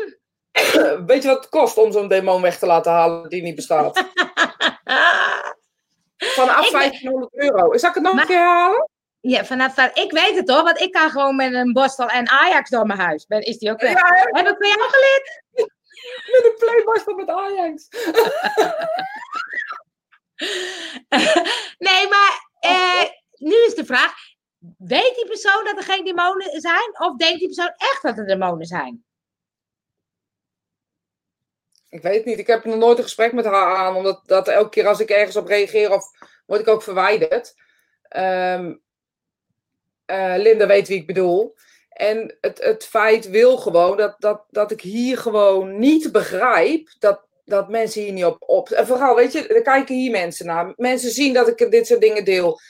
Weet 1.07 1.23
je 1.23 1.29
wat 1.29 1.37
het 1.39 1.49
kost 1.49 1.79
om 1.79 1.93
zo'n 1.93 2.09
demon 2.09 2.43
weg 2.43 2.59
te 2.59 2.67
laten 2.67 2.93
halen 2.93 3.29
die 3.29 3.43
niet 3.43 3.55
bestaat? 3.55 3.97
Vanaf 6.17 6.67
Ik 6.67 6.71
ben- 6.73 6.81
1500 6.81 7.35
euro. 7.35 7.77
Zal 7.77 7.89
ik 7.89 7.95
het 7.95 8.05
nog 8.05 8.13
Maar- 8.15 8.23
een 8.23 8.29
keer 8.29 8.39
halen? 8.47 8.89
Ja, 9.27 9.45
vanaf. 9.45 9.79
Ik 9.79 10.11
weet 10.11 10.37
het 10.37 10.51
hoor, 10.51 10.63
want 10.63 10.81
ik 10.81 10.93
kan 10.93 11.11
gewoon 11.11 11.37
met 11.37 11.55
een 11.55 11.73
borstel 11.73 12.09
en 12.09 12.29
Ajax 12.29 12.71
door 12.71 12.87
mijn 12.87 12.99
huis. 12.99 13.27
Ben, 13.27 13.41
is 13.41 13.59
die 13.59 13.71
ook 13.71 13.81
weg? 13.81 13.93
Ja, 13.93 14.07
hè? 14.07 14.21
Heb 14.21 14.49
ik 14.49 14.57
van 14.59 14.69
jou 14.69 14.91
geleerd? 14.91 15.43
met 16.33 16.45
een 16.45 16.55
playborstel 16.59 17.15
met 17.15 17.29
Ajax. 17.29 17.89
nee, 21.89 22.09
maar 22.09 22.49
eh, 22.61 23.03
nu 23.33 23.55
is 23.55 23.75
de 23.75 23.85
vraag: 23.85 24.15
weet 24.79 25.15
die 25.15 25.27
persoon 25.27 25.65
dat 25.65 25.77
er 25.77 25.83
geen 25.83 26.05
demonen 26.05 26.61
zijn? 26.61 26.99
Of 26.99 27.17
denkt 27.17 27.39
die 27.39 27.49
persoon 27.49 27.75
echt 27.77 28.03
dat 28.03 28.19
er 28.19 28.27
demonen 28.27 28.67
zijn? 28.67 29.05
Ik 31.89 32.03
weet 32.03 32.17
het 32.17 32.25
niet. 32.25 32.39
Ik 32.39 32.47
heb 32.47 32.65
nog 32.65 32.77
nooit 32.77 32.99
een 32.99 33.05
gesprek 33.05 33.33
met 33.33 33.45
haar 33.45 33.77
aan. 33.77 33.97
Omdat 33.97 34.23
dat 34.27 34.49
elke 34.49 34.69
keer 34.69 34.87
als 34.87 35.01
ik 35.01 35.11
ergens 35.11 35.37
op 35.37 35.47
reageer, 35.47 35.93
of 35.93 36.05
word 36.47 36.61
ik 36.61 36.69
ook 36.69 36.83
verwijderd. 36.83 37.55
Ehm, 38.09 38.75
eh, 40.07 40.35
Linda 40.37 40.67
weet 40.67 40.89
wie 40.89 40.99
ik 40.99 41.07
bedoel. 41.07 41.55
En 41.89 42.37
het, 42.41 42.63
het 42.63 42.85
feit 42.85 43.29
wil 43.29 43.57
gewoon 43.57 43.97
dat, 43.97 44.15
dat, 44.19 44.45
dat 44.51 44.71
ik 44.71 44.81
hier 44.81 45.19
gewoon 45.19 45.79
niet 45.79 46.13
begrijp 46.13 46.95
dat, 46.99 47.21
dat 47.45 47.69
mensen 47.69 48.03
hier 48.03 48.13
niet 48.13 48.25
op, 48.25 48.37
op. 48.47 48.71
En 48.71 48.87
vooral, 48.87 49.15
weet 49.15 49.33
je, 49.33 49.47
er 49.47 49.63
kijken 49.63 49.95
hier 49.95 50.11
mensen 50.11 50.47
naar. 50.47 50.73
Mensen 50.77 51.11
zien 51.11 51.33
dat 51.33 51.49
ik 51.49 51.71
dit 51.71 51.87
soort 51.87 52.01
dingen 52.01 52.25
deel. 52.25 52.61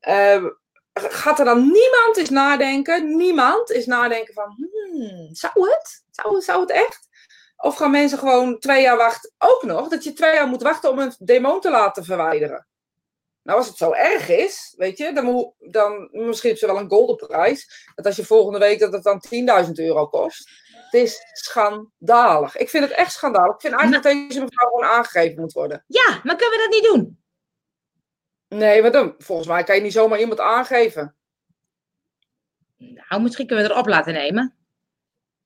Ehm, 0.00 0.48
gaat 0.92 1.38
er 1.38 1.44
dan 1.44 1.58
niemand 1.58 2.16
eens 2.16 2.30
nadenken? 2.30 3.16
Niemand 3.16 3.70
is 3.70 3.86
nadenken 3.86 4.34
van, 4.34 4.56
hmm, 4.56 5.28
zou 5.32 5.70
het? 5.70 6.04
Zou, 6.10 6.40
zou 6.40 6.60
het 6.60 6.70
echt? 6.70 7.08
Of 7.56 7.76
gaan 7.76 7.90
mensen 7.90 8.18
gewoon 8.18 8.58
twee 8.58 8.82
jaar 8.82 8.96
wachten? 8.96 9.32
Ook 9.38 9.62
nog, 9.62 9.88
dat 9.88 10.04
je 10.04 10.12
twee 10.12 10.34
jaar 10.34 10.46
moet 10.46 10.62
wachten 10.62 10.90
om 10.90 10.98
een 10.98 11.14
demon 11.18 11.60
te 11.60 11.70
laten 11.70 12.04
verwijderen. 12.04 12.66
Nou, 13.46 13.58
als 13.58 13.68
het 13.68 13.76
zo 13.76 13.92
erg 13.92 14.28
is, 14.28 14.74
weet 14.76 14.98
je, 14.98 15.12
dan, 15.12 15.52
dan 15.58 16.08
misschien 16.12 16.50
is 16.50 16.62
er 16.62 16.72
wel 16.72 16.78
een 16.78 16.88
golden 16.88 17.26
prijs. 17.26 17.90
Dat 17.94 18.06
als 18.06 18.16
je 18.16 18.24
volgende 18.24 18.58
week 18.58 18.78
dat 18.78 18.92
het 18.92 19.02
dan 19.02 19.22
10.000 19.66 19.72
euro 19.72 20.06
kost. 20.06 20.50
Het 20.84 20.94
is 20.94 21.20
schandalig. 21.32 22.56
Ik 22.56 22.68
vind 22.68 22.84
het 22.84 22.92
echt 22.92 23.12
schandalig. 23.12 23.54
Ik 23.54 23.60
vind 23.60 23.74
eigenlijk 23.74 24.04
dat 24.04 24.12
deze 24.12 24.40
mevrouw 24.40 24.68
gewoon 24.68 24.84
aangegeven 24.84 25.40
moet 25.40 25.52
worden. 25.52 25.84
Ja, 25.86 26.20
maar 26.22 26.36
kunnen 26.36 26.58
we 26.58 26.68
dat 26.68 26.70
niet 26.70 26.92
doen? 26.92 27.20
Nee, 28.48 28.82
wat 28.82 28.92
dan? 28.92 29.14
Volgens 29.18 29.48
mij 29.48 29.64
kan 29.64 29.76
je 29.76 29.82
niet 29.82 29.92
zomaar 29.92 30.20
iemand 30.20 30.40
aangeven. 30.40 31.16
Nou, 32.76 33.22
misschien 33.22 33.46
kunnen 33.46 33.64
we 33.64 33.70
erop 33.70 33.86
laten 33.86 34.12
nemen. 34.12 34.56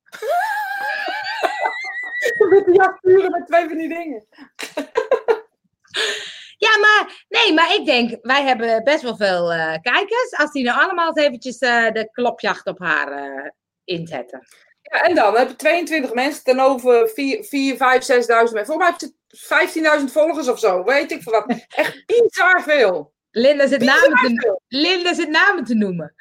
Met 2.50 2.64
die 2.64 2.74
jakvuren 2.74 3.30
met 3.30 3.46
twee 3.46 3.68
van 3.68 3.76
die 3.76 3.88
dingen. 3.88 4.26
Ja, 6.60 6.78
maar 6.78 7.24
nee, 7.28 7.54
maar 7.54 7.74
ik 7.74 7.84
denk, 7.84 8.18
wij 8.22 8.42
hebben 8.42 8.84
best 8.84 9.02
wel 9.02 9.16
veel 9.16 9.52
eh, 9.52 9.74
kijkers. 9.80 10.32
Als 10.36 10.52
die 10.52 10.64
nou 10.64 10.80
allemaal 10.80 11.06
eens 11.06 11.26
eventjes 11.26 11.58
eh, 11.58 11.92
de 11.92 12.10
klopjacht 12.12 12.66
op 12.66 12.78
haar 12.78 13.12
eh, 13.12 13.50
inzetten. 13.84 14.46
Ja, 14.82 15.02
en 15.02 15.14
dan 15.14 15.36
heb 15.36 15.48
je 15.48 15.56
22 15.56 16.12
mensen 16.12 16.44
ten 16.44 16.60
over 16.60 17.08
4, 17.08 17.44
4 17.44 17.76
5, 17.76 18.02
6.000 18.02 18.06
mensen. 18.26 18.66
Volgens 18.66 18.76
mij 18.76 18.86
heb 18.88 19.00
je 19.00 20.00
15.000 20.06 20.12
volgers 20.12 20.48
of 20.48 20.58
zo. 20.58 20.84
Weet 20.84 21.10
ik 21.10 21.22
veel 21.22 21.32
wat. 21.32 21.66
Echt 21.68 22.06
bizar 22.06 22.62
veel. 22.62 23.12
Linda 23.30 23.66
zit, 23.66 23.78
Bizar 23.78 24.10
namen 24.10 24.34
te, 24.34 24.40
veel. 24.40 24.62
Linda 24.68 25.14
zit 25.14 25.28
namen 25.28 25.64
te 25.64 25.74
noemen. 25.74 26.14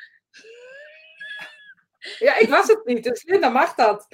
Ja, 2.19 2.37
ik 2.37 2.49
was 2.49 2.67
het 2.67 2.85
niet. 2.85 3.03
Dus 3.03 3.23
Linda 3.23 3.49
mag 3.49 3.75
dat. 3.75 4.07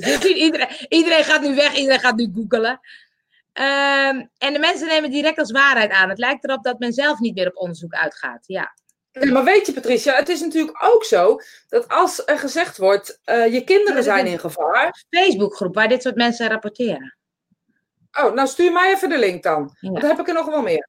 Dus 0.00 0.24
iedereen, 0.24 0.68
iedereen 0.88 1.24
gaat 1.24 1.42
nu 1.42 1.54
weg, 1.54 1.74
iedereen 1.74 2.00
gaat 2.00 2.16
nu 2.16 2.30
googelen. 2.34 2.80
Ehm, 3.52 4.24
en 4.38 4.52
de 4.52 4.58
mensen 4.58 4.86
nemen 4.86 5.10
direct 5.10 5.38
als 5.38 5.50
waarheid 5.50 5.90
aan. 5.90 6.08
Het 6.08 6.18
lijkt 6.18 6.44
erop 6.44 6.64
dat 6.64 6.78
men 6.78 6.92
zelf 6.92 7.18
niet 7.18 7.34
meer 7.34 7.48
op 7.48 7.56
onderzoek 7.56 7.94
uitgaat. 7.94 8.44
Ja. 8.46 8.74
Ja, 9.10 9.32
maar 9.32 9.44
weet 9.44 9.66
je, 9.66 9.72
Patricia, 9.72 10.14
het 10.14 10.28
is 10.28 10.40
natuurlijk 10.40 10.84
ook 10.84 11.04
zo 11.04 11.36
dat 11.68 11.88
als 11.88 12.22
er 12.24 12.38
gezegd 12.38 12.76
wordt: 12.76 13.20
eh, 13.24 13.52
je 13.52 13.64
kinderen 13.64 14.02
zijn 14.02 14.26
in 14.26 14.38
gevaar. 14.38 15.04
Facebookgroep 15.10 15.74
waar 15.74 15.88
dit 15.88 16.02
soort 16.02 16.14
mensen 16.14 16.48
rapporteren. 16.48 17.16
Oh, 18.20 18.32
nou 18.32 18.48
stuur 18.48 18.72
mij 18.72 18.92
even 18.92 19.08
de 19.08 19.18
link 19.18 19.42
dan. 19.42 19.76
Ja. 19.80 19.90
Dan 19.90 20.08
heb 20.08 20.20
ik 20.20 20.28
er 20.28 20.34
nog 20.34 20.46
wel 20.46 20.62
meer. 20.62 20.88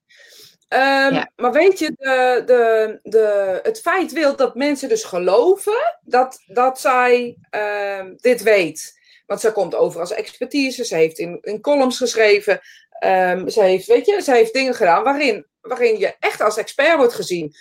Ehm, 0.68 1.14
Ja. 1.14 1.32
Maar 1.36 1.52
weet 1.52 1.80
je, 1.80 1.86
de, 1.98 2.44
de, 2.46 3.00
de, 3.04 3.60
het 3.64 3.82
feit 3.82 4.12
wil 4.12 4.36
dat 4.36 4.56
mensen 4.56 4.90
dus 4.90 5.04
geloven 5.04 5.98
dat, 6.02 6.40
dat 6.46 6.80
zij 6.80 7.38
ehm, 7.50 8.14
dit 8.16 8.44
weet. 8.44 9.02
Want 9.26 9.40
zij 9.42 9.52
komt 9.52 9.76
over 9.76 10.00
als 10.00 10.12
expertise, 10.12 10.86
ze 10.86 10.96
heeft 10.96 11.20
in, 11.20 11.38
in 11.42 11.62
columns 11.62 11.98
geschreven. 11.98 12.60
ehm, 13.00 13.48
ze, 13.48 13.62
heeft, 13.62 13.88
weet 13.88 14.06
je, 14.06 14.22
ze 14.22 14.32
heeft 14.32 14.54
dingen 14.54 14.74
gedaan 14.76 15.04
waarin, 15.04 15.46
waarin 15.62 16.00
je 16.00 16.16
echt 16.20 16.42
als 16.42 16.58
expert 16.58 16.98
wordt 16.98 17.14
gezien. 17.14 17.56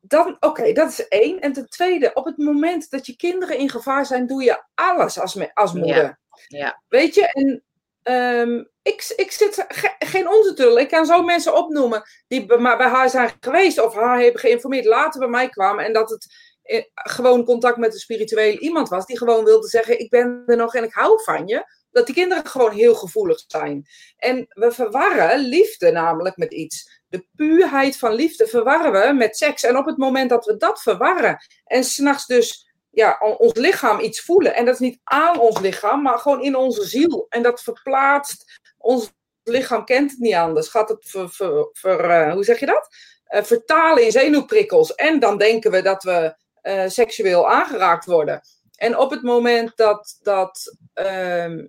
Dan, 0.00 0.36
oké, 0.40 0.72
dat 0.72 0.90
is 0.90 1.08
één. 1.08 1.40
En 1.40 1.52
ten 1.52 1.68
tweede, 1.68 2.10
op 2.14 2.24
het 2.24 2.36
moment 2.36 2.90
dat 2.90 3.06
je 3.06 3.16
kinderen 3.16 3.58
in 3.58 3.70
gevaar 3.70 4.06
zijn, 4.06 4.26
doe 4.26 4.42
je 4.42 4.62
alles 4.74 5.18
als, 5.20 5.34
me- 5.34 5.54
als 5.54 5.72
moeder. 5.72 6.18
Ja. 6.48 6.82
Weet 6.88 7.14
je, 7.14 7.26
en 7.32 7.62
ehm, 8.08 8.64
ik, 8.82 9.12
ik 9.16 9.30
zit 9.30 9.66
geen 9.98 10.28
onzin 10.28 10.78
Ik 10.78 10.88
kan 10.88 11.06
zo 11.06 11.22
mensen 11.22 11.56
opnoemen 11.56 12.02
die 12.28 12.46
bij, 12.46 12.58
haar 12.76 13.10
zijn 13.10 13.30
geweest 13.40 13.80
of 13.80 13.94
haar 13.94 14.20
hebben 14.20 14.40
geïnformeerd, 14.40 14.84
later 14.84 15.20
bij 15.20 15.28
mij 15.28 15.48
kwamen. 15.48 15.84
En 15.84 15.92
dat 15.92 16.10
het 16.10 16.26
eh, 16.62 16.82
gewoon 16.94 17.44
contact 17.44 17.76
met 17.76 17.92
een 17.92 17.98
spiritueel 17.98 18.58
iemand 18.58 18.88
was 18.88 19.06
die 19.06 19.18
gewoon 19.18 19.44
wilde 19.44 19.68
zeggen: 19.68 20.00
Ik 20.00 20.10
ben 20.10 20.42
er 20.46 20.56
nog 20.56 20.74
en 20.74 20.84
ik 20.84 20.92
hou 20.92 21.22
van 21.22 21.46
je. 21.46 21.76
Dat 21.90 22.06
die 22.06 22.14
kinderen 22.14 22.46
gewoon 22.46 22.72
heel 22.72 22.94
gevoelig 22.94 23.44
zijn. 23.46 23.86
En 24.16 24.46
we 24.48 24.72
verwarren 24.72 25.38
liefde 25.38 25.90
namelijk 25.90 26.36
met 26.36 26.52
iets. 26.52 27.02
De 27.08 27.26
puurheid 27.36 27.96
van 27.96 28.14
liefde 28.14 28.46
verwarren 28.46 28.92
we 28.92 29.12
met 29.12 29.36
seks. 29.36 29.62
En 29.62 29.76
op 29.76 29.86
het 29.86 29.96
moment 29.96 30.30
dat 30.30 30.44
we 30.44 30.56
dat 30.56 30.82
verwarren 30.82 31.38
en 31.64 31.84
s'nachts 31.84 32.26
dus 32.26 32.67
ja, 32.98 33.18
ons 33.38 33.54
lichaam 33.54 34.00
iets 34.00 34.20
voelen. 34.20 34.54
En 34.54 34.64
dat 34.64 34.74
is 34.74 34.80
niet 34.80 35.00
aan 35.04 35.38
ons 35.38 35.60
lichaam, 35.60 36.02
maar 36.02 36.18
gewoon 36.18 36.42
in 36.42 36.56
onze 36.56 36.84
ziel. 36.84 37.26
En 37.28 37.42
dat 37.42 37.62
verplaatst, 37.62 38.60
ons 38.78 39.12
lichaam 39.42 39.84
kent 39.84 40.10
het 40.10 40.20
niet 40.20 40.34
anders. 40.34 40.68
Gaat 40.68 40.88
het 40.88 41.28
ver, 41.72 42.26
uh, 42.26 42.32
hoe 42.32 42.44
zeg 42.44 42.60
je 42.60 42.66
dat? 42.66 42.88
Uh, 43.34 43.42
vertalen 43.42 44.04
in 44.04 44.10
zenuwprikkels. 44.10 44.94
En 44.94 45.20
dan 45.20 45.38
denken 45.38 45.70
we 45.70 45.82
dat 45.82 46.02
we 46.02 46.34
uh, 46.62 46.88
seksueel 46.88 47.48
aangeraakt 47.48 48.04
worden. 48.04 48.40
En 48.76 48.98
op 48.98 49.10
het 49.10 49.22
moment 49.22 49.76
dat, 49.76 50.18
dat 50.22 50.76
ehm, 50.94 51.66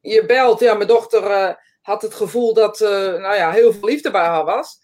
je 0.00 0.26
belt, 0.26 0.60
ja, 0.60 0.74
mijn 0.74 0.88
dochter 0.88 1.56
had 1.80 2.02
het 2.02 2.14
gevoel 2.14 2.54
dat 2.54 2.80
nou 2.80 3.34
ja, 3.34 3.50
heel 3.50 3.72
veel 3.72 3.88
liefde 3.88 4.10
bij 4.10 4.24
haar 4.24 4.44
was. 4.44 4.81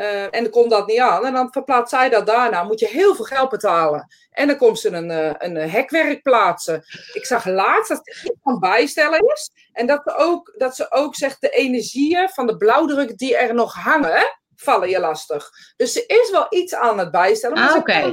Uh, 0.00 0.22
en 0.22 0.42
dan 0.42 0.50
komt 0.50 0.70
dat 0.70 0.86
niet 0.86 0.98
aan. 0.98 1.26
En 1.26 1.32
dan 1.32 1.52
verplaatst 1.52 1.90
zij 1.90 2.08
dat 2.08 2.26
daarna. 2.26 2.62
Moet 2.62 2.80
je 2.80 2.86
heel 2.86 3.14
veel 3.14 3.24
geld 3.24 3.50
betalen. 3.50 4.06
En 4.30 4.46
dan 4.46 4.56
komt 4.56 4.78
ze 4.78 4.90
een, 4.90 5.10
uh, 5.10 5.32
een 5.38 5.56
hekwerk 5.56 6.22
plaatsen. 6.22 6.84
Ik 7.12 7.26
zag 7.26 7.44
laatst 7.44 7.88
dat 7.88 7.98
het 7.98 8.24
iets 8.24 8.38
van 8.42 8.58
bijstellen 8.58 9.20
is. 9.32 9.50
En 9.72 9.86
dat 9.86 10.00
ze, 10.04 10.14
ook, 10.16 10.54
dat 10.56 10.76
ze 10.76 10.92
ook 10.92 11.14
zegt, 11.14 11.40
de 11.40 11.50
energieën 11.50 12.28
van 12.28 12.46
de 12.46 12.56
blauwdruk 12.56 13.18
die 13.18 13.36
er 13.36 13.54
nog 13.54 13.74
hangen, 13.74 14.38
vallen 14.56 14.88
je 14.88 14.98
lastig. 14.98 15.50
Dus 15.76 15.96
er 15.96 16.22
is 16.22 16.30
wel 16.30 16.46
iets 16.50 16.74
aan 16.74 16.98
het 16.98 17.10
bijstellen. 17.10 17.56
Ah, 17.56 17.76
oké. 17.76 18.10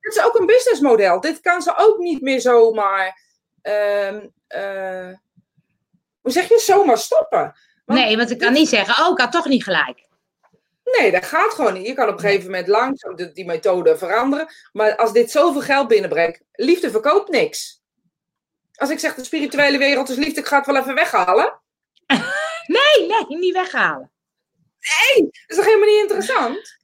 Dit 0.00 0.16
is 0.16 0.22
ook 0.22 0.38
een 0.38 0.46
businessmodel. 0.46 1.20
Dit 1.20 1.40
kan 1.40 1.62
ze 1.62 1.72
ook 1.76 1.98
niet 1.98 2.20
meer 2.20 2.40
zomaar... 2.40 3.24
Uh, 3.62 5.12
hoe 6.20 6.32
zeg 6.32 6.48
je? 6.48 6.58
Zomaar 6.58 6.98
stoppen. 6.98 7.54
Want 7.84 8.00
nee, 8.00 8.16
want 8.16 8.30
ik 8.30 8.38
kan 8.38 8.52
niet 8.52 8.68
zeggen, 8.68 9.04
oh, 9.04 9.12
ik 9.12 9.18
had 9.18 9.32
toch 9.32 9.46
niet 9.46 9.64
gelijk. 9.64 10.05
Nee, 10.92 11.10
dat 11.10 11.24
gaat 11.24 11.54
gewoon 11.54 11.72
niet. 11.72 11.86
Je 11.86 11.92
kan 11.92 12.08
op 12.08 12.14
een 12.14 12.20
gegeven 12.20 12.44
moment 12.44 12.68
langzaam 12.68 13.16
die 13.32 13.44
methode 13.44 13.98
veranderen. 13.98 14.46
Maar 14.72 14.96
als 14.96 15.12
dit 15.12 15.30
zoveel 15.30 15.60
geld 15.60 15.88
binnenbrengt, 15.88 16.40
liefde 16.52 16.90
verkoopt 16.90 17.30
niks. 17.30 17.80
Als 18.72 18.90
ik 18.90 18.98
zeg 18.98 19.14
de 19.14 19.24
spirituele 19.24 19.78
wereld 19.78 20.08
is 20.08 20.16
liefde, 20.16 20.40
ik 20.40 20.46
ga 20.46 20.56
het 20.56 20.66
wel 20.66 20.76
even 20.76 20.94
weghalen. 20.94 21.60
Nee, 22.66 23.06
nee, 23.06 23.38
niet 23.38 23.52
weghalen. 23.52 24.12
Nee, 24.80 25.22
dat 25.22 25.42
is 25.46 25.56
toch 25.56 25.64
helemaal 25.64 25.88
niet 25.88 26.00
interessant? 26.00 26.78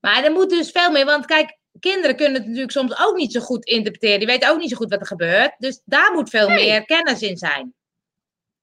Maar 0.00 0.24
er 0.24 0.32
moet 0.32 0.50
dus 0.50 0.70
veel 0.70 0.90
meer, 0.90 1.04
want 1.04 1.26
kijk, 1.26 1.58
kinderen 1.80 2.16
kunnen 2.16 2.34
het 2.34 2.44
natuurlijk 2.44 2.72
soms 2.72 2.98
ook 2.98 3.16
niet 3.16 3.32
zo 3.32 3.40
goed 3.40 3.64
interpreteren. 3.64 4.18
Die 4.18 4.28
weten 4.28 4.50
ook 4.50 4.58
niet 4.58 4.70
zo 4.70 4.76
goed 4.76 4.90
wat 4.90 5.00
er 5.00 5.06
gebeurt. 5.06 5.54
Dus 5.58 5.80
daar 5.84 6.12
moet 6.12 6.30
veel 6.30 6.48
meer 6.48 6.84
kennis 6.84 7.22
in 7.22 7.36
zijn 7.36 7.74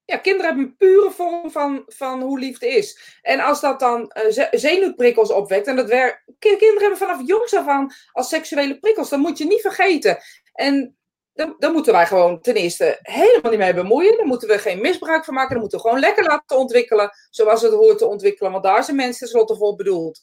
ja, 0.04 0.16
kinderen 0.16 0.46
hebben 0.46 0.64
een 0.64 0.76
pure 0.76 1.10
vorm 1.10 1.50
van, 1.50 1.82
van 1.86 2.22
hoe 2.22 2.38
liefde 2.38 2.68
is. 2.68 3.18
En 3.22 3.40
als 3.40 3.60
dat 3.60 3.80
dan 3.80 4.12
uh, 4.28 4.46
zenuwprikkels 4.50 5.30
opwekt, 5.30 5.66
en 5.66 5.76
dat 5.76 5.88
werkt. 5.88 6.22
Kinderen 6.38 6.80
hebben 6.80 6.98
vanaf 6.98 7.26
jongs 7.26 7.54
af 7.54 7.66
aan 7.66 7.92
als 8.12 8.28
seksuele 8.28 8.78
prikkels, 8.78 9.08
dat 9.08 9.18
moet 9.18 9.38
je 9.38 9.46
niet 9.46 9.60
vergeten. 9.60 10.18
En 10.52 10.96
dan, 11.34 11.54
dan 11.58 11.72
moeten 11.72 11.92
wij 11.92 12.06
gewoon 12.06 12.40
ten 12.40 12.54
eerste 12.54 12.98
helemaal 13.02 13.50
niet 13.50 13.60
mee 13.60 13.74
bemoeien. 13.74 14.16
Daar 14.16 14.26
moeten 14.26 14.48
we 14.48 14.58
geen 14.58 14.80
misbruik 14.80 15.24
van 15.24 15.34
maken. 15.34 15.50
Dan 15.50 15.60
moeten 15.60 15.78
we 15.78 15.84
gewoon 15.84 16.00
lekker 16.00 16.24
laten 16.24 16.56
ontwikkelen, 16.56 17.10
zoals 17.30 17.62
het 17.62 17.72
hoort 17.72 17.98
te 17.98 18.06
ontwikkelen. 18.06 18.52
Want 18.52 18.64
daar 18.64 18.84
zijn 18.84 18.96
mensen 18.96 19.18
tenslotte 19.18 19.56
voor 19.56 19.74
bedoeld. 19.74 20.20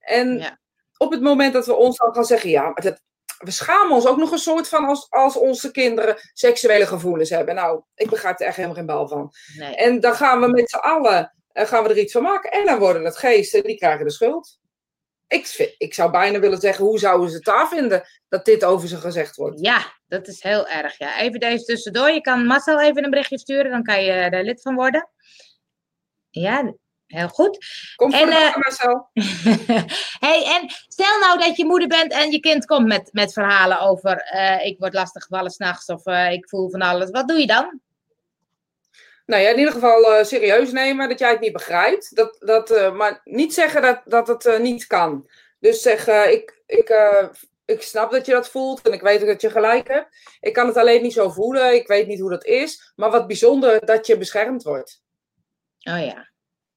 En 0.00 0.38
ja. 0.38 0.58
op 0.96 1.10
het 1.10 1.20
moment 1.20 1.52
dat 1.52 1.66
we 1.66 1.74
ons 1.74 1.96
dan 1.96 2.14
gaan 2.14 2.24
zeggen, 2.24 2.50
ja, 2.50 2.62
maar 2.62 2.82
dat, 2.82 3.00
we 3.44 3.50
schamen 3.50 3.94
ons 3.94 4.06
ook 4.06 4.16
nog 4.16 4.30
een 4.30 4.38
soort 4.38 4.68
van 4.68 4.84
als, 4.84 5.06
als 5.10 5.36
onze 5.36 5.70
kinderen 5.70 6.16
seksuele 6.32 6.86
gevoelens 6.86 7.30
hebben. 7.30 7.54
Nou, 7.54 7.82
ik 7.94 8.10
begrijp 8.10 8.40
er 8.40 8.46
echt 8.46 8.56
helemaal 8.56 8.76
geen 8.76 8.86
bal 8.86 9.08
van. 9.08 9.32
Nee. 9.56 9.76
En 9.76 10.00
dan 10.00 10.14
gaan 10.14 10.40
we 10.40 10.48
met 10.48 10.70
z'n 10.70 10.76
allen 10.76 11.34
uh, 11.52 11.64
gaan 11.64 11.82
we 11.82 11.88
er 11.88 11.98
iets 11.98 12.12
van 12.12 12.22
maken. 12.22 12.50
En 12.50 12.64
dan 12.64 12.78
worden 12.78 13.04
het 13.04 13.16
geesten, 13.16 13.62
die 13.62 13.76
krijgen 13.76 14.04
de 14.04 14.10
schuld. 14.10 14.58
Ik, 15.28 15.74
ik 15.78 15.94
zou 15.94 16.10
bijna 16.10 16.38
willen 16.38 16.60
zeggen, 16.60 16.84
hoe 16.84 16.98
zouden 16.98 17.28
ze 17.28 17.34
het 17.34 17.44
daar 17.44 17.68
vinden 17.68 18.02
dat 18.28 18.44
dit 18.44 18.64
over 18.64 18.88
ze 18.88 18.96
gezegd 18.96 19.36
wordt? 19.36 19.60
Ja, 19.60 19.92
dat 20.06 20.28
is 20.28 20.42
heel 20.42 20.68
erg. 20.68 20.98
Ja. 20.98 21.20
Even 21.20 21.40
deze 21.40 21.64
tussendoor. 21.64 22.10
Je 22.10 22.20
kan 22.20 22.46
Marcel 22.46 22.80
even 22.80 23.04
een 23.04 23.10
berichtje 23.10 23.38
sturen, 23.38 23.70
dan 23.70 23.82
kan 23.82 24.04
je 24.04 24.12
er 24.12 24.44
lid 24.44 24.62
van 24.62 24.74
worden. 24.74 25.08
Ja, 26.30 26.74
Heel 27.06 27.28
goed. 27.28 27.66
Kom 27.96 28.12
voor 28.12 28.20
en, 28.20 28.26
de 28.26 28.32
uh, 28.32 28.56
Marcel. 28.56 29.08
hey, 30.26 30.44
en 30.44 30.70
stel 30.88 31.18
nou 31.18 31.38
dat 31.38 31.56
je 31.56 31.64
moeder 31.64 31.88
bent 31.88 32.12
en 32.12 32.30
je 32.30 32.40
kind 32.40 32.66
komt 32.66 32.86
met, 32.86 33.08
met 33.12 33.32
verhalen 33.32 33.80
over 33.80 34.30
uh, 34.34 34.64
ik 34.64 34.78
word 34.78 34.94
lastig 34.94 35.22
gevallen 35.22 35.50
s'nachts 35.50 35.86
of 35.86 36.06
uh, 36.06 36.32
ik 36.32 36.48
voel 36.48 36.70
van 36.70 36.82
alles. 36.82 37.10
Wat 37.10 37.28
doe 37.28 37.38
je 37.38 37.46
dan? 37.46 37.80
Nou 39.26 39.42
ja, 39.42 39.48
in 39.48 39.58
ieder 39.58 39.72
geval 39.72 40.24
serieus 40.24 40.72
nemen 40.72 41.08
dat 41.08 41.18
jij 41.18 41.30
het 41.30 41.40
niet 41.40 41.52
begrijpt. 41.52 42.16
Dat, 42.16 42.36
dat, 42.38 42.94
maar 42.94 43.20
niet 43.24 43.54
zeggen 43.54 43.82
dat, 43.82 44.00
dat 44.04 44.28
het 44.28 44.62
niet 44.62 44.86
kan. 44.86 45.28
Dus 45.58 45.82
zeg, 45.82 46.06
ik, 46.08 46.62
ik, 46.66 46.90
ik 47.64 47.82
snap 47.82 48.10
dat 48.10 48.26
je 48.26 48.32
dat 48.32 48.48
voelt 48.48 48.82
en 48.82 48.92
ik 48.92 49.00
weet 49.00 49.20
ook 49.20 49.26
dat 49.26 49.40
je 49.40 49.50
gelijk 49.50 49.88
hebt. 49.88 50.36
Ik 50.40 50.52
kan 50.52 50.66
het 50.66 50.76
alleen 50.76 51.02
niet 51.02 51.12
zo 51.12 51.28
voelen. 51.28 51.74
Ik 51.74 51.86
weet 51.86 52.06
niet 52.06 52.20
hoe 52.20 52.30
dat 52.30 52.44
is. 52.44 52.92
Maar 52.96 53.10
wat 53.10 53.26
bijzonder 53.26 53.86
dat 53.86 54.06
je 54.06 54.18
beschermd 54.18 54.62
wordt. 54.62 55.02
Oh 55.80 56.04
ja. 56.04 56.32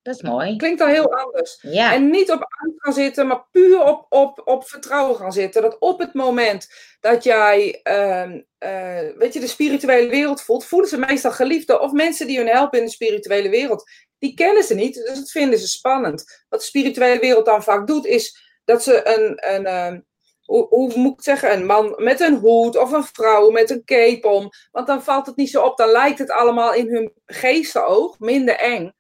Dat 0.08 0.16
is 0.16 0.22
mooi. 0.22 0.56
Klinkt 0.56 0.82
al 0.82 0.88
heel 0.88 1.14
anders. 1.14 1.58
Ja. 1.62 1.94
En 1.94 2.10
niet 2.10 2.32
op 2.32 2.48
angst 2.50 2.82
gaan 2.82 2.94
zitten, 2.94 3.28
maar 3.28 3.46
puur 3.52 3.84
op, 3.84 4.06
op, 4.10 4.42
op 4.46 4.68
vertrouwen 4.68 5.16
gaan 5.16 5.32
zitten. 5.32 5.62
Dat 5.62 5.80
op 5.80 6.00
het 6.00 6.14
moment 6.14 6.68
dat 7.00 7.24
jij 7.24 7.80
uh, 7.84 8.32
uh, 8.60 9.18
weet 9.18 9.34
je, 9.34 9.40
de 9.40 9.48
spirituele 9.48 10.10
wereld 10.10 10.42
voelt, 10.42 10.66
voelen 10.66 10.90
ze 10.90 10.98
meestal 10.98 11.32
geliefden 11.32 11.82
of 11.82 11.92
mensen 11.92 12.28
die 12.28 12.38
hun 12.38 12.48
helpen 12.48 12.80
in 12.80 12.86
de 12.86 12.92
spirituele 12.92 13.50
wereld. 13.50 13.90
Die 14.20 14.34
kennen 14.34 14.64
ze 14.64 14.74
niet, 14.74 14.94
dus 14.94 15.18
dat 15.18 15.32
vinden 15.32 15.60
ze 15.60 15.68
spannend. 15.68 16.46
Wat 16.50 16.60
de 16.60 16.66
spirituele 16.66 17.20
wereld 17.20 17.46
dan 17.46 17.64
vaak 17.64 17.88
doet, 17.88 18.06
is 18.06 18.38
dat 18.66 18.84
ze 18.84 19.08
een, 19.08 19.56
een 19.56 19.94
uh, 19.94 20.00
hoe, 20.44 20.68
hoe, 20.70 20.92
moet 20.96 21.12
ik 21.12 21.16
het 21.16 21.24
zeggen, 21.24 21.54
een 21.54 21.66
man 21.66 21.94
met 21.98 22.20
een 22.20 22.36
hoed 22.36 22.78
of 22.78 22.92
een 22.92 23.04
vrouw 23.04 23.50
met 23.50 23.70
een 23.70 23.84
cape 23.86 24.28
om. 24.28 24.50
Want 24.72 24.88
dan 24.88 25.04
valt 25.04 25.26
het 25.26 25.36
niet 25.36 25.50
zo 25.50 25.64
op, 25.64 25.78
dan 25.78 25.90
lijkt 25.90 26.20
het 26.20 26.32
allemaal 26.32 26.74
in 26.74 26.94
hun 26.94 27.14
geestenoog 27.26 28.20
minder 28.20 28.56
eng. 28.56 28.96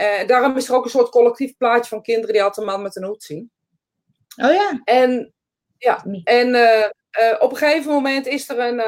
Uh, 0.00 0.26
daarom 0.26 0.56
is 0.56 0.68
er 0.68 0.74
ook 0.74 0.84
een 0.84 0.90
soort 0.90 1.10
collectief 1.10 1.56
plaatje 1.56 1.88
van 1.88 2.02
kinderen 2.02 2.32
die 2.32 2.42
altijd 2.42 2.66
een 2.66 2.72
man 2.72 2.82
met 2.82 2.96
een 2.96 3.04
hoed 3.04 3.22
zien. 3.22 3.50
Oh 4.36 4.52
ja. 4.52 4.80
En, 4.84 5.34
ja, 5.78 6.04
en 6.24 6.48
uh, 6.48 6.88
uh, 7.20 7.36
op 7.38 7.50
een 7.50 7.56
gegeven 7.56 7.92
moment 7.92 8.26
is 8.26 8.48
er 8.48 8.58
een, 8.58 8.82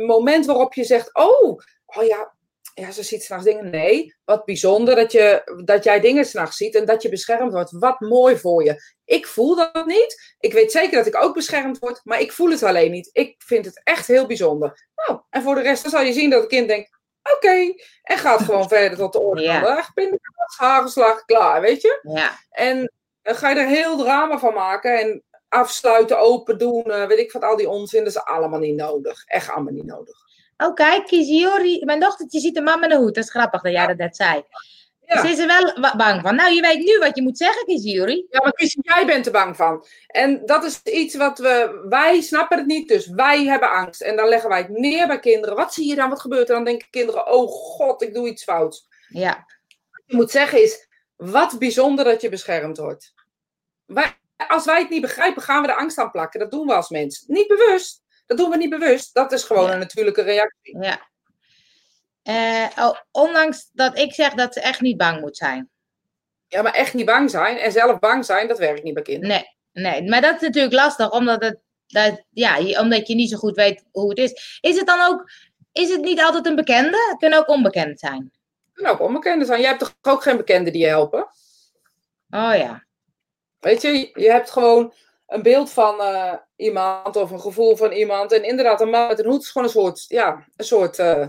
een 0.00 0.06
moment 0.06 0.46
waarop 0.46 0.74
je 0.74 0.84
zegt: 0.84 1.14
Oh, 1.14 1.60
oh 1.86 2.04
ja, 2.04 2.36
ja, 2.80 2.90
ze 2.90 3.02
ziet 3.02 3.22
s'nachts 3.22 3.44
dingen. 3.44 3.70
Nee, 3.70 4.14
wat 4.24 4.44
bijzonder 4.44 4.94
dat, 4.94 5.12
je, 5.12 5.60
dat 5.64 5.84
jij 5.84 6.00
dingen 6.00 6.24
s'nachts 6.24 6.56
ziet 6.56 6.74
en 6.74 6.84
dat 6.84 7.02
je 7.02 7.08
beschermd 7.08 7.52
wordt. 7.52 7.70
Wat 7.70 8.00
mooi 8.00 8.38
voor 8.38 8.64
je. 8.64 8.94
Ik 9.04 9.26
voel 9.26 9.56
dat 9.56 9.86
niet. 9.86 10.34
Ik 10.40 10.52
weet 10.52 10.72
zeker 10.72 10.96
dat 10.96 11.06
ik 11.06 11.22
ook 11.22 11.34
beschermd 11.34 11.78
word, 11.78 12.00
maar 12.04 12.20
ik 12.20 12.32
voel 12.32 12.50
het 12.50 12.62
alleen 12.62 12.90
niet. 12.90 13.10
Ik 13.12 13.34
vind 13.38 13.64
het 13.64 13.80
echt 13.84 14.06
heel 14.06 14.26
bijzonder. 14.26 14.88
Nou, 15.06 15.20
en 15.30 15.42
voor 15.42 15.54
de 15.54 15.60
rest 15.60 15.82
dan 15.82 15.90
zal 15.90 16.02
je 16.02 16.12
zien 16.12 16.30
dat 16.30 16.40
het 16.40 16.48
kind 16.48 16.68
denkt: 16.68 16.95
Oké. 17.34 17.74
En 18.02 18.18
gaat 18.18 18.42
gewoon 18.42 18.68
verder 18.78 18.98
tot 18.98 19.12
de 19.12 19.20
orde 19.20 19.44
van 19.44 19.54
de 19.54 19.66
dag. 19.66 19.92
Pindakaas, 19.94 20.56
hagelslag, 20.56 21.24
klaar, 21.24 21.60
weet 21.60 21.82
je? 21.82 22.00
Ja. 22.02 22.30
En 22.50 22.92
dan 23.22 23.34
ga 23.34 23.48
je 23.48 23.56
er 23.56 23.66
heel 23.66 23.96
drama 23.96 24.38
van 24.38 24.54
maken. 24.54 24.98
En 24.98 25.22
afsluiten, 25.48 26.20
open 26.20 26.58
doen, 26.58 26.84
uh, 26.86 27.06
weet 27.06 27.18
ik 27.18 27.32
wat, 27.32 27.42
al 27.42 27.56
die 27.56 27.68
onzin. 27.68 28.04
Dat 28.04 28.12
is 28.12 28.24
allemaal 28.24 28.60
niet 28.60 28.76
nodig. 28.76 29.24
Echt 29.24 29.50
allemaal 29.50 29.72
niet 29.72 29.86
nodig. 29.86 30.16
Oh, 30.56 30.74
kijk, 30.74 31.06
Kizori, 31.06 31.84
mijn 31.84 32.00
dochtertje 32.00 32.40
ziet 32.40 32.56
een 32.56 32.64
man 32.64 32.80
met 32.80 32.90
een 32.90 32.98
hoed. 32.98 33.14
Dat 33.14 33.24
is 33.24 33.30
grappig 33.30 33.62
dat 33.62 33.72
jij 33.72 33.86
dat 33.86 33.96
net 33.96 34.16
zei. 34.16 34.44
Ja. 35.06 35.20
Ze 35.20 35.28
is 35.28 35.38
er 35.38 35.46
wel 35.46 35.92
bang 35.96 36.22
van. 36.22 36.34
Nou, 36.34 36.54
je 36.54 36.60
weet 36.60 36.84
nu 36.84 36.98
wat 36.98 37.16
je 37.16 37.22
moet 37.22 37.38
zeggen, 37.38 37.64
Kizuri. 37.64 38.26
Ja, 38.30 38.40
maar 38.42 38.52
Kizzy, 38.52 38.78
jij 38.80 39.06
bent 39.06 39.26
er 39.26 39.32
bang 39.32 39.56
van. 39.56 39.86
En 40.06 40.46
dat 40.46 40.64
is 40.64 40.82
iets 40.82 41.14
wat 41.14 41.38
we... 41.38 41.84
Wij 41.88 42.20
snappen 42.20 42.58
het 42.58 42.66
niet, 42.66 42.88
dus 42.88 43.06
wij 43.06 43.44
hebben 43.44 43.70
angst. 43.70 44.00
En 44.00 44.16
dan 44.16 44.28
leggen 44.28 44.48
wij 44.48 44.58
het 44.58 44.68
neer 44.68 45.06
bij 45.06 45.20
kinderen. 45.20 45.56
Wat 45.56 45.74
zie 45.74 45.88
je 45.88 45.94
dan? 45.94 46.10
Wat 46.10 46.20
gebeurt 46.20 46.48
er? 46.48 46.54
Dan 46.54 46.64
denken 46.64 46.90
kinderen, 46.90 47.32
oh 47.32 47.50
god, 47.50 48.02
ik 48.02 48.14
doe 48.14 48.28
iets 48.28 48.44
fouts. 48.44 48.88
Ja. 49.08 49.46
Wat 49.90 50.02
je 50.06 50.16
moet 50.16 50.30
zeggen 50.30 50.62
is, 50.62 50.88
wat 51.16 51.58
bijzonder 51.58 52.04
dat 52.04 52.20
je 52.20 52.28
beschermd 52.28 52.76
wordt. 52.76 53.14
Wij, 53.86 54.18
als 54.48 54.64
wij 54.64 54.80
het 54.80 54.90
niet 54.90 55.00
begrijpen, 55.00 55.42
gaan 55.42 55.60
we 55.60 55.66
de 55.66 55.76
angst 55.76 55.98
aan 55.98 56.10
plakken. 56.10 56.40
Dat 56.40 56.50
doen 56.50 56.66
we 56.66 56.74
als 56.74 56.90
mens. 56.90 57.24
Niet 57.26 57.48
bewust. 57.48 58.02
Dat 58.26 58.36
doen 58.36 58.50
we 58.50 58.56
niet 58.56 58.70
bewust. 58.70 59.14
Dat 59.14 59.32
is 59.32 59.44
gewoon 59.44 59.70
een 59.70 59.78
natuurlijke 59.78 60.22
reactie. 60.22 60.78
Ja. 60.80 61.08
Uh, 62.28 62.90
ondanks 63.10 63.70
dat 63.72 63.98
ik 63.98 64.14
zeg 64.14 64.34
dat 64.34 64.52
ze 64.52 64.60
echt 64.60 64.80
niet 64.80 64.96
bang 64.96 65.20
moet 65.20 65.36
zijn. 65.36 65.70
Ja, 66.48 66.62
maar 66.62 66.72
echt 66.72 66.94
niet 66.94 67.06
bang 67.06 67.30
zijn 67.30 67.58
en 67.58 67.72
zelf 67.72 67.98
bang 67.98 68.24
zijn, 68.24 68.48
dat 68.48 68.58
werkt 68.58 68.82
niet 68.82 68.94
bij 68.94 69.02
kinderen. 69.02 69.44
Nee, 69.72 69.92
nee. 69.92 70.08
maar 70.08 70.20
dat 70.20 70.34
is 70.34 70.40
natuurlijk 70.40 70.74
lastig, 70.74 71.10
omdat, 71.10 71.42
het, 71.42 71.58
dat, 71.86 72.24
ja, 72.30 72.80
omdat 72.80 73.06
je 73.06 73.14
niet 73.14 73.30
zo 73.30 73.36
goed 73.36 73.56
weet 73.56 73.84
hoe 73.92 74.08
het 74.08 74.18
is. 74.18 74.58
Is 74.60 74.76
het 74.76 74.86
dan 74.86 75.00
ook, 75.00 75.30
is 75.72 75.88
het 75.88 76.00
niet 76.00 76.20
altijd 76.20 76.46
een 76.46 76.54
bekende? 76.54 77.06
Het 77.08 77.18
kunnen 77.18 77.38
ook 77.38 77.48
onbekend 77.48 77.98
zijn. 77.98 78.30
Het 78.64 78.72
kunnen 78.72 78.92
ook 78.92 79.00
onbekenden 79.00 79.46
zijn. 79.46 79.60
Jij 79.60 79.68
hebt 79.68 79.80
toch 79.80 79.94
ook 80.14 80.22
geen 80.22 80.36
bekenden 80.36 80.72
die 80.72 80.82
je 80.82 80.88
helpen? 80.88 81.20
Oh 82.30 82.54
ja. 82.54 82.84
Weet 83.60 83.82
je, 83.82 84.10
je 84.12 84.30
hebt 84.30 84.50
gewoon 84.50 84.92
een 85.26 85.42
beeld 85.42 85.70
van 85.70 86.00
uh, 86.00 86.32
iemand 86.56 87.16
of 87.16 87.30
een 87.30 87.40
gevoel 87.40 87.76
van 87.76 87.92
iemand. 87.92 88.32
En 88.32 88.44
inderdaad, 88.44 88.80
een 88.80 88.90
man 88.90 89.06
met 89.06 89.18
een 89.18 89.26
hoed 89.26 89.42
is 89.42 89.50
gewoon 89.50 89.66
een 89.66 89.72
soort, 89.72 90.04
ja, 90.08 90.46
een 90.56 90.64
soort 90.64 90.98
uh, 90.98 91.26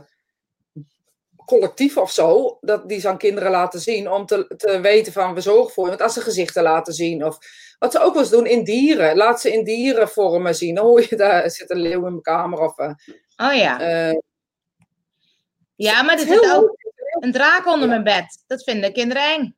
collectief 1.48 1.98
of 1.98 2.12
zo. 2.12 2.58
Dat 2.62 2.90
die 2.90 3.00
ze 3.00 3.08
aan 3.08 3.18
kinderen 3.18 3.52
laten 3.52 3.80
zien 3.80 4.12
om 4.12 4.26
te, 4.26 4.54
te 4.58 4.80
weten 4.80 5.14
van 5.14 5.34
we 5.34 5.42
zorgen 5.42 5.74
voor 5.74 5.84
je. 5.84 5.90
Want 5.90 6.02
als 6.02 6.14
ze 6.14 6.22
gezichten 6.22 6.64
laten 6.64 6.94
zien 6.94 7.26
of 7.26 7.38
wat 7.80 7.92
ze 7.92 8.00
ook 8.00 8.14
wel 8.14 8.22
eens 8.22 8.32
doen 8.32 8.46
in 8.46 8.64
dieren. 8.64 9.18
Laat 9.18 9.42
ze 9.42 9.54
in 9.54 9.64
dierenvormen 9.64 10.56
zien. 10.56 10.76
Dan 10.76 10.86
hoor 10.86 11.06
je 11.10 11.16
daar 11.26 11.50
zit 11.52 11.70
een 11.70 11.82
leeuw 11.82 12.06
in 12.06 12.12
mijn 12.12 12.22
kamer 12.22 12.60
of... 12.60 12.78
Uh, 12.80 12.92
oh 13.36 13.54
ja. 13.54 13.80
ja, 15.76 16.02
maar 16.02 16.20
er 16.20 16.28
zit 16.28 16.54
ook 16.56 16.76
een 17.20 17.32
draak 17.32 17.68
onder 17.68 17.88
mijn 17.88 18.04
bed. 18.04 18.44
Dat 18.48 18.64
vinden 18.64 18.94
kinderen 18.94 19.24
eng. 19.24 19.56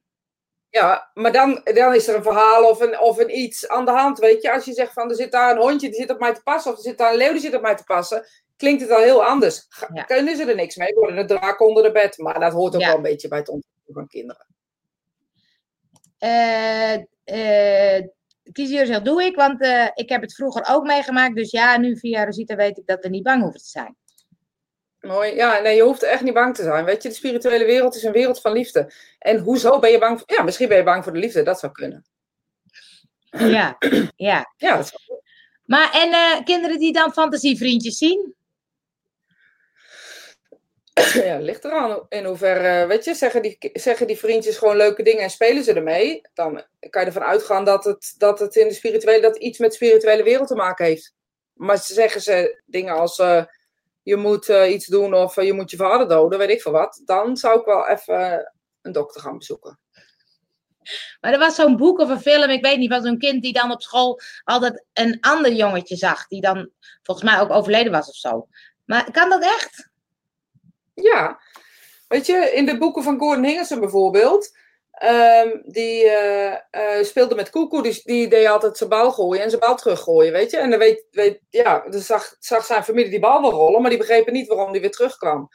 Ja, 0.69 1.09
maar 1.13 1.31
dan, 1.31 1.61
dan 1.63 1.95
is 1.95 2.07
er 2.07 2.15
een 2.15 2.23
verhaal 2.23 2.69
of 2.69 2.79
een, 2.79 2.99
of 2.99 3.17
een 3.17 3.37
iets 3.39 3.67
aan 3.67 3.85
de 3.85 3.91
hand, 3.91 4.19
weet 4.19 4.41
je. 4.41 4.51
Als 4.51 4.65
je 4.65 4.73
zegt 4.73 4.93
van, 4.93 5.09
er 5.09 5.15
zit 5.15 5.31
daar 5.31 5.51
een 5.51 5.61
hondje 5.61 5.89
die 5.89 5.99
zit 5.99 6.09
op 6.09 6.19
mij 6.19 6.33
te 6.33 6.43
passen, 6.43 6.71
of 6.71 6.77
er 6.77 6.83
zit 6.83 6.97
daar 6.97 7.11
een 7.11 7.17
leeuw 7.17 7.31
die 7.31 7.41
zit 7.41 7.55
op 7.55 7.61
mij 7.61 7.75
te 7.75 7.83
passen, 7.83 8.25
klinkt 8.59 8.81
het 8.81 8.91
al 8.91 9.01
heel 9.01 9.25
anders. 9.25 9.67
Ja. 9.93 10.03
Kunnen 10.03 10.35
ze 10.35 10.45
er 10.45 10.55
niks 10.55 10.75
mee, 10.75 10.93
worden 10.93 11.17
een 11.17 11.27
draak 11.27 11.61
onder 11.61 11.83
de 11.83 11.91
bed. 11.91 12.17
Maar 12.17 12.39
dat 12.39 12.53
hoort 12.53 12.75
ook 12.75 12.83
wel 12.83 12.95
een 12.95 13.01
beetje 13.01 13.27
bij 13.27 13.37
het 13.37 13.49
ontwikkelen 13.49 13.93
van 13.93 14.07
kinderen. 14.07 14.45
Uh, 16.19 16.95
uh, 17.25 18.07
kies 18.51 18.69
zegt, 18.69 19.05
doe 19.05 19.23
ik, 19.23 19.35
want 19.35 19.61
uh, 19.61 19.87
ik 19.93 20.09
heb 20.09 20.21
het 20.21 20.35
vroeger 20.35 20.65
ook 20.69 20.85
meegemaakt. 20.85 21.35
Dus 21.35 21.51
ja, 21.51 21.77
nu 21.77 21.97
via 21.97 22.25
Rosita 22.25 22.55
weet 22.55 22.77
ik 22.77 22.85
dat 22.85 23.03
we 23.03 23.09
niet 23.09 23.23
bang 23.23 23.41
hoeven 23.41 23.59
te 23.59 23.67
zijn. 23.69 23.95
Mooi. 24.99 25.35
Ja, 25.35 25.59
nee, 25.59 25.75
je 25.75 25.81
hoeft 25.81 26.03
echt 26.03 26.21
niet 26.21 26.33
bang 26.33 26.55
te 26.55 26.63
zijn. 26.63 26.85
Weet 26.85 27.03
je, 27.03 27.09
de 27.09 27.15
spirituele 27.15 27.65
wereld 27.65 27.95
is 27.95 28.03
een 28.03 28.11
wereld 28.11 28.41
van 28.41 28.51
liefde. 28.51 28.93
En 29.19 29.39
hoezo 29.39 29.79
ben 29.79 29.91
je 29.91 29.97
bang 29.97 30.19
voor... 30.19 30.35
Ja, 30.35 30.43
misschien 30.43 30.67
ben 30.67 30.77
je 30.77 30.83
bang 30.83 31.03
voor 31.03 31.13
de 31.13 31.19
liefde. 31.19 31.43
Dat 31.43 31.59
zou 31.59 31.71
kunnen. 31.71 32.05
Ja, 33.29 33.77
ja. 34.15 34.53
Ja, 34.57 34.75
dat 34.75 34.87
zou 34.87 35.21
Maar 35.65 35.91
en 35.91 36.09
uh, 36.09 36.43
kinderen 36.43 36.79
die 36.79 36.93
dan 36.93 37.13
fantasievriendjes 37.13 37.97
zien? 37.97 38.35
Ja, 41.29 41.37
ligt 41.37 41.63
eraan 41.63 42.05
in 42.09 42.25
hoeverre, 42.25 42.87
weet 42.87 43.05
je, 43.05 43.13
zeggen 43.13 43.41
die, 43.41 43.69
zeggen 43.73 44.07
die 44.07 44.17
vriendjes 44.17 44.57
gewoon 44.57 44.77
leuke 44.77 45.03
dingen 45.03 45.23
en 45.23 45.29
spelen 45.29 45.63
ze 45.63 45.73
ermee. 45.73 46.21
Dan 46.33 46.63
kan 46.89 47.01
je 47.01 47.07
ervan 47.07 47.23
uitgaan 47.23 47.65
dat 47.65 47.83
het, 47.83 48.15
dat 48.17 48.39
het 48.39 48.55
in 48.55 48.67
de 48.67 48.73
spirituele, 48.73 49.21
dat 49.21 49.37
iets 49.37 49.57
met 49.57 49.69
de 49.69 49.75
spirituele 49.75 50.23
wereld 50.23 50.47
te 50.47 50.55
maken 50.55 50.85
heeft. 50.85 51.13
Maar 51.53 51.77
zeggen 51.77 52.21
ze 52.21 52.61
dingen 52.65 52.93
als... 52.93 53.19
Uh, 53.19 53.43
je 54.03 54.15
moet 54.15 54.49
uh, 54.49 54.71
iets 54.71 54.85
doen 54.85 55.13
of 55.13 55.37
uh, 55.37 55.45
je 55.45 55.53
moet 55.53 55.71
je 55.71 55.77
vader 55.77 56.07
doden, 56.07 56.39
weet 56.39 56.49
ik 56.49 56.61
veel 56.61 56.71
wat, 56.71 57.01
dan 57.05 57.37
zou 57.37 57.59
ik 57.59 57.65
wel 57.65 57.87
even 57.87 58.51
een 58.81 58.91
dokter 58.91 59.21
gaan 59.21 59.37
bezoeken. 59.37 59.79
Maar 61.21 61.33
er 61.33 61.39
was 61.39 61.55
zo'n 61.55 61.77
boek 61.77 61.99
of 61.99 62.09
een 62.09 62.21
film, 62.21 62.49
ik 62.49 62.63
weet 62.63 62.77
niet, 62.77 62.91
van 62.91 63.01
zo'n 63.01 63.17
kind 63.17 63.41
die 63.41 63.53
dan 63.53 63.71
op 63.71 63.81
school 63.81 64.19
altijd 64.43 64.85
een 64.93 65.17
ander 65.19 65.51
jongetje 65.51 65.95
zag, 65.95 66.27
die 66.27 66.41
dan 66.41 66.69
volgens 67.03 67.31
mij 67.31 67.39
ook 67.39 67.51
overleden 67.51 67.91
was 67.91 68.09
of 68.09 68.15
zo. 68.15 68.47
Maar 68.85 69.11
kan 69.11 69.29
dat 69.29 69.43
echt? 69.43 69.88
Ja, 71.01 71.39
weet 72.07 72.25
je, 72.25 72.51
in 72.53 72.65
de 72.65 72.77
boeken 72.77 73.03
van 73.03 73.19
Gordon 73.19 73.43
Hingerson 73.43 73.79
bijvoorbeeld, 73.79 74.51
Um, 75.03 75.61
die 75.65 76.05
uh, 76.05 76.51
uh, 76.51 77.03
speelde 77.03 77.35
met 77.35 77.49
Koekoe, 77.49 77.81
die, 77.81 78.01
die 78.03 78.27
deed 78.27 78.47
altijd 78.47 78.77
zijn 78.77 78.89
bal 78.89 79.11
gooien 79.11 79.43
en 79.43 79.49
zijn 79.49 79.61
bal 79.61 79.75
teruggooien, 79.75 80.31
weet 80.31 80.51
je. 80.51 80.57
En 80.57 80.69
dan 80.69 80.79
weet, 80.79 81.05
weet 81.11 81.41
ja, 81.49 81.85
dan 81.89 82.01
zag, 82.01 82.35
zag 82.39 82.65
zijn 82.65 82.83
familie 82.83 83.09
die 83.09 83.19
bal 83.19 83.41
wel 83.41 83.51
rollen, 83.51 83.81
maar 83.81 83.89
die 83.89 83.99
begrepen 83.99 84.33
niet 84.33 84.47
waarom 84.47 84.71
die 84.71 84.81
weer 84.81 84.91
terugkwam. 84.91 85.49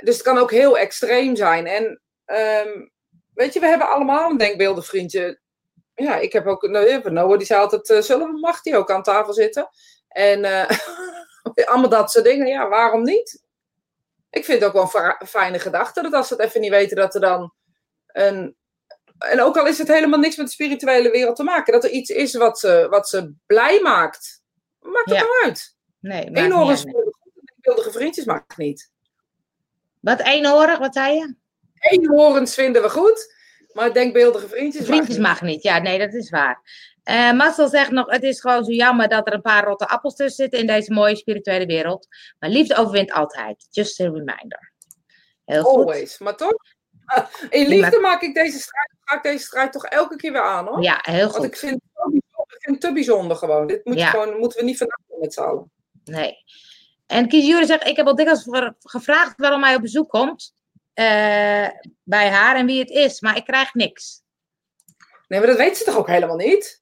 Dus 0.00 0.14
het 0.14 0.24
kan 0.24 0.38
ook 0.38 0.50
heel 0.50 0.78
extreem 0.78 1.36
zijn. 1.36 1.66
En 1.66 1.84
um, 2.66 2.90
weet 3.34 3.52
je, 3.52 3.60
we 3.60 3.66
hebben 3.66 3.90
allemaal 3.90 4.30
een 4.30 4.36
denkbeeldig 4.36 4.86
vriendje. 4.86 5.40
Ja, 5.94 6.16
ik 6.16 6.32
heb 6.32 6.46
ook, 6.46 6.68
nou, 6.68 7.10
Noah 7.10 7.38
die 7.38 7.46
zei 7.46 7.60
altijd, 7.60 7.90
uh, 7.90 8.00
zullen 8.00 8.32
we, 8.32 8.38
mag 8.38 8.62
die 8.62 8.76
ook 8.76 8.90
aan 8.90 9.02
tafel 9.02 9.32
zitten? 9.32 9.68
En 10.08 10.44
allemaal 11.70 11.88
dat 11.88 12.10
soort 12.10 12.24
dingen, 12.24 12.46
ja, 12.46 12.68
waarom 12.68 13.02
niet? 13.02 13.42
Ik 14.32 14.44
vind 14.44 14.60
het 14.60 14.68
ook 14.68 14.92
wel 14.92 15.02
een 15.18 15.26
fijne 15.26 15.58
gedachte, 15.58 16.02
dat 16.02 16.12
als 16.12 16.28
ze 16.28 16.34
het 16.34 16.42
even 16.42 16.60
niet 16.60 16.70
weten, 16.70 16.96
dat 16.96 17.14
er 17.14 17.20
dan 17.20 17.52
een 18.06 18.56
en 19.22 19.40
ook 19.40 19.56
al 19.56 19.66
is 19.66 19.78
het 19.78 19.88
helemaal 19.88 20.18
niks 20.18 20.36
met 20.36 20.46
de 20.46 20.52
spirituele 20.52 21.10
wereld 21.10 21.36
te 21.36 21.42
maken, 21.42 21.72
dat 21.72 21.84
er 21.84 21.90
iets 21.90 22.10
is 22.10 22.34
wat 22.34 22.58
ze, 22.58 22.86
wat 22.90 23.08
ze 23.08 23.34
blij 23.46 23.80
maakt. 23.80 24.42
Maakt 24.80 25.10
het 25.10 25.18
ja. 25.18 25.24
nou 25.24 25.44
uit. 25.44 25.76
Nee, 26.00 26.30
Eenhorig 26.32 26.82
beeldige 27.56 27.90
vriendjes 27.90 28.24
maakt 28.24 28.56
niet. 28.56 28.90
Wat 30.00 30.20
eenhorig, 30.20 30.78
wat 30.78 30.94
zei 30.94 31.14
je? 31.14 31.34
Eenhorens 31.78 32.54
vinden 32.54 32.82
we 32.82 32.90
goed, 32.90 33.34
maar 33.72 33.92
denkbeeldige 33.92 34.48
vriendjes 34.48 34.86
Vriendjes 34.86 35.18
mag 35.18 35.42
niet. 35.42 35.50
niet, 35.50 35.62
ja, 35.62 35.78
nee, 35.78 35.98
dat 35.98 36.14
is 36.14 36.30
waar. 36.30 36.60
Uh, 37.10 37.32
Marcel 37.32 37.68
zegt 37.68 37.90
nog, 37.90 38.10
het 38.10 38.22
is 38.22 38.40
gewoon 38.40 38.64
zo 38.64 38.70
jammer 38.70 39.08
dat 39.08 39.26
er 39.26 39.32
een 39.32 39.40
paar 39.40 39.64
rotte 39.64 39.88
appels 39.88 40.14
tussen 40.14 40.42
zitten 40.42 40.60
in 40.60 40.66
deze 40.66 40.92
mooie 40.92 41.16
spirituele 41.16 41.66
wereld. 41.66 42.06
Maar 42.38 42.50
liefde 42.50 42.76
overwint 42.76 43.12
altijd. 43.12 43.66
Just 43.70 44.00
a 44.00 44.04
reminder. 44.04 44.72
Heel 45.44 45.62
goed. 45.62 45.78
Always, 45.78 46.18
maar 46.18 46.36
toch? 46.36 46.54
In 47.50 47.68
liefde 47.68 48.00
maak 48.00 48.22
ik 48.22 48.34
deze 48.34 48.58
strijd, 48.58 48.92
ga 49.00 49.16
ik 49.16 49.22
deze 49.22 49.44
strijd 49.44 49.72
toch 49.72 49.84
elke 49.84 50.16
keer 50.16 50.32
weer 50.32 50.42
aan 50.42 50.66
hoor. 50.66 50.82
Ja, 50.82 50.98
heel 51.02 51.26
goed. 51.26 51.32
Want 51.32 51.44
ik 51.44 51.56
vind, 51.56 51.74
ik 51.74 52.22
vind 52.58 52.76
het 52.76 52.80
te 52.80 52.92
bijzonder 52.92 53.36
gewoon. 53.36 53.66
Dit 53.66 53.84
moet 53.84 53.98
ja. 53.98 54.10
gewoon, 54.10 54.38
moeten 54.38 54.58
we 54.58 54.64
niet 54.64 54.78
vandaag 54.78 54.98
met 55.20 55.32
z'n 55.32 55.40
allen. 55.40 55.70
Nee. 56.04 56.36
En 57.06 57.28
Kies 57.28 57.46
Jure 57.46 57.66
zegt, 57.66 57.86
ik 57.86 57.96
heb 57.96 58.06
al 58.06 58.14
dikwijls 58.14 58.46
gevraagd 58.80 59.34
waarom 59.36 59.62
hij 59.62 59.74
op 59.74 59.82
bezoek 59.82 60.08
komt. 60.08 60.54
Uh, 60.94 61.68
bij 62.02 62.30
haar 62.30 62.56
en 62.56 62.66
wie 62.66 62.78
het 62.78 62.90
is, 62.90 63.20
maar 63.20 63.36
ik 63.36 63.44
krijg 63.44 63.74
niks. 63.74 64.22
Nee, 65.28 65.38
maar 65.38 65.48
dat 65.48 65.58
weet 65.58 65.76
ze 65.76 65.84
toch 65.84 65.96
ook 65.96 66.06
helemaal 66.06 66.36
niet? 66.36 66.81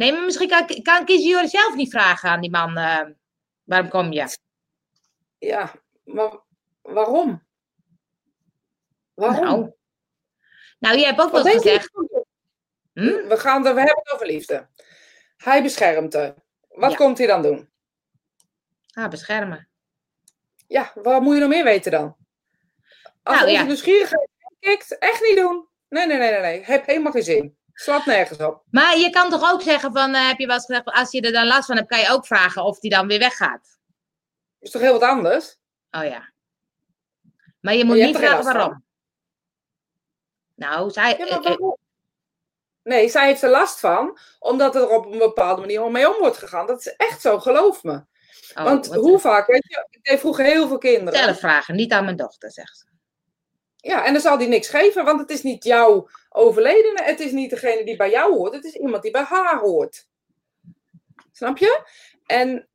Nee, 0.00 0.12
maar 0.12 0.24
misschien 0.24 0.48
kan, 0.48 0.66
kan 0.82 1.04
Jure 1.04 1.48
zelf 1.48 1.74
niet 1.74 1.90
vragen 1.90 2.30
aan 2.30 2.40
die 2.40 2.50
man. 2.50 2.78
Uh, 2.78 3.00
waarom 3.62 3.88
kom 3.88 4.12
je? 4.12 4.36
Ja, 5.38 5.72
maar 6.04 6.38
waarom? 6.82 7.46
Waarom? 9.14 9.44
Nou, 9.44 9.72
nou 10.78 10.98
je 10.98 11.04
hebt 11.04 11.20
ook 11.20 11.30
wel 11.30 11.42
gezegd. 11.42 11.90
Hm? 12.92 13.28
We, 13.28 13.36
gaan 13.36 13.66
er, 13.66 13.74
we 13.74 13.80
hebben 13.80 14.02
het 14.02 14.12
over 14.12 14.26
liefde. 14.26 14.68
Hij 15.36 15.62
beschermt 15.62 16.12
haar. 16.12 16.34
Wat 16.68 16.90
ja. 16.90 16.96
komt 16.96 17.18
hij 17.18 17.26
dan 17.26 17.42
doen? 17.42 17.70
Ah, 18.92 19.08
beschermen. 19.08 19.68
Ja, 20.66 20.92
wat 20.94 21.22
moet 21.22 21.34
je 21.34 21.40
nog 21.40 21.48
meer 21.48 21.64
weten 21.64 21.90
dan? 21.90 22.16
Als 23.22 23.36
nou, 23.36 23.40
onze 23.40 23.50
ja. 23.50 23.62
nieuwsgierigheid 23.62 24.28
kikt, 24.58 24.98
echt 24.98 25.22
niet 25.22 25.36
doen. 25.36 25.68
Nee, 25.88 26.06
nee, 26.06 26.18
nee, 26.18 26.30
nee, 26.30 26.40
nee. 26.40 26.64
Heb 26.64 26.86
helemaal 26.86 27.12
geen 27.12 27.22
zin. 27.22 27.58
Slaat 27.80 28.06
nergens 28.06 28.38
op. 28.38 28.62
Maar 28.70 28.98
je 28.98 29.10
kan 29.10 29.30
toch 29.30 29.52
ook 29.52 29.62
zeggen 29.62 29.92
van, 29.92 30.14
uh, 30.14 30.26
heb 30.28 30.38
je 30.38 30.46
wat 30.46 30.64
gezegd, 30.64 30.84
als 30.84 31.10
je 31.10 31.20
er 31.20 31.32
dan 31.32 31.46
last 31.46 31.66
van 31.66 31.76
hebt, 31.76 31.88
kan 31.88 32.00
je 32.00 32.10
ook 32.10 32.26
vragen 32.26 32.64
of 32.64 32.78
die 32.78 32.90
dan 32.90 33.06
weer 33.06 33.18
weggaat. 33.18 33.78
Is 34.58 34.70
toch 34.70 34.82
heel 34.82 34.92
wat 34.92 35.02
anders? 35.02 35.58
Oh 35.90 36.04
ja. 36.04 36.32
Maar 37.60 37.74
je 37.74 37.84
moet 37.84 37.96
je 37.96 38.04
niet 38.04 38.16
vragen 38.16 38.44
waarom. 38.44 38.84
Nou, 40.54 40.90
zij... 40.90 41.18
Ja, 41.18 41.24
maar 41.24 41.42
waarom? 41.42 41.76
Nee, 42.82 43.08
zij 43.08 43.26
heeft 43.26 43.42
er 43.42 43.50
last 43.50 43.80
van, 43.80 44.18
omdat 44.38 44.74
er 44.74 44.88
op 44.88 45.06
een 45.06 45.18
bepaalde 45.18 45.60
manier 45.60 45.90
mee 45.90 46.14
om 46.14 46.18
wordt 46.18 46.38
gegaan. 46.38 46.66
Dat 46.66 46.78
is 46.78 46.96
echt 46.96 47.20
zo, 47.20 47.38
geloof 47.38 47.82
me. 47.82 48.04
Oh, 48.54 48.64
Want 48.64 48.94
hoe 48.94 49.18
vaak, 49.18 49.46
weet 49.46 49.66
je, 49.68 49.86
ik 49.90 50.04
deed 50.04 50.20
vroeger 50.20 50.44
heel 50.44 50.68
veel 50.68 50.78
kinderen. 50.78 51.22
Zelf 51.22 51.38
vragen, 51.38 51.74
niet 51.74 51.92
aan 51.92 52.04
mijn 52.04 52.16
dochter, 52.16 52.50
zegt 52.52 52.78
ze. 52.78 52.89
Ja, 53.80 54.04
en 54.04 54.12
dan 54.12 54.22
zal 54.22 54.38
die 54.38 54.48
niks 54.48 54.68
geven, 54.68 55.04
want 55.04 55.20
het 55.20 55.30
is 55.30 55.42
niet 55.42 55.64
jouw 55.64 56.08
overledene, 56.28 57.02
het 57.02 57.20
is 57.20 57.32
niet 57.32 57.50
degene 57.50 57.84
die 57.84 57.96
bij 57.96 58.10
jou 58.10 58.34
hoort, 58.34 58.54
het 58.54 58.64
is 58.64 58.74
iemand 58.74 59.02
die 59.02 59.10
bij 59.10 59.22
haar 59.22 59.58
hoort. 59.58 60.06
Snap 61.32 61.58
je? 61.58 61.82
En 62.26 62.68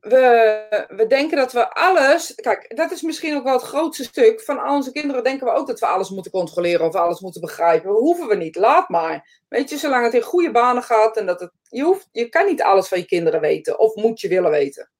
we, 0.00 0.86
we 0.88 1.06
denken 1.06 1.36
dat 1.36 1.52
we 1.52 1.74
alles. 1.74 2.34
Kijk, 2.34 2.76
dat 2.76 2.90
is 2.90 3.02
misschien 3.02 3.36
ook 3.36 3.44
wel 3.44 3.52
het 3.52 3.62
grootste 3.62 4.04
stuk. 4.04 4.40
Van 4.40 4.58
al 4.58 4.74
onze 4.74 4.92
kinderen 4.92 5.24
denken 5.24 5.46
we 5.46 5.52
ook 5.52 5.66
dat 5.66 5.80
we 5.80 5.86
alles 5.86 6.10
moeten 6.10 6.32
controleren 6.32 6.86
of 6.86 6.94
alles 6.94 7.20
moeten 7.20 7.40
begrijpen. 7.40 7.88
Dat 7.88 7.98
hoeven 7.98 8.26
we 8.26 8.34
niet. 8.34 8.56
Laat 8.56 8.88
maar. 8.88 9.40
Weet 9.48 9.70
je, 9.70 9.76
zolang 9.76 10.04
het 10.04 10.14
in 10.14 10.22
goede 10.22 10.50
banen 10.50 10.82
gaat 10.82 11.16
en 11.16 11.26
dat 11.26 11.40
het. 11.40 11.50
Je, 11.68 11.82
hoeft, 11.82 12.08
je 12.12 12.28
kan 12.28 12.46
niet 12.46 12.62
alles 12.62 12.88
van 12.88 12.98
je 12.98 13.04
kinderen 13.04 13.40
weten. 13.40 13.78
Of 13.78 13.94
moet 13.94 14.20
je 14.20 14.28
willen 14.28 14.50
weten. 14.50 14.90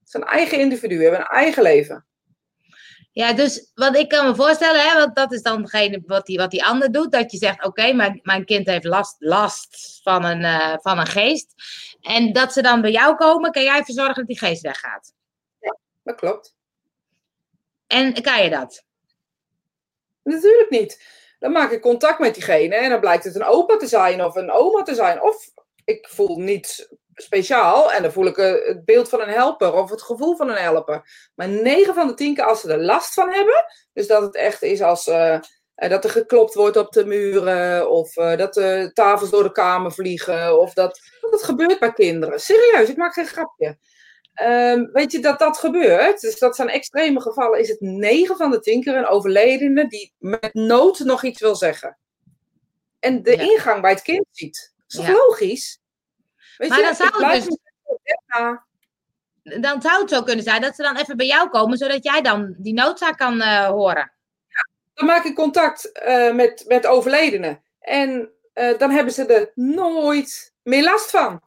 Het 0.00 0.10
zijn 0.10 0.24
eigen 0.24 0.58
individuen, 0.58 1.02
hebben 1.02 1.20
een 1.20 1.26
eigen 1.26 1.62
leven. 1.62 2.06
Ja, 3.20 3.32
dus 3.32 3.70
wat 3.74 3.96
ik 3.96 4.08
kan 4.08 4.26
me 4.26 4.34
voorstellen, 4.34 4.80
hè, 4.80 4.94
want 4.94 5.16
dat 5.16 5.32
is 5.32 5.42
dan 5.42 5.62
degene 5.62 6.02
wat 6.06 6.26
die, 6.26 6.38
wat 6.38 6.50
die 6.50 6.64
ander 6.64 6.92
doet, 6.92 7.12
dat 7.12 7.30
je 7.30 7.36
zegt, 7.36 7.56
oké, 7.56 7.66
okay, 7.66 7.92
mijn, 7.92 8.20
mijn 8.22 8.44
kind 8.44 8.66
heeft 8.66 8.84
last, 8.84 9.16
last 9.18 10.00
van, 10.02 10.24
een, 10.24 10.40
uh, 10.40 10.74
van 10.80 10.98
een 10.98 11.06
geest. 11.06 11.54
En 12.00 12.32
dat 12.32 12.52
ze 12.52 12.62
dan 12.62 12.80
bij 12.80 12.90
jou 12.90 13.16
komen, 13.16 13.50
kan 13.50 13.62
jij 13.62 13.78
ervoor 13.78 13.94
zorgen 13.94 14.14
dat 14.14 14.26
die 14.26 14.38
geest 14.38 14.62
weggaat. 14.62 15.12
Ja, 15.60 15.76
dat 16.02 16.14
klopt. 16.14 16.54
En 17.86 18.22
kan 18.22 18.42
je 18.42 18.50
dat? 18.50 18.84
Natuurlijk 20.22 20.70
niet. 20.70 21.02
Dan 21.38 21.52
maak 21.52 21.70
ik 21.70 21.80
contact 21.80 22.18
met 22.18 22.34
diegene 22.34 22.74
en 22.74 22.90
dan 22.90 23.00
blijkt 23.00 23.24
het 23.24 23.34
een 23.34 23.44
opa 23.44 23.76
te 23.76 23.86
zijn 23.86 24.24
of 24.24 24.34
een 24.34 24.50
oma 24.50 24.82
te 24.82 24.94
zijn. 24.94 25.22
Of 25.22 25.50
ik 25.84 26.08
voel 26.08 26.38
niet 26.38 26.96
speciaal. 27.22 27.92
En 27.92 28.02
dan 28.02 28.12
voel 28.12 28.26
ik 28.26 28.36
eh, 28.36 28.66
het 28.66 28.84
beeld 28.84 29.08
van 29.08 29.20
een 29.20 29.28
helper 29.28 29.72
of 29.72 29.90
het 29.90 30.02
gevoel 30.02 30.36
van 30.36 30.48
een 30.48 30.56
helper. 30.56 31.30
Maar 31.34 31.48
9 31.48 31.94
van 31.94 32.06
de 32.06 32.14
10 32.14 32.34
keer 32.34 32.44
als 32.44 32.60
ze 32.60 32.72
er 32.72 32.84
last 32.84 33.14
van 33.14 33.32
hebben. 33.32 33.64
Dus 33.92 34.06
dat 34.06 34.22
het 34.22 34.34
echt 34.34 34.62
is 34.62 34.82
als 34.82 35.06
uh, 35.06 35.38
dat 35.74 36.04
er 36.04 36.10
geklopt 36.10 36.54
wordt 36.54 36.76
op 36.76 36.92
de 36.92 37.04
muren. 37.04 37.90
Of 37.90 38.16
uh, 38.16 38.36
dat 38.36 38.54
de 38.54 38.90
tafels 38.94 39.30
door 39.30 39.42
de 39.42 39.52
kamer 39.52 39.92
vliegen. 39.92 40.60
Of 40.60 40.72
dat, 40.72 41.00
dat 41.30 41.42
gebeurt 41.42 41.78
bij 41.78 41.92
kinderen. 41.92 42.40
Serieus, 42.40 42.88
ik 42.88 42.96
maak 42.96 43.12
geen 43.12 43.26
grapje. 43.26 43.78
Um, 44.42 44.90
weet 44.92 45.12
je 45.12 45.20
dat 45.20 45.38
dat 45.38 45.58
gebeurt? 45.58 46.20
Dus 46.20 46.38
dat 46.38 46.56
zijn 46.56 46.68
extreme 46.68 47.20
gevallen. 47.20 47.60
Is 47.60 47.68
het 47.68 47.80
9 47.80 48.36
van 48.36 48.50
de 48.50 48.60
10 48.60 48.82
keer 48.82 48.96
een 48.96 49.06
overledene 49.06 49.88
die 49.88 50.14
met 50.18 50.54
nood 50.54 50.98
nog 50.98 51.24
iets 51.24 51.40
wil 51.40 51.56
zeggen. 51.56 51.98
En 52.98 53.22
de 53.22 53.30
ja. 53.30 53.42
ingang 53.42 53.80
bij 53.80 53.90
het 53.90 54.02
kind 54.02 54.26
ziet. 54.30 54.72
Dat 54.86 55.00
is 55.00 55.06
ja. 55.06 55.12
logisch? 55.12 55.80
Weet 56.60 56.68
maar 56.68 56.78
je, 56.78 56.84
dan 56.84 56.94
zou 56.94 57.24
het 57.24 57.44
dus... 57.44 57.58
Dan 59.60 59.82
zou 59.82 60.00
het 60.00 60.10
zo 60.10 60.22
kunnen 60.22 60.44
zijn 60.44 60.60
dat 60.60 60.74
ze 60.74 60.82
dan 60.82 60.96
even 60.96 61.16
bij 61.16 61.26
jou 61.26 61.48
komen, 61.48 61.78
zodat 61.78 62.04
jij 62.04 62.22
dan 62.22 62.54
die 62.58 62.74
noodzaak 62.74 63.18
kan 63.18 63.34
uh, 63.34 63.66
horen. 63.66 64.12
Ja, 64.48 64.68
dan 64.94 65.06
maak 65.06 65.24
ik 65.24 65.34
contact 65.34 66.00
uh, 66.06 66.34
met, 66.34 66.64
met 66.66 66.86
overledenen. 66.86 67.62
En 67.80 68.32
uh, 68.54 68.78
dan 68.78 68.90
hebben 68.90 69.12
ze 69.12 69.26
er 69.26 69.50
nooit 69.54 70.52
meer 70.62 70.84
last 70.84 71.10
van. 71.10 71.42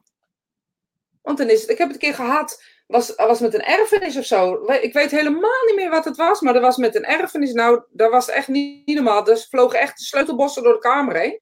Want 1.22 1.38
dan 1.38 1.50
is 1.50 1.60
het, 1.60 1.70
ik 1.70 1.78
heb 1.78 1.86
het 1.86 1.96
een 1.96 2.02
keer 2.02 2.14
gehad, 2.14 2.62
was, 2.86 3.14
was 3.14 3.40
met 3.40 3.54
een 3.54 3.64
erfenis 3.64 4.16
of 4.16 4.24
zo. 4.24 4.64
Ik 4.72 4.92
weet 4.92 5.10
helemaal 5.10 5.64
niet 5.66 5.76
meer 5.76 5.90
wat 5.90 6.04
het 6.04 6.16
was, 6.16 6.40
maar 6.40 6.54
er 6.54 6.60
was 6.60 6.76
met 6.76 6.94
een 6.94 7.04
erfenis. 7.04 7.52
Nou, 7.52 7.82
dat 7.90 8.10
was 8.10 8.28
echt 8.28 8.48
niet, 8.48 8.86
niet 8.86 8.96
normaal. 8.96 9.24
Dus 9.24 9.46
vlogen 9.46 9.78
echt 9.78 10.00
sleutelbossen 10.00 10.62
door 10.62 10.72
de 10.72 10.78
kamer 10.78 11.16
heen. 11.16 11.40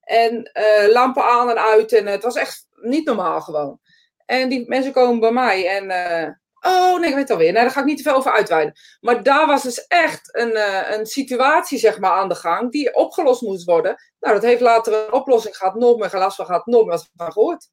En 0.00 0.50
uh, 0.54 0.92
lampen 0.92 1.24
aan 1.24 1.50
en 1.50 1.58
uit. 1.58 1.92
En 1.92 2.06
het 2.06 2.22
was 2.22 2.34
echt 2.34 2.66
niet 2.84 3.06
normaal 3.06 3.40
gewoon. 3.40 3.80
En 4.26 4.48
die 4.48 4.68
mensen 4.68 4.92
komen 4.92 5.20
bij 5.20 5.32
mij 5.32 5.68
en... 5.68 5.84
Uh, 5.84 6.34
oh, 6.72 6.98
nee, 7.00 7.08
ik 7.08 7.14
weet 7.14 7.22
het 7.22 7.30
alweer. 7.30 7.52
Nee, 7.52 7.62
daar 7.62 7.70
ga 7.70 7.80
ik 7.80 7.86
niet 7.86 7.96
te 7.96 8.02
veel 8.02 8.14
over 8.14 8.32
uitweiden. 8.32 8.74
Maar 9.00 9.22
daar 9.22 9.46
was 9.46 9.62
dus 9.62 9.86
echt 9.86 10.36
een, 10.36 10.50
uh, 10.50 10.90
een 10.90 11.06
situatie, 11.06 11.78
zeg 11.78 11.98
maar, 11.98 12.10
aan 12.10 12.28
de 12.28 12.34
gang... 12.34 12.72
die 12.72 12.94
opgelost 12.94 13.42
moest 13.42 13.64
worden. 13.64 13.96
Nou, 14.20 14.34
dat 14.34 14.42
heeft 14.42 14.60
later 14.60 14.92
een 14.92 15.12
oplossing 15.12 15.56
gehad. 15.56 15.74
Nooit 15.74 15.98
meer 15.98 16.10
gelast 16.10 16.36
van 16.36 16.46
gehad. 16.46 16.66
Nooit 16.66 16.86
meer 16.86 17.06
van 17.16 17.32
gehoord. 17.32 17.68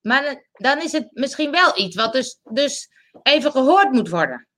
Maar 0.00 0.48
dan 0.52 0.82
is 0.82 0.92
het 0.92 1.08
misschien 1.12 1.50
wel 1.50 1.78
iets 1.78 1.96
wat 1.96 2.12
dus, 2.12 2.40
dus 2.42 2.90
even 3.22 3.50
gehoord 3.50 3.92
moet 3.92 4.08
worden. 4.08 4.48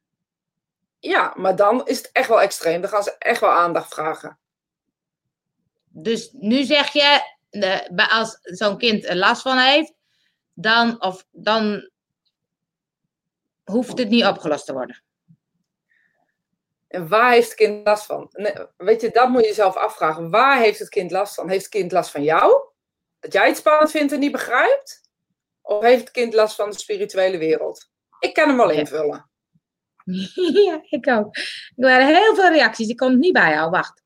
Ja, 0.99 1.33
maar 1.37 1.57
dan 1.57 1.87
is 1.87 1.97
het 1.97 2.11
echt 2.13 2.29
wel 2.29 2.41
extreem. 2.41 2.81
Dan 2.81 2.91
gaan 2.91 3.03
ze 3.03 3.17
echt 3.19 3.41
wel 3.41 3.51
aandacht 3.51 3.95
vragen. 3.95 4.39
Dus 5.89 6.31
nu 6.33 6.63
zeg 6.63 6.93
je, 6.93 7.37
als 8.09 8.39
zo'n 8.43 8.79
kind 8.79 9.05
er 9.05 9.17
last 9.17 9.43
van 9.43 9.59
heeft, 9.59 9.93
dan, 10.55 11.03
of, 11.03 11.27
dan 11.31 11.91
hoeft 13.65 13.99
het 13.99 14.09
niet 14.09 14.25
opgelost 14.25 14.67
te 14.67 14.73
worden. 14.73 15.03
En 16.89 17.09
waar 17.09 17.33
heeft 17.33 17.49
het 17.49 17.57
kind 17.57 17.87
last 17.87 18.07
van? 18.07 18.31
Weet 18.77 19.01
je, 19.01 19.11
dat 19.11 19.29
moet 19.29 19.41
je 19.41 19.47
jezelf 19.47 19.77
afvragen. 19.77 20.31
Waar 20.31 20.59
heeft 20.59 20.79
het 20.79 20.89
kind 20.89 21.11
last 21.11 21.35
van? 21.35 21.49
Heeft 21.49 21.63
het 21.63 21.73
kind 21.73 21.93
last 21.93 22.11
van 22.11 22.23
jou? 22.23 22.69
Dat 23.21 23.33
jij 23.33 23.47
het 23.47 23.57
spannend 23.57 23.91
vindt 23.91 24.13
en 24.13 24.19
niet 24.21 24.33
begrijpt? 24.33 25.01
Of 25.63 25.83
heeft 25.83 26.01
het 26.01 26.11
kind 26.11 26.35
last 26.35 26.55
van 26.55 26.71
de 26.71 26.79
spirituele 26.79 27.39
wereld? 27.39 27.91
Ik 28.19 28.35
kan 28.35 28.49
hem 28.49 28.61
al 28.61 28.71
invullen. 28.71 29.31
Ja, 30.65 30.81
ik 30.83 31.09
ook. 31.09 31.37
Er 31.37 31.87
waren 31.87 32.07
heel 32.07 32.35
veel 32.35 32.51
reacties. 32.51 32.89
Ik 32.89 32.97
kom 32.97 33.11
het 33.11 33.19
niet 33.19 33.33
bij 33.33 33.51
jou. 33.51 33.71
Wacht. 33.71 34.03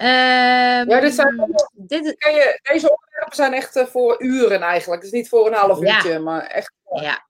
Uh, 0.00 0.84
ja, 0.84 1.00
dit 1.00 1.14
zijn, 1.14 1.54
dit... 1.72 2.04
Je, 2.04 2.60
deze 2.62 2.90
onderwerpen 2.90 3.36
zijn 3.36 3.52
echt 3.52 3.76
uh, 3.76 3.86
voor 3.86 4.22
uren 4.22 4.60
eigenlijk. 4.60 5.02
Dus 5.02 5.10
niet 5.10 5.28
voor 5.28 5.46
een 5.46 5.52
half 5.52 5.80
ja. 5.80 5.94
uurtje, 5.94 6.18
maar 6.18 6.42
echt. 6.46 6.72
Ja. 6.94 7.26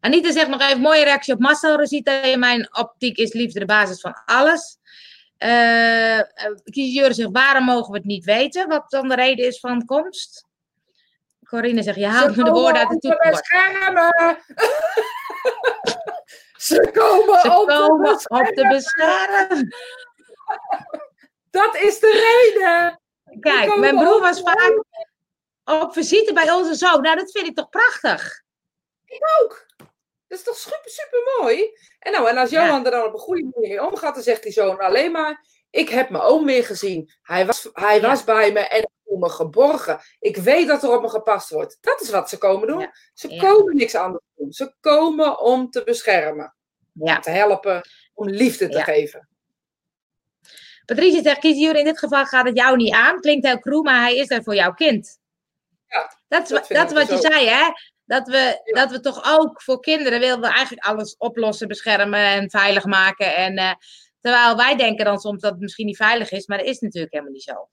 Anita 0.00 0.32
zegt 0.32 0.48
nog 0.48 0.60
even 0.60 0.80
mooie 0.80 1.04
reactie 1.04 1.34
op 1.34 1.40
Marcel 1.40 1.76
Rosita. 1.76 2.22
In 2.22 2.38
mijn 2.38 2.76
optiek 2.76 3.16
is 3.16 3.32
liefde 3.32 3.58
de 3.58 3.64
basis 3.64 4.00
van 4.00 4.22
alles. 4.24 4.78
Uh, 5.38 6.20
Kiesjure 6.64 7.14
zegt, 7.14 7.30
waarom 7.32 7.64
mogen 7.64 7.92
we 7.92 7.96
het 7.96 8.06
niet 8.06 8.24
weten? 8.24 8.68
Wat 8.68 8.90
dan 8.90 9.08
de 9.08 9.14
reden 9.14 9.46
is 9.46 9.60
van 9.60 9.84
komst? 9.84 10.46
Corine 11.44 11.82
zegt, 11.82 11.98
je 11.98 12.06
haalt 12.06 12.36
me 12.36 12.44
de 12.44 12.50
woorden 12.50 12.88
uit 12.88 12.88
de 12.88 12.98
toetsenbord. 12.98 13.46
Ze 16.56 16.90
komen, 16.92 17.40
Ze 17.40 17.58
op, 17.60 17.68
komen 17.68 18.18
de 18.18 18.26
op 18.28 18.54
de 18.54 18.68
bescherming. 18.68 19.74
Dat 21.50 21.76
is 21.76 21.98
de 21.98 22.12
reden. 22.52 23.00
Kijk, 23.40 23.76
mijn 23.76 23.96
broer 23.96 24.20
was 24.20 24.40
vaak 24.40 24.82
op 25.64 25.92
visite 25.92 26.32
bij 26.32 26.50
onze 26.50 26.74
zoon. 26.74 27.02
Nou, 27.02 27.16
dat 27.16 27.30
vind 27.30 27.46
ik 27.46 27.56
toch 27.56 27.68
prachtig? 27.68 28.42
Ik 29.04 29.22
ook. 29.42 29.66
Dat 30.26 30.38
is 30.38 30.44
toch 30.44 30.56
super, 30.56 30.90
super 30.90 31.18
mooi? 31.40 31.78
En, 31.98 32.12
nou, 32.12 32.28
en 32.28 32.36
als 32.36 32.50
Johan 32.50 32.78
ja. 32.78 32.84
er 32.84 32.90
dan 32.90 33.04
op 33.04 33.12
een 33.12 33.18
goede 33.18 33.50
manier 33.54 33.86
omgaat, 33.86 34.14
dan 34.14 34.22
zegt 34.22 34.42
die 34.42 34.52
zoon 34.52 34.78
alleen 34.78 35.12
maar: 35.12 35.46
Ik 35.70 35.88
heb 35.88 36.10
mijn 36.10 36.22
oom 36.22 36.44
weer 36.44 36.64
gezien. 36.64 37.10
Hij 37.22 37.46
was, 37.46 37.68
hij 37.72 38.00
ja. 38.00 38.08
was 38.08 38.24
bij 38.24 38.52
me 38.52 38.60
en 38.60 38.90
me 39.18 39.28
geborgen. 39.28 40.00
Ik 40.18 40.36
weet 40.36 40.68
dat 40.68 40.82
er 40.82 40.90
op 40.90 41.02
me 41.02 41.08
gepast 41.08 41.50
wordt. 41.50 41.78
Dat 41.80 42.00
is 42.00 42.10
wat 42.10 42.28
ze 42.28 42.38
komen 42.38 42.68
doen. 42.68 42.80
Ja. 42.80 42.94
Ze 43.14 43.36
komen 43.36 43.76
niks 43.76 43.94
anders 43.94 44.24
doen. 44.34 44.52
Ze 44.52 44.74
komen 44.80 45.40
om 45.40 45.70
te 45.70 45.84
beschermen. 45.84 46.54
Ja. 46.92 47.16
Om 47.16 47.20
te 47.20 47.30
helpen. 47.30 47.82
Om 48.14 48.28
liefde 48.28 48.68
te 48.68 48.82
geven. 48.82 49.28
Patricia 50.94 51.22
zegt, 51.22 51.38
kies 51.38 51.56
in 51.56 51.84
dit 51.84 51.98
geval 51.98 52.24
gaat 52.24 52.46
het 52.46 52.56
jou 52.56 52.76
niet 52.76 52.94
aan. 52.94 53.20
Klinkt 53.20 53.46
heel 53.46 53.58
cru, 53.58 53.82
maar 53.82 54.00
hij 54.00 54.16
is 54.16 54.30
er 54.30 54.42
voor 54.42 54.54
jouw 54.54 54.72
kind. 54.72 55.18
Ja, 55.86 56.16
dat 56.28 56.42
is, 56.42 56.48
dat 56.48 56.68
dat 56.68 56.92
wat 56.92 57.08
je 57.08 57.14
ook. 57.14 57.32
zei, 57.32 57.48
hè? 57.48 57.72
Dat 58.04 58.28
we, 58.28 58.60
ja. 58.64 58.80
dat 58.80 58.90
we 58.90 59.00
toch 59.00 59.38
ook 59.38 59.62
voor 59.62 59.80
kinderen 59.80 60.20
willen 60.20 60.40
we 60.40 60.46
eigenlijk 60.46 60.86
alles 60.86 61.16
oplossen, 61.16 61.68
beschermen 61.68 62.20
en 62.20 62.50
veilig 62.50 62.84
maken. 62.84 63.36
En, 63.36 63.58
uh, 63.58 63.72
terwijl 64.20 64.56
wij 64.56 64.76
denken 64.76 65.04
dan 65.04 65.18
soms 65.18 65.40
dat 65.40 65.50
het 65.50 65.60
misschien 65.60 65.86
niet 65.86 65.96
veilig 65.96 66.30
is, 66.30 66.46
maar 66.46 66.58
dat 66.58 66.66
is 66.66 66.78
natuurlijk 66.78 67.12
helemaal 67.12 67.32
niet 67.32 67.42
zo. 67.42 67.68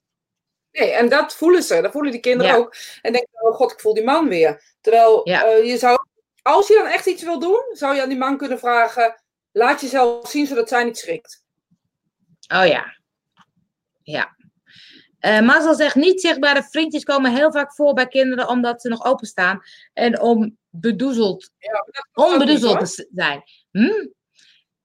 Nee, 0.71 0.91
en 0.91 1.09
dat 1.09 1.35
voelen 1.35 1.63
ze. 1.63 1.81
Dat 1.81 1.91
voelen 1.91 2.11
die 2.11 2.21
kinderen 2.21 2.53
ja. 2.53 2.57
ook. 2.57 2.75
En 3.01 3.11
denken, 3.11 3.41
oh 3.41 3.55
god, 3.55 3.71
ik 3.71 3.79
voel 3.79 3.93
die 3.93 4.03
man 4.03 4.27
weer. 4.27 4.75
Terwijl 4.81 5.21
ja. 5.29 5.45
uh, 5.45 5.65
je 5.65 5.77
zou, 5.77 5.97
als 6.41 6.67
je 6.67 6.73
dan 6.73 6.87
echt 6.87 7.05
iets 7.05 7.23
wil 7.23 7.39
doen, 7.39 7.63
zou 7.71 7.95
je 7.95 8.01
aan 8.01 8.09
die 8.09 8.17
man 8.17 8.37
kunnen 8.37 8.59
vragen, 8.59 9.21
laat 9.51 9.81
jezelf 9.81 10.29
zien 10.29 10.47
zodat 10.47 10.69
zij 10.69 10.83
niet 10.83 10.97
schrikt. 10.97 11.45
Oh 12.47 12.65
ja. 12.65 12.96
Ja. 14.13 14.35
Uh, 15.21 15.41
Mazel 15.41 15.75
zegt, 15.75 15.95
niet 15.95 16.21
zichtbare 16.21 16.63
vriendjes 16.63 17.03
komen 17.03 17.35
heel 17.35 17.51
vaak 17.51 17.73
voor 17.73 17.93
bij 17.93 18.07
kinderen 18.07 18.47
omdat 18.47 18.81
ze 18.81 18.89
nog 18.89 19.05
openstaan. 19.05 19.61
En 19.93 20.21
om 20.21 20.57
bedoezeld, 20.69 21.51
ja, 21.57 21.85
onbedoezeld 22.13 22.79
te 22.79 23.09
zijn. 23.13 23.43
Hm? 23.71 24.07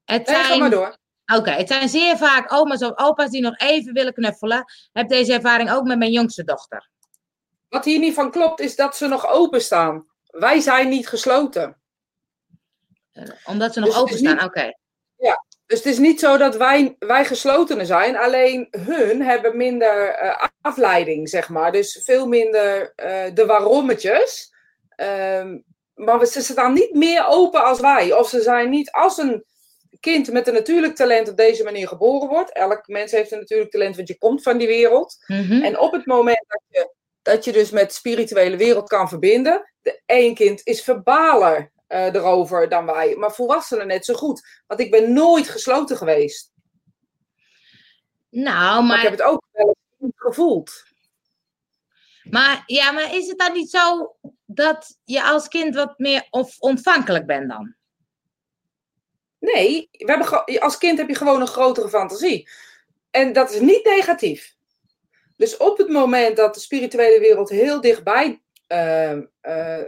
Het 0.05 0.27
nee, 0.27 0.37
zijn... 0.37 0.45
ga 0.45 0.57
maar 0.57 0.71
door. 0.71 0.97
Oké, 1.27 1.41
okay. 1.41 1.59
het 1.59 1.69
zijn 1.69 1.89
zeer 1.89 2.17
vaak 2.17 2.53
oma's 2.53 2.83
of 2.83 2.99
opa's 2.99 3.31
die 3.31 3.43
nog 3.43 3.59
even 3.59 3.93
willen 3.93 4.13
knuffelen. 4.13 4.59
Ik 4.59 4.89
heb 4.93 5.09
deze 5.09 5.33
ervaring 5.33 5.71
ook 5.71 5.85
met 5.85 5.99
mijn 5.99 6.13
jongste 6.13 6.45
dochter. 6.45 6.91
Wat 7.69 7.85
hier 7.85 7.99
niet 7.99 8.15
van 8.15 8.31
klopt, 8.31 8.61
is 8.61 8.77
dat 8.77 8.97
ze 8.97 9.07
nog 9.07 9.29
openstaan. 9.29 10.07
Wij 10.27 10.61
zijn 10.61 10.89
niet 10.89 11.09
gesloten. 11.09 11.81
Uh, 13.13 13.25
omdat 13.45 13.73
ze 13.73 13.81
nog 13.81 13.89
dus 13.89 13.99
openstaan, 13.99 14.35
oké. 14.35 14.45
Okay. 14.45 14.79
Ja, 15.17 15.45
dus 15.67 15.79
het 15.79 15.93
is 15.93 15.99
niet 15.99 16.21
zo 16.21 16.37
dat 16.37 16.57
wij, 16.57 16.97
wij 16.99 17.25
geslotenen 17.25 17.87
zijn. 17.87 18.17
Alleen 18.17 18.69
hun 18.71 19.23
hebben 19.23 19.57
minder 19.57 20.23
uh, 20.23 20.47
afleiding, 20.61 21.29
zeg 21.29 21.49
maar. 21.49 21.73
Dus 21.73 22.01
veel 22.05 22.27
minder 22.27 22.93
uh, 22.97 23.35
de 23.35 23.47
waarommetjes. 23.47 24.55
Um, 24.97 25.65
maar 25.95 26.27
ze 26.27 26.43
staan 26.43 26.73
niet 26.73 26.95
meer 26.95 27.27
open 27.27 27.65
als 27.65 27.81
wij. 27.81 28.13
Of 28.13 28.29
ze 28.29 28.41
zijn 28.41 28.71
niet 28.71 28.91
als 28.91 29.19
een 29.19 29.45
kind 30.01 30.33
met 30.33 30.47
een 30.47 30.55
natuurlijk 30.55 30.95
talent 30.95 31.29
op 31.29 31.37
deze 31.37 31.65
manier 31.65 31.89
geboren 31.89 32.29
wordt. 32.29 32.53
Elk 32.53 32.89
mens 32.89 33.13
heeft 33.13 33.33
een 33.33 33.39
natuurlijk 33.39 33.71
talent, 33.71 33.97
want 33.97 34.09
je 34.09 34.19
komt 34.19 34.43
van 34.43 34.59
die 34.59 34.67
wereld. 34.67 35.25
Mm 35.27 35.43
-hmm. 35.43 35.63
En 35.63 35.79
op 35.79 35.93
het 35.93 36.07
moment 36.07 36.45
dat 36.49 36.63
je, 36.69 36.95
dat 37.23 37.45
je 37.45 37.53
dus 37.53 37.71
met 37.71 37.89
de 37.89 37.95
spirituele 37.95 38.57
wereld 38.57 38.89
kan 38.89 39.09
verbinden, 39.09 39.73
de 39.83 40.01
één 40.07 40.35
kind 40.35 40.61
is 40.65 40.83
verbaler 40.83 41.73
uh, 41.93 42.15
erover 42.15 42.69
dan 42.69 42.87
wij. 42.87 43.17
Maar 43.17 43.33
volwassenen 43.33 43.87
net 43.87 44.05
zo 44.05 44.15
goed. 44.15 44.63
Want 44.67 44.81
ik 44.81 44.91
ben 44.91 45.13
nooit 45.13 45.49
gesloten 45.49 45.97
geweest. 45.97 46.53
Nou, 48.31 48.75
maar... 48.75 48.83
maar 48.83 48.97
ik 48.97 49.03
heb 49.03 49.13
het 49.13 49.23
ook 49.23 49.43
wel 49.53 49.77
gevoeld. 50.17 50.85
Maar 52.23 52.63
ja, 52.67 52.93
maar 52.93 53.15
is 53.15 53.29
het 53.29 53.39
dan 53.39 53.53
niet 53.53 53.71
zo 53.71 54.17
dat 54.47 54.99
je 55.05 55.23
als 55.23 55.49
kind 55.49 55.75
wat 55.75 55.99
meer 55.99 56.27
ontvankelijk 56.59 57.27
bent 57.27 57.49
dan? 57.51 57.75
Nee, 59.39 59.89
we 59.91 60.13
hebben 60.13 60.61
als 60.61 60.79
kind 60.79 60.99
heb 60.99 61.09
je 61.09 61.15
gewoon 61.15 61.41
een 61.41 61.47
grotere 61.47 61.89
fantasie. 61.89 62.49
En 63.11 63.33
dat 63.33 63.51
is 63.51 63.61
niet 63.61 63.85
negatief. 63.85 64.55
Dus 65.37 65.57
op 65.57 65.79
het 65.79 65.89
moment 65.89 66.37
dat 66.37 66.55
de 66.55 66.61
spirituele 66.61 67.21
wereld 67.21 67.49
heel 67.49 67.81
dichtbij. 67.81 68.43
Uh, 68.69 69.19
uh, 69.43 69.85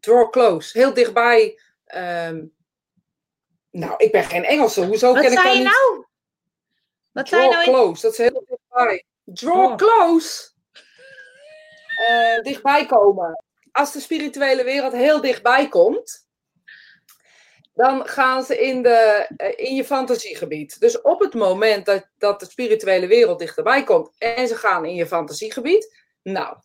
draw 0.00 0.30
close, 0.30 0.78
heel 0.78 0.94
dichtbij. 0.94 1.58
Uh, 1.94 2.42
nou, 3.70 3.94
ik 3.96 4.12
ben 4.12 4.24
geen 4.24 4.44
Engelse. 4.44 4.84
Hoezo 4.84 5.12
Wat 5.12 5.22
ken 5.22 5.32
ik 5.32 5.42
je 5.42 5.54
niet... 5.54 5.62
nou? 5.62 6.06
Wat 7.12 7.26
draw 7.26 7.50
nou? 7.50 7.64
close, 7.64 8.02
dat 8.02 8.12
is 8.12 8.18
heel 8.18 8.44
dichtbij. 8.48 9.04
Draw 9.24 9.64
oh. 9.64 9.76
close. 9.76 10.50
eh, 12.06 12.42
dichtbij 12.42 12.86
komen. 12.86 13.44
Als 13.72 13.92
de 13.92 14.00
spirituele 14.00 14.64
wereld 14.64 14.92
heel 14.92 15.20
dichtbij 15.20 15.68
komt, 15.68 16.26
dan 17.74 18.08
gaan 18.08 18.42
ze 18.44 18.58
in, 18.58 18.82
de, 18.82 19.28
eh, 19.36 19.66
in 19.68 19.74
je 19.74 19.84
fantasiegebied. 19.84 20.80
Dus 20.80 21.00
op 21.00 21.20
het 21.20 21.34
moment 21.34 21.86
dat, 21.86 22.08
dat 22.18 22.40
de 22.40 22.46
spirituele 22.46 23.06
wereld 23.06 23.38
dichterbij 23.38 23.84
komt 23.84 24.10
en 24.18 24.48
ze 24.48 24.56
gaan 24.56 24.84
in 24.84 24.94
je 24.94 25.06
fantasiegebied, 25.06 25.96
nou, 26.22 26.56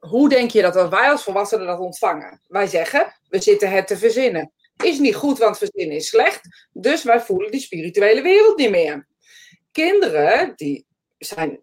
hoe 0.00 0.28
denk 0.28 0.50
je 0.50 0.62
dat 0.62 0.88
wij 0.88 1.10
als 1.10 1.22
volwassenen 1.22 1.66
dat 1.66 1.78
ontvangen? 1.78 2.40
Wij 2.48 2.66
zeggen, 2.66 3.14
we 3.28 3.42
zitten 3.42 3.70
het 3.70 3.86
te 3.86 3.96
verzinnen. 3.96 4.52
Is 4.82 4.98
niet 4.98 5.14
goed, 5.14 5.38
want 5.38 5.58
verzinnen 5.58 5.96
is 5.96 6.08
slecht. 6.08 6.68
Dus 6.72 7.02
wij 7.02 7.20
voelen 7.20 7.50
die 7.50 7.60
spirituele 7.60 8.22
wereld 8.22 8.56
niet 8.56 8.70
meer. 8.70 9.08
Kinderen, 9.72 10.52
die, 10.56 10.86
zijn, 11.18 11.60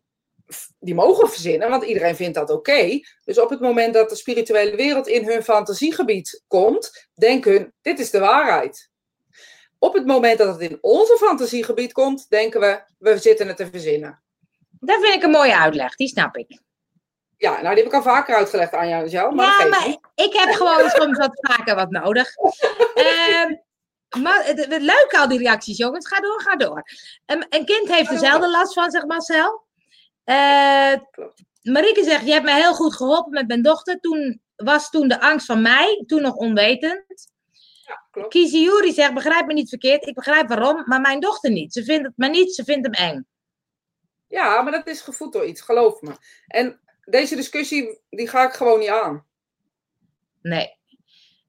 die 0.80 0.96
mogen 0.96 1.30
verzinnen, 1.30 1.70
want 1.70 1.84
iedereen 1.84 2.16
vindt 2.16 2.36
dat 2.36 2.50
oké. 2.50 3.00
Dus 3.24 3.40
op 3.40 3.50
het 3.50 3.60
moment 3.60 3.94
dat 3.94 4.10
de 4.10 4.16
spirituele 4.16 4.76
wereld 4.76 5.08
in 5.08 5.26
hun 5.26 5.44
fantasiegebied 5.44 6.44
komt, 6.48 7.08
denken 7.14 7.52
hun, 7.52 7.74
dit 7.82 8.00
is 8.00 8.10
de 8.10 8.20
waarheid. 8.20 8.90
Op 9.80 9.94
het 9.94 10.06
moment 10.06 10.38
dat 10.38 10.60
het 10.60 10.72
in 10.72 10.78
onze 10.82 11.18
fantasiegebied 11.18 11.92
komt, 11.92 12.30
denken 12.30 12.60
we, 12.60 12.82
we 12.98 13.18
zitten 13.18 13.48
het 13.48 13.58
te 13.58 13.68
verzinnen. 13.72 14.22
Dat 14.80 15.02
vind 15.02 15.16
ik 15.16 15.24
een 15.24 15.30
mooie 15.30 15.58
uitleg, 15.58 15.96
die 15.96 16.08
snap 16.08 16.36
ik. 16.36 16.60
Ja, 17.38 17.52
nou 17.62 17.76
die 17.76 17.84
heb 17.84 17.86
ik 17.86 17.94
al 17.94 18.02
vaker 18.02 18.36
uitgelegd 18.36 18.74
aan 18.74 18.88
jou, 18.88 19.08
Jan. 19.08 19.36
Maar 19.36 19.64
ja, 19.64 19.68
maar 19.68 19.88
ik 20.16 20.34
heb 20.34 20.54
gewoon 20.54 20.90
soms 20.90 21.18
wat 21.18 21.40
vaker 21.42 21.76
wat 21.76 21.92
nodig. 21.92 22.36
uh, 22.96 23.58
maar 24.24 24.46
het, 24.46 24.68
leuk 24.68 25.14
al 25.18 25.28
die 25.28 25.38
reacties, 25.38 25.78
jongens. 25.78 26.08
Ga 26.08 26.20
door, 26.20 26.42
ga 26.42 26.56
door. 26.56 26.84
Um, 27.26 27.46
een 27.50 27.66
kind 27.66 27.88
heeft 27.88 28.10
dezelfde 28.10 28.50
last 28.50 28.74
van, 28.74 28.92
zegt 28.92 29.06
Marcel. 29.06 29.66
Uh, 30.26 30.94
Marieke 31.62 32.04
zegt, 32.04 32.26
je 32.26 32.32
hebt 32.32 32.46
mij 32.46 32.62
heel 32.62 32.74
goed 32.74 32.96
geholpen 32.96 33.32
met 33.32 33.48
mijn 33.48 33.62
dochter. 33.62 34.00
Toen 34.00 34.42
was 34.56 34.90
toen 34.90 35.08
de 35.08 35.22
angst 35.22 35.46
van 35.46 35.62
mij, 35.62 36.04
toen 36.06 36.22
nog 36.22 36.36
onwetend. 36.36 37.32
Ja, 37.86 38.06
klopt. 38.12 38.30
Kiziyuri 38.30 38.92
zegt, 38.92 39.14
begrijp 39.14 39.46
me 39.46 39.54
niet 39.54 39.70
verkeerd. 39.70 40.06
Ik 40.06 40.16
begrijp 40.16 40.48
waarom, 40.48 40.84
maar 40.86 41.02
mijn 41.02 41.20
dochter 41.20 41.52
niet. 41.52 41.74
Ze 41.74 41.84
vindt 41.84 42.06
het 42.06 42.18
maar 42.18 42.30
niet, 42.30 42.56
ze 42.56 42.64
vindt 42.64 42.86
hem 42.86 43.10
eng. 43.10 43.28
Ja, 44.28 44.62
maar 44.62 44.72
dat 44.72 44.88
is 44.88 45.02
gevoed 45.02 45.34
door 45.34 45.46
iets, 45.46 45.62
geloof 45.62 46.02
me. 46.02 46.12
En 46.48 46.80
deze 47.10 47.36
discussie, 47.36 48.00
die 48.10 48.28
ga 48.28 48.48
ik 48.48 48.54
gewoon 48.54 48.80
niet 48.80 48.90
aan. 48.90 49.26
Nee. 50.42 50.76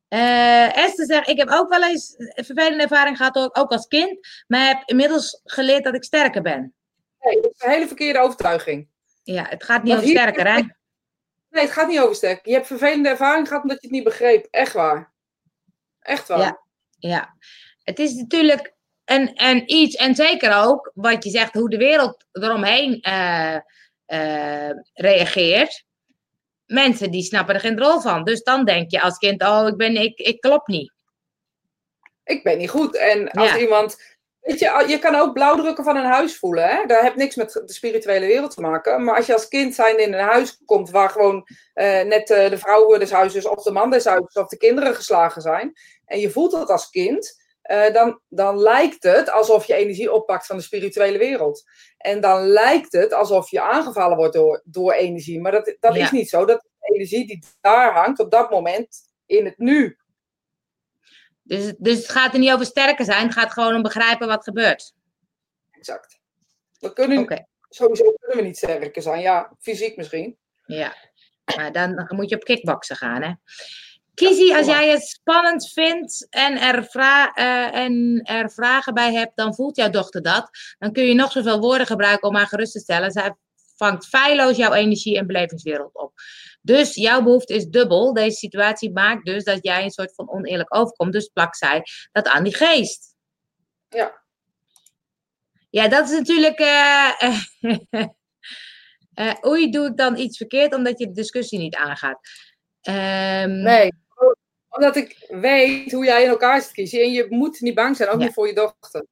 Uh, 0.08 0.76
Esther 0.76 1.06
zegt, 1.06 1.28
ik 1.28 1.38
heb 1.38 1.48
ook 1.50 1.68
wel 1.68 1.84
eens 1.84 2.14
een 2.16 2.44
vervelende 2.44 2.82
ervaring 2.82 3.16
gehad, 3.16 3.36
ook 3.36 3.70
als 3.70 3.86
kind. 3.86 4.18
Maar 4.46 4.66
heb 4.66 4.82
inmiddels 4.84 5.40
geleerd 5.44 5.84
dat 5.84 5.94
ik 5.94 6.04
sterker 6.04 6.42
ben. 6.42 6.74
Nee, 7.20 7.40
dat 7.40 7.52
is 7.54 7.62
een 7.62 7.70
hele 7.70 7.86
verkeerde 7.86 8.18
overtuiging. 8.18 8.88
Ja, 9.22 9.46
het 9.48 9.64
gaat 9.64 9.82
niet 9.82 9.94
over 9.94 10.08
sterker, 10.08 10.46
hè? 10.46 10.60
Nee, 11.50 11.62
het 11.62 11.72
gaat 11.72 11.88
niet 11.88 12.00
over 12.00 12.14
sterker. 12.14 12.48
Je 12.48 12.54
hebt 12.54 12.66
vervelende 12.66 13.08
ervaring 13.08 13.48
gehad 13.48 13.62
omdat 13.62 13.80
je 13.80 13.86
het 13.86 13.96
niet 13.96 14.04
begreep. 14.04 14.46
Echt 14.50 14.72
waar. 14.72 15.12
Echt 16.00 16.28
waar. 16.28 16.38
Ja, 16.38 16.60
ja. 16.98 17.34
Het 17.82 17.98
is 17.98 18.14
natuurlijk 18.14 18.76
en, 19.08 19.34
en 19.34 19.72
iets, 19.72 19.94
en 19.94 20.14
zeker 20.14 20.64
ook 20.64 20.90
wat 20.94 21.24
je 21.24 21.30
zegt, 21.30 21.54
hoe 21.54 21.70
de 21.70 21.76
wereld 21.76 22.26
eromheen 22.32 23.08
uh, 23.08 23.56
uh, 24.08 24.70
reageert. 24.94 25.84
Mensen 26.66 27.10
die 27.10 27.22
snappen 27.22 27.54
er 27.54 27.60
geen 27.60 27.78
rol 27.78 28.00
van. 28.00 28.24
Dus 28.24 28.42
dan 28.42 28.64
denk 28.64 28.90
je 28.90 29.00
als 29.00 29.18
kind, 29.18 29.42
oh, 29.42 29.64
ik, 29.66 29.76
ben, 29.76 29.96
ik, 29.96 30.18
ik 30.18 30.40
klop 30.40 30.66
niet. 30.66 30.92
Ik 32.24 32.42
ben 32.42 32.58
niet 32.58 32.70
goed. 32.70 32.96
En 32.96 33.30
als 33.30 33.56
iemand. 33.56 34.16
Weet 34.40 34.58
je, 34.58 34.84
je 34.88 34.98
kan 34.98 35.14
ook 35.14 35.32
blauwdrukken 35.32 35.84
van 35.84 35.96
een 35.96 36.04
huis 36.04 36.38
voelen. 36.38 36.68
Hè? 36.68 36.86
Dat 36.86 37.00
heeft 37.00 37.16
niks 37.16 37.34
met 37.34 37.52
de 37.52 37.72
spirituele 37.72 38.26
wereld 38.26 38.50
te 38.54 38.60
maken. 38.60 39.04
Maar 39.04 39.16
als 39.16 39.26
je 39.26 39.32
als 39.32 39.48
kind 39.48 39.74
zijn 39.74 39.98
in 39.98 40.12
een 40.12 40.24
huis 40.24 40.60
komt 40.64 40.90
waar 40.90 41.10
gewoon 41.10 41.46
uh, 41.74 42.02
net 42.02 42.26
de 42.26 42.58
vrouw 42.58 42.98
des 42.98 43.10
huizes 43.10 43.46
of 43.46 43.62
de 43.62 43.70
man 43.70 43.90
des 43.90 44.04
huizes 44.04 44.34
of 44.34 44.48
de 44.48 44.56
kinderen 44.56 44.94
geslagen 44.94 45.42
zijn. 45.42 45.72
En 46.04 46.20
je 46.20 46.30
voelt 46.30 46.50
dat 46.50 46.68
als 46.68 46.90
kind 46.90 47.37
uh, 47.68 47.92
dan, 47.92 48.20
dan 48.28 48.58
lijkt 48.58 49.02
het 49.02 49.30
alsof 49.30 49.66
je 49.66 49.74
energie 49.74 50.12
oppakt 50.12 50.46
van 50.46 50.56
de 50.56 50.62
spirituele 50.62 51.18
wereld. 51.18 51.64
En 51.96 52.20
dan 52.20 52.46
lijkt 52.46 52.92
het 52.92 53.12
alsof 53.12 53.50
je 53.50 53.62
aangevallen 53.62 54.16
wordt 54.16 54.34
door, 54.34 54.62
door 54.64 54.92
energie. 54.92 55.40
Maar 55.40 55.52
dat, 55.52 55.76
dat 55.80 55.96
is 55.96 56.10
niet 56.10 56.28
zo. 56.28 56.44
Dat 56.44 56.64
is 56.64 56.94
energie 56.94 57.26
die 57.26 57.44
daar 57.60 57.92
hangt 57.92 58.18
op 58.18 58.30
dat 58.30 58.50
moment 58.50 58.96
in 59.26 59.44
het 59.44 59.58
nu. 59.58 59.98
Dus, 61.42 61.74
dus 61.78 61.96
het 61.96 62.08
gaat 62.08 62.32
er 62.32 62.38
niet 62.38 62.52
over 62.52 62.66
sterker 62.66 63.04
zijn, 63.04 63.24
het 63.24 63.32
gaat 63.32 63.52
gewoon 63.52 63.74
om 63.74 63.82
begrijpen 63.82 64.26
wat 64.26 64.44
gebeurt. 64.44 64.94
Exact. 65.70 66.20
We 66.78 66.92
kunnen, 66.92 67.18
okay. 67.18 67.46
Sowieso 67.68 68.12
kunnen 68.12 68.36
we 68.36 68.42
niet 68.42 68.56
sterker 68.56 69.02
zijn. 69.02 69.20
Ja, 69.20 69.56
fysiek 69.60 69.96
misschien. 69.96 70.38
Ja, 70.66 70.94
maar 71.56 71.72
dan 71.72 72.06
moet 72.08 72.28
je 72.28 72.36
op 72.36 72.44
kickboksen 72.44 72.96
gaan, 72.96 73.22
hè? 73.22 73.32
Kizzy, 74.18 74.54
als 74.54 74.66
jij 74.66 74.90
het 74.90 75.02
spannend 75.02 75.70
vindt 75.72 76.26
en 76.30 76.60
er, 76.60 76.84
vra 76.84 77.38
uh, 77.38 77.74
en 77.74 78.20
er 78.22 78.50
vragen 78.50 78.94
bij 78.94 79.12
hebt, 79.12 79.36
dan 79.36 79.54
voelt 79.54 79.76
jouw 79.76 79.90
dochter 79.90 80.22
dat. 80.22 80.50
Dan 80.78 80.92
kun 80.92 81.04
je 81.04 81.14
nog 81.14 81.32
zoveel 81.32 81.60
woorden 81.60 81.86
gebruiken 81.86 82.28
om 82.28 82.34
haar 82.34 82.46
gerust 82.46 82.72
te 82.72 82.78
stellen. 82.78 83.10
Zij 83.10 83.34
vangt 83.76 84.06
feilloos 84.06 84.56
jouw 84.56 84.72
energie 84.72 85.18
en 85.18 85.26
belevingswereld 85.26 85.94
op. 85.94 86.12
Dus 86.60 86.94
jouw 86.94 87.22
behoefte 87.22 87.54
is 87.54 87.66
dubbel. 87.66 88.12
Deze 88.12 88.36
situatie 88.36 88.92
maakt 88.92 89.24
dus 89.24 89.44
dat 89.44 89.58
jij 89.62 89.84
een 89.84 89.90
soort 89.90 90.14
van 90.14 90.30
oneerlijk 90.30 90.74
overkomt. 90.74 91.12
Dus 91.12 91.28
plak 91.28 91.54
zij 91.56 91.82
dat 92.12 92.28
aan 92.28 92.44
die 92.44 92.54
geest. 92.54 93.14
Ja. 93.88 94.22
Ja, 95.70 95.88
dat 95.88 96.10
is 96.10 96.18
natuurlijk. 96.18 96.60
Uh, 96.60 97.12
uh, 99.14 99.34
oei, 99.50 99.70
doe 99.70 99.86
ik 99.86 99.96
dan 99.96 100.16
iets 100.16 100.36
verkeerd 100.36 100.74
omdat 100.74 100.98
je 100.98 101.06
de 101.06 101.12
discussie 101.12 101.58
niet 101.58 101.76
aangaat? 101.76 102.18
Um, 102.82 103.62
nee 103.62 103.90
omdat 104.68 104.96
ik 104.96 105.26
weet 105.28 105.92
hoe 105.92 106.04
jij 106.04 106.22
in 106.22 106.28
elkaar 106.28 106.62
zit 106.62 106.72
kiezen. 106.72 107.00
En 107.00 107.12
je 107.12 107.26
moet 107.28 107.60
niet 107.60 107.74
bang 107.74 107.96
zijn, 107.96 108.08
ook 108.08 108.18
niet 108.18 108.32
voor 108.32 108.46
je 108.46 108.54
dochter. 108.54 109.06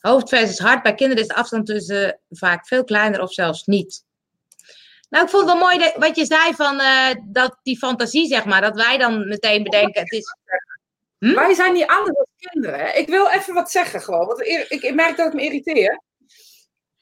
Hoofd 0.00 0.28
versus 0.28 0.58
hart. 0.58 0.82
Bij 0.82 0.94
kinderen 0.94 1.22
is 1.22 1.28
de 1.28 1.34
afstand 1.34 1.66
tussen 1.66 2.20
vaak 2.30 2.66
veel 2.66 2.84
kleiner 2.84 3.20
of 3.20 3.32
zelfs 3.32 3.66
niet. 3.66 4.04
Nou, 5.08 5.24
ik 5.24 5.30
vond 5.30 5.50
het 5.50 5.52
wel 5.52 5.62
mooi 5.62 5.92
wat 5.96 6.16
je 6.16 6.24
zei 6.24 6.54
van 6.54 6.80
uh, 6.80 7.08
dat 7.24 7.58
die 7.62 7.78
fantasie, 7.78 8.26
zeg 8.26 8.44
maar, 8.44 8.60
dat 8.60 8.76
wij 8.76 8.98
dan 8.98 9.28
meteen 9.28 9.62
bedenken. 9.62 10.00
Het 10.00 10.12
is... 10.12 10.36
Hm? 11.18 11.34
Wij 11.34 11.54
zijn 11.54 11.72
niet 11.72 11.86
anders 11.86 12.16
dan 12.16 12.26
kinderen. 12.36 12.80
Hè? 12.80 12.92
Ik 12.92 13.08
wil 13.08 13.28
even 13.28 13.54
wat 13.54 13.70
zeggen 13.70 14.00
gewoon, 14.00 14.26
want 14.26 14.40
ik 14.68 14.94
merk 14.94 15.16
dat 15.16 15.26
het 15.26 15.34
me 15.34 15.42
irriteert. 15.42 16.02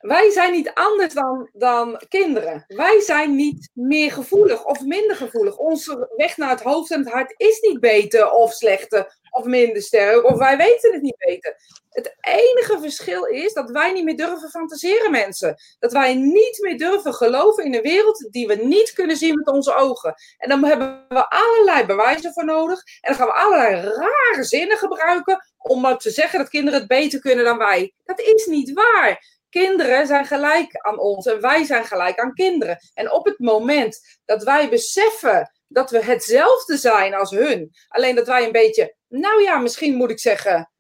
Wij 0.00 0.30
zijn 0.30 0.52
niet 0.52 0.70
anders 0.74 1.14
dan, 1.14 1.48
dan 1.52 2.02
kinderen. 2.08 2.64
Wij 2.66 3.00
zijn 3.00 3.34
niet 3.34 3.70
meer 3.72 4.12
gevoelig 4.12 4.64
of 4.64 4.80
minder 4.80 5.16
gevoelig. 5.16 5.56
Onze 5.56 6.12
weg 6.16 6.36
naar 6.36 6.50
het 6.50 6.62
hoofd 6.62 6.90
en 6.90 6.98
het 6.98 7.12
hart 7.12 7.34
is 7.36 7.60
niet 7.60 7.80
beter 7.80 8.30
of 8.30 8.52
slechter 8.52 9.18
of 9.30 9.44
minder 9.44 9.82
sterk. 9.82 10.24
Of 10.24 10.38
wij 10.38 10.56
weten 10.56 10.92
het 10.92 11.02
niet 11.02 11.16
beter. 11.16 11.56
Het 11.90 12.16
enige 12.20 12.78
verschil 12.80 13.24
is 13.24 13.52
dat 13.52 13.70
wij 13.70 13.92
niet 13.92 14.04
meer 14.04 14.16
durven 14.16 14.50
fantaseren, 14.50 15.10
mensen. 15.10 15.56
Dat 15.78 15.92
wij 15.92 16.14
niet 16.14 16.58
meer 16.60 16.78
durven 16.78 17.14
geloven 17.14 17.64
in 17.64 17.74
een 17.74 17.82
wereld 17.82 18.28
die 18.30 18.46
we 18.46 18.54
niet 18.54 18.92
kunnen 18.92 19.16
zien 19.16 19.34
met 19.34 19.48
onze 19.48 19.74
ogen. 19.74 20.14
En 20.38 20.48
dan 20.48 20.64
hebben 20.64 21.04
we 21.08 21.28
allerlei 21.28 21.86
bewijzen 21.86 22.32
voor 22.32 22.44
nodig. 22.44 22.82
En 23.00 23.12
dan 23.12 23.14
gaan 23.14 23.26
we 23.26 23.42
allerlei 23.42 23.74
rare 23.74 24.44
zinnen 24.44 24.76
gebruiken 24.76 25.44
om 25.58 25.98
te 25.98 26.10
zeggen 26.10 26.38
dat 26.38 26.48
kinderen 26.48 26.78
het 26.78 26.88
beter 26.88 27.20
kunnen 27.20 27.44
dan 27.44 27.58
wij. 27.58 27.92
Dat 28.04 28.20
is 28.20 28.46
niet 28.46 28.72
waar. 28.72 29.38
Kinderen 29.50 30.06
zijn 30.06 30.26
gelijk 30.26 30.76
aan 30.76 30.98
ons 30.98 31.26
en 31.26 31.40
wij 31.40 31.64
zijn 31.64 31.84
gelijk 31.84 32.18
aan 32.18 32.34
kinderen. 32.34 32.78
En 32.94 33.12
op 33.12 33.24
het 33.24 33.38
moment 33.38 34.18
dat 34.24 34.42
wij 34.42 34.68
beseffen 34.68 35.50
dat 35.68 35.90
we 35.90 36.04
hetzelfde 36.04 36.76
zijn 36.76 37.14
als 37.14 37.30
hun, 37.30 37.70
alleen 37.88 38.14
dat 38.14 38.26
wij 38.26 38.44
een 38.44 38.52
beetje, 38.52 38.94
nou 39.08 39.42
ja, 39.42 39.58
misschien 39.58 39.94
moet 39.94 40.10
ik 40.10 40.18
zeggen, 40.18 40.70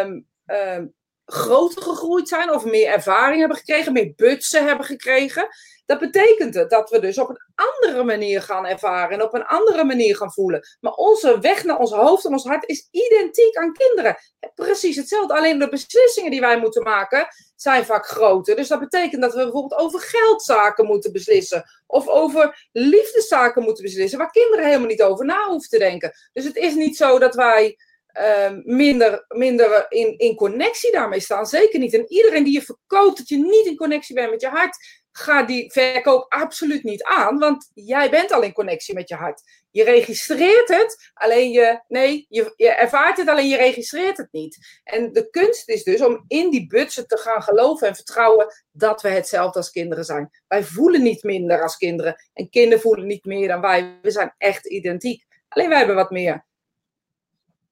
um, 0.00 0.28
um, 0.46 0.94
groter 1.24 1.82
gegroeid 1.82 2.28
zijn 2.28 2.52
of 2.52 2.64
meer 2.64 2.86
ervaring 2.86 3.38
hebben 3.38 3.56
gekregen, 3.56 3.92
meer 3.92 4.12
butsen 4.16 4.66
hebben 4.66 4.86
gekregen, 4.86 5.48
dat 5.86 5.98
betekent 5.98 6.54
het 6.54 6.70
dat 6.70 6.90
we 6.90 6.98
dus 6.98 7.18
op 7.18 7.28
een 7.28 7.40
andere 7.54 8.04
manier 8.04 8.42
gaan 8.42 8.66
ervaren 8.66 9.18
en 9.18 9.22
op 9.22 9.34
een 9.34 9.44
andere 9.44 9.84
manier 9.84 10.16
gaan 10.16 10.32
voelen. 10.32 10.62
Maar 10.80 10.92
onze 10.92 11.38
weg 11.40 11.64
naar 11.64 11.78
ons 11.78 11.92
hoofd 11.92 12.24
en 12.24 12.32
ons 12.32 12.44
hart 12.44 12.68
is 12.68 12.88
identiek 12.90 13.56
aan 13.56 13.72
kinderen. 13.72 14.16
Precies 14.54 14.96
hetzelfde. 14.96 15.34
Alleen 15.34 15.58
de 15.58 15.68
beslissingen 15.68 16.30
die 16.30 16.40
wij 16.40 16.58
moeten 16.58 16.82
maken 16.82 17.28
zijn 17.56 17.84
vaak 17.84 18.06
groter. 18.06 18.56
Dus 18.56 18.68
dat 18.68 18.80
betekent 18.80 19.22
dat 19.22 19.34
we 19.34 19.42
bijvoorbeeld 19.42 19.80
over 19.80 20.00
geldzaken 20.00 20.86
moeten 20.86 21.12
beslissen. 21.12 21.64
Of 21.86 22.08
over 22.08 22.68
liefdeszaken 22.72 23.62
moeten 23.62 23.84
beslissen. 23.84 24.18
Waar 24.18 24.30
kinderen 24.30 24.64
helemaal 24.64 24.88
niet 24.88 25.02
over 25.02 25.24
na 25.24 25.48
hoeven 25.48 25.68
te 25.68 25.78
denken. 25.78 26.12
Dus 26.32 26.44
het 26.44 26.56
is 26.56 26.74
niet 26.74 26.96
zo 26.96 27.18
dat 27.18 27.34
wij 27.34 27.76
ehm, 28.06 28.60
minder, 28.64 29.24
minder 29.28 29.86
in, 29.88 30.18
in 30.18 30.36
connectie 30.36 30.92
daarmee 30.92 31.20
staan. 31.20 31.46
Zeker 31.46 31.78
niet. 31.78 31.94
En 31.94 32.12
iedereen 32.12 32.44
die 32.44 32.52
je 32.52 32.62
verkoopt 32.62 33.18
dat 33.18 33.28
je 33.28 33.36
niet 33.36 33.66
in 33.66 33.76
connectie 33.76 34.14
bent 34.14 34.30
met 34.30 34.40
je 34.40 34.48
hart, 34.48 35.02
ga 35.16 35.42
die 35.42 35.72
verkoop 35.72 36.32
absoluut 36.32 36.82
niet 36.82 37.02
aan, 37.02 37.38
want 37.38 37.70
jij 37.74 38.10
bent 38.10 38.32
al 38.32 38.42
in 38.42 38.52
connectie 38.52 38.94
met 38.94 39.08
je 39.08 39.14
hart. 39.14 39.42
Je 39.70 39.84
registreert 39.84 40.68
het, 40.68 41.10
alleen 41.14 41.50
je, 41.50 41.80
nee, 41.88 42.26
je, 42.28 42.54
ervaart 42.56 43.16
het, 43.16 43.28
alleen 43.28 43.48
je 43.48 43.56
registreert 43.56 44.16
het 44.16 44.28
niet. 44.32 44.80
En 44.84 45.12
de 45.12 45.30
kunst 45.30 45.68
is 45.68 45.82
dus 45.82 46.00
om 46.00 46.24
in 46.26 46.50
die 46.50 46.66
budget 46.66 47.08
te 47.08 47.16
gaan 47.16 47.42
geloven 47.42 47.88
en 47.88 47.94
vertrouwen 47.94 48.46
dat 48.72 49.02
we 49.02 49.08
hetzelfde 49.08 49.58
als 49.58 49.70
kinderen 49.70 50.04
zijn. 50.04 50.30
Wij 50.48 50.64
voelen 50.64 51.02
niet 51.02 51.22
minder 51.22 51.62
als 51.62 51.76
kinderen 51.76 52.16
en 52.32 52.50
kinderen 52.50 52.80
voelen 52.80 53.06
niet 53.06 53.24
meer 53.24 53.48
dan 53.48 53.60
wij. 53.60 53.98
We 54.02 54.10
zijn 54.10 54.34
echt 54.38 54.66
identiek. 54.66 55.24
Alleen 55.48 55.68
wij 55.68 55.78
hebben 55.78 55.96
wat 55.96 56.10
meer 56.10 56.44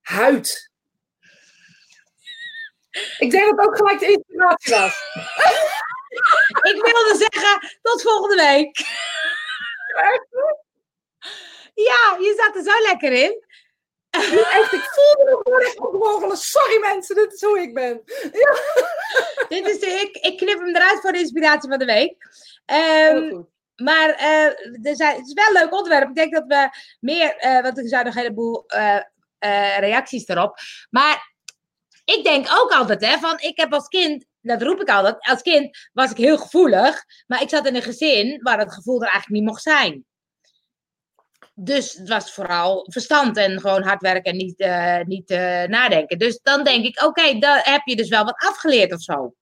huid. 0.01 0.71
Ik 3.19 3.31
denk 3.31 3.57
dat 3.57 3.67
ook 3.67 3.77
gelijk 3.77 3.99
de 3.99 4.07
inspiratie 4.07 4.75
was. 4.75 5.01
Ik 6.63 6.83
wilde 6.83 7.27
zeggen, 7.31 7.79
tot 7.83 8.03
volgende 8.03 8.37
week. 8.37 8.79
Ja, 11.75 12.17
je 12.19 12.35
zat 12.37 12.57
er 12.57 12.73
zo 12.73 12.83
lekker 12.83 13.13
in. 13.13 13.45
Echt, 14.11 14.73
ik 14.73 14.81
voelde 14.81 15.25
me 15.25 15.41
gewoon 15.45 16.31
echt. 16.31 16.43
Sorry 16.43 16.81
mensen, 16.81 17.15
dit 17.15 17.33
is 17.33 17.43
hoe 17.43 17.61
ik 17.61 17.75
ben. 17.75 18.03
Ja. 18.33 18.57
Dit 19.49 19.67
is 19.67 19.81
de, 19.81 19.87
ik, 19.87 20.17
ik 20.17 20.37
knip 20.37 20.59
hem 20.59 20.77
eruit 20.77 21.01
voor 21.01 21.13
de 21.13 21.19
inspiratie 21.19 21.69
van 21.69 21.79
de 21.79 21.85
week. 21.85 22.17
Um, 23.15 23.51
maar 23.77 24.21
uh, 24.21 24.47
er 24.87 24.97
zijn, 24.97 25.17
het 25.17 25.27
is 25.27 25.33
wel 25.33 25.47
een 25.47 25.53
leuk 25.53 25.73
onderwerp. 25.73 26.09
Ik 26.09 26.15
denk 26.15 26.35
dat 26.35 26.45
we 26.47 26.69
meer, 27.01 27.45
uh, 27.45 27.63
want 27.63 27.79
er 27.79 27.89
zijn 27.89 28.05
nog 28.05 28.15
een 28.15 28.21
heleboel 28.21 28.65
uh, 28.67 29.79
reacties 29.79 30.29
erop. 30.29 30.59
Maar 30.91 31.33
ik 32.05 32.25
denk 32.25 32.47
ook 32.53 32.73
altijd, 32.73 33.07
hè, 33.07 33.19
van 33.19 33.39
ik 33.41 33.57
heb 33.57 33.73
als 33.73 33.89
kind 33.89 34.25
dat 34.43 34.63
roep 34.63 34.81
ik 34.81 34.89
altijd. 34.89 35.17
Als 35.19 35.43
kind 35.43 35.89
was 35.93 36.11
ik 36.11 36.17
heel 36.17 36.39
gevoelig, 36.39 37.05
maar 37.27 37.43
ik 37.43 37.49
zat 37.49 37.67
in 37.67 37.75
een 37.75 37.83
gezin 37.83 38.43
waar 38.43 38.59
het 38.59 38.73
gevoel 38.73 39.03
er 39.03 39.09
eigenlijk 39.09 39.41
niet 39.41 39.51
mocht 39.51 39.63
zijn. 39.63 40.05
Dus 41.55 41.93
het 41.93 42.09
was 42.09 42.35
vooral 42.35 42.87
verstand 42.91 43.37
en 43.37 43.61
gewoon 43.61 43.83
hard 43.83 44.01
werken 44.01 44.33
en 44.33 44.37
niet, 44.37 44.61
uh, 44.61 45.01
niet 45.01 45.31
uh, 45.31 45.65
nadenken. 45.65 46.19
Dus 46.19 46.41
dan 46.43 46.65
denk 46.65 46.85
ik, 46.85 47.03
oké, 47.03 47.07
okay, 47.07 47.39
daar 47.39 47.71
heb 47.71 47.81
je 47.85 47.97
dus 47.97 48.09
wel 48.09 48.25
wat 48.25 48.47
afgeleerd 48.49 48.93
of 48.93 49.01
zo. 49.01 49.35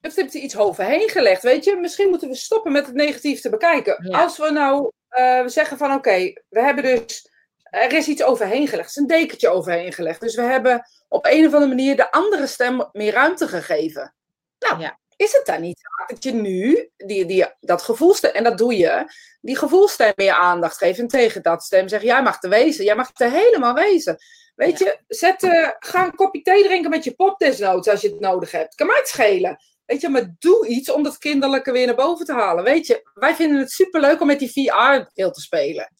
Of 0.00 0.14
heb 0.14 0.32
je 0.32 0.40
iets 0.40 0.56
overheen 0.56 1.08
gelegd, 1.08 1.42
weet 1.42 1.64
je? 1.64 1.76
Misschien 1.76 2.08
moeten 2.08 2.28
we 2.28 2.34
stoppen 2.34 2.72
met 2.72 2.86
het 2.86 2.94
negatief 2.94 3.40
te 3.40 3.50
bekijken. 3.50 4.08
Ja. 4.08 4.22
Als 4.22 4.38
we 4.38 4.50
nou 4.50 4.92
uh, 5.18 5.46
zeggen 5.46 5.78
van, 5.78 5.92
oké, 5.92 6.32
we 6.48 6.60
hebben 6.60 6.84
dus... 6.84 7.30
Er 7.70 7.92
is 7.92 8.08
iets 8.08 8.22
overheen 8.22 8.68
gelegd. 8.68 8.88
Er 8.88 8.96
is 8.96 8.96
een 8.96 9.06
dekentje 9.06 9.48
overheen 9.48 9.92
gelegd. 9.92 10.20
Dus 10.20 10.34
we 10.34 10.42
hebben 10.42 10.88
op 11.08 11.26
een 11.26 11.46
of 11.46 11.52
andere 11.52 11.74
manier 11.74 11.96
de 11.96 12.10
andere 12.10 12.46
stem 12.46 12.88
meer 12.92 13.12
ruimte 13.12 13.48
gegeven. 13.48 14.14
Nou, 14.58 14.80
ja. 14.80 14.98
is 15.16 15.32
het 15.32 15.46
dan 15.46 15.60
niet 15.60 15.80
dat 16.06 16.24
je 16.24 16.32
nu 16.32 16.90
die, 16.96 17.26
die, 17.26 17.46
dat 17.60 17.82
gevoelstem, 17.82 18.30
en 18.30 18.44
dat 18.44 18.58
doe 18.58 18.76
je, 18.76 19.12
die 19.40 19.56
gevoelstem 19.56 20.12
meer 20.16 20.32
aandacht 20.32 20.76
geeft 20.76 20.98
en 20.98 21.08
tegen 21.08 21.42
dat 21.42 21.62
stem 21.62 21.88
zegt, 21.88 22.02
jij 22.02 22.22
mag 22.22 22.38
te 22.38 22.48
wezen, 22.48 22.84
jij 22.84 22.96
mag 22.96 23.10
er 23.14 23.30
helemaal 23.30 23.74
wezen. 23.74 24.18
Weet 24.54 24.78
je, 24.78 24.98
zet, 25.08 25.42
uh, 25.42 25.70
ga 25.78 26.04
een 26.04 26.14
kopje 26.14 26.42
thee 26.42 26.62
drinken 26.62 26.90
met 26.90 27.04
je 27.04 27.14
pop 27.14 27.38
desnoods 27.38 27.88
als 27.88 28.00
je 28.00 28.08
het 28.08 28.20
nodig 28.20 28.50
hebt. 28.50 28.74
Kan 28.74 28.86
mij 28.86 28.96
het 28.96 29.08
schelen. 29.08 29.58
Weet 29.86 30.00
je, 30.00 30.08
maar 30.08 30.34
doe 30.38 30.66
iets 30.66 30.90
om 30.90 31.02
dat 31.02 31.18
kinderlijke 31.18 31.72
weer 31.72 31.86
naar 31.86 31.94
boven 31.94 32.26
te 32.26 32.32
halen. 32.32 32.64
Weet 32.64 32.86
je, 32.86 33.10
wij 33.14 33.34
vinden 33.34 33.58
het 33.58 33.70
superleuk 33.70 34.20
om 34.20 34.26
met 34.26 34.38
die 34.38 34.52
VR-bril 34.52 35.30
te 35.30 35.40
spelen. 35.40 35.92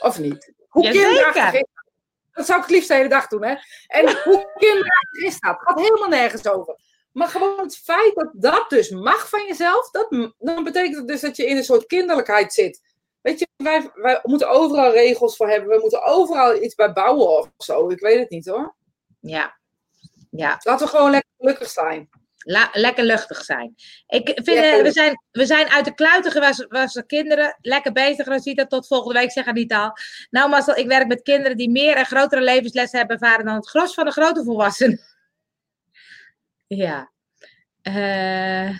Of 0.00 0.18
niet? 0.18 0.52
Hoe 0.70 0.90
kinderachtig 0.90 1.52
is 1.52 1.64
dat 2.32 2.46
zou 2.46 2.58
ik 2.58 2.64
het 2.64 2.74
liefst 2.74 2.88
de 2.88 2.94
hele 2.94 3.08
dag 3.08 3.26
doen, 3.26 3.44
hè? 3.44 3.54
En 3.86 4.04
hoe 4.24 4.52
kinderachtig 4.56 5.22
is 5.22 5.40
dat? 5.40 5.58
Het 5.58 5.68
gaat 5.68 5.80
helemaal 5.80 6.08
nergens 6.08 6.48
over. 6.48 6.78
Maar 7.12 7.28
gewoon 7.28 7.60
het 7.60 7.76
feit 7.76 8.14
dat 8.14 8.30
dat 8.32 8.70
dus 8.70 8.90
mag 8.90 9.28
van 9.28 9.46
jezelf, 9.46 9.90
dat, 9.90 10.30
dan 10.38 10.64
betekent 10.64 10.96
het 10.96 11.08
dus 11.08 11.20
dat 11.20 11.36
je 11.36 11.46
in 11.46 11.56
een 11.56 11.64
soort 11.64 11.86
kinderlijkheid 11.86 12.52
zit. 12.52 12.80
Weet 13.20 13.38
je, 13.38 13.46
wij, 13.56 13.90
wij 13.94 14.20
moeten 14.22 14.50
overal 14.50 14.92
regels 14.92 15.36
voor 15.36 15.48
hebben. 15.48 15.68
We 15.68 15.78
moeten 15.80 16.02
overal 16.02 16.62
iets 16.62 16.74
bij 16.74 16.92
bouwen 16.92 17.28
of 17.28 17.48
zo. 17.56 17.88
Ik 17.88 18.00
weet 18.00 18.18
het 18.18 18.30
niet 18.30 18.46
hoor. 18.46 18.74
Ja. 19.20 19.58
ja. 20.30 20.60
Laten 20.62 20.86
we 20.86 20.92
gewoon 20.92 21.10
lekker 21.10 21.30
gelukkig 21.38 21.70
zijn. 21.70 22.08
La 22.44 22.68
lekker 22.72 23.04
luchtig 23.04 23.44
zijn. 23.44 23.74
Ik 24.06 24.30
vind, 24.34 24.48
uh, 24.48 24.82
we, 24.82 24.90
zijn, 24.92 25.22
we 25.30 25.46
zijn 25.46 25.68
uit 25.68 25.84
de 25.84 25.94
kluiten 25.94 26.32
gewassen 26.32 27.06
kinderen. 27.06 27.56
Lekker 27.60 27.92
bezig, 27.92 28.26
Rosita. 28.26 28.66
Tot 28.66 28.86
volgende 28.86 29.18
week, 29.18 29.30
zeg 29.30 29.44
het 29.44 29.54
niet 29.54 29.72
al. 29.72 29.92
Nou, 30.30 30.50
Marcel, 30.50 30.76
ik 30.76 30.86
werk 30.86 31.06
met 31.06 31.22
kinderen 31.22 31.56
die 31.56 31.70
meer 31.70 31.96
en 31.96 32.06
grotere 32.06 32.42
levenslessen 32.42 32.98
hebben 32.98 33.18
ervaren 33.18 33.44
dan 33.44 33.54
het 33.54 33.68
gros 33.68 33.94
van 33.94 34.04
de 34.04 34.10
grote 34.10 34.44
volwassenen. 34.44 35.00
ja. 36.66 37.10
Uh, 37.82 38.76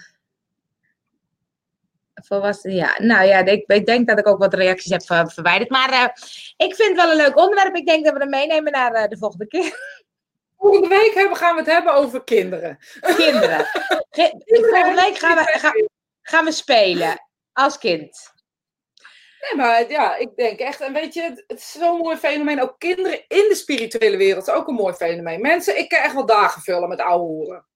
volwassenen, 2.15 2.77
ja. 2.77 2.95
Nou 2.99 3.27
ja, 3.27 3.45
ik, 3.45 3.65
ik, 3.67 3.87
denk 3.87 4.09
dat 4.09 4.19
ik 4.19 4.29
ook 4.29 4.39
wat 4.39 4.55
reacties 4.55 4.91
heb 4.91 5.31
verwijderd. 5.31 5.71
Maar 5.71 5.93
uh, 5.93 6.05
ik 6.57 6.75
vind 6.75 6.89
het 6.89 6.97
wel 6.97 7.11
een 7.11 7.17
leuk 7.17 7.39
onderwerp. 7.39 7.75
Ik 7.75 7.87
denk 7.87 8.05
dat 8.05 8.13
we 8.15 8.21
hem 8.21 8.31
meenemen 8.31 8.73
naar 8.73 9.09
de 9.09 9.19
volgende 9.19 9.47
keer. 9.47 9.99
Volgende 10.61 10.89
week 10.89 11.15
hebben, 11.15 11.37
gaan 11.37 11.55
we 11.55 11.61
het 11.61 11.71
hebben 11.71 11.95
over 11.95 12.25
kinderen. 12.25 12.79
Kinderen. 13.17 13.67
Volgende 14.47 15.03
week 15.03 15.19
gaan 15.19 15.37
we, 15.37 15.59
gaan, 15.59 15.89
gaan 16.23 16.45
we 16.45 16.53
spelen 16.53 17.29
als 17.53 17.79
kind. 17.79 18.33
Nee, 19.41 19.57
maar 19.57 19.91
ja, 19.91 20.17
ik 20.17 20.37
denk 20.37 20.59
echt, 20.59 20.81
en 20.81 20.93
weet 20.93 21.15
je, 21.15 21.23
het 21.47 21.59
is 21.59 21.73
zo'n 21.73 21.99
mooi 21.99 22.17
fenomeen. 22.17 22.63
Ook 22.63 22.79
kinderen 22.79 23.19
in 23.29 23.47
de 23.49 23.55
spirituele 23.55 24.17
wereld 24.17 24.47
is 24.47 24.55
ook 24.55 24.69
een 24.69 24.75
mooi 24.75 24.95
fenomeen. 24.95 25.41
Mensen, 25.41 25.79
ik 25.79 25.89
kan 25.89 25.99
echt 25.99 26.15
wel 26.15 26.27
dagen 26.27 26.63
vullen 26.63 26.89
met 26.89 27.01
oude 27.01 27.25
hoeren. 27.25 27.67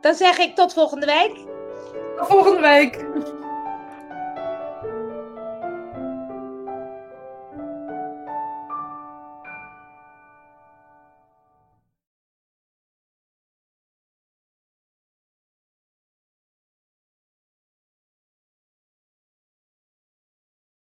Dan 0.00 0.14
zeg 0.14 0.38
ik 0.38 0.54
tot 0.54 0.72
volgende 0.72 1.06
week. 1.06 1.34
Tot 2.16 2.26
volgende 2.26 2.60
week. 2.60 2.96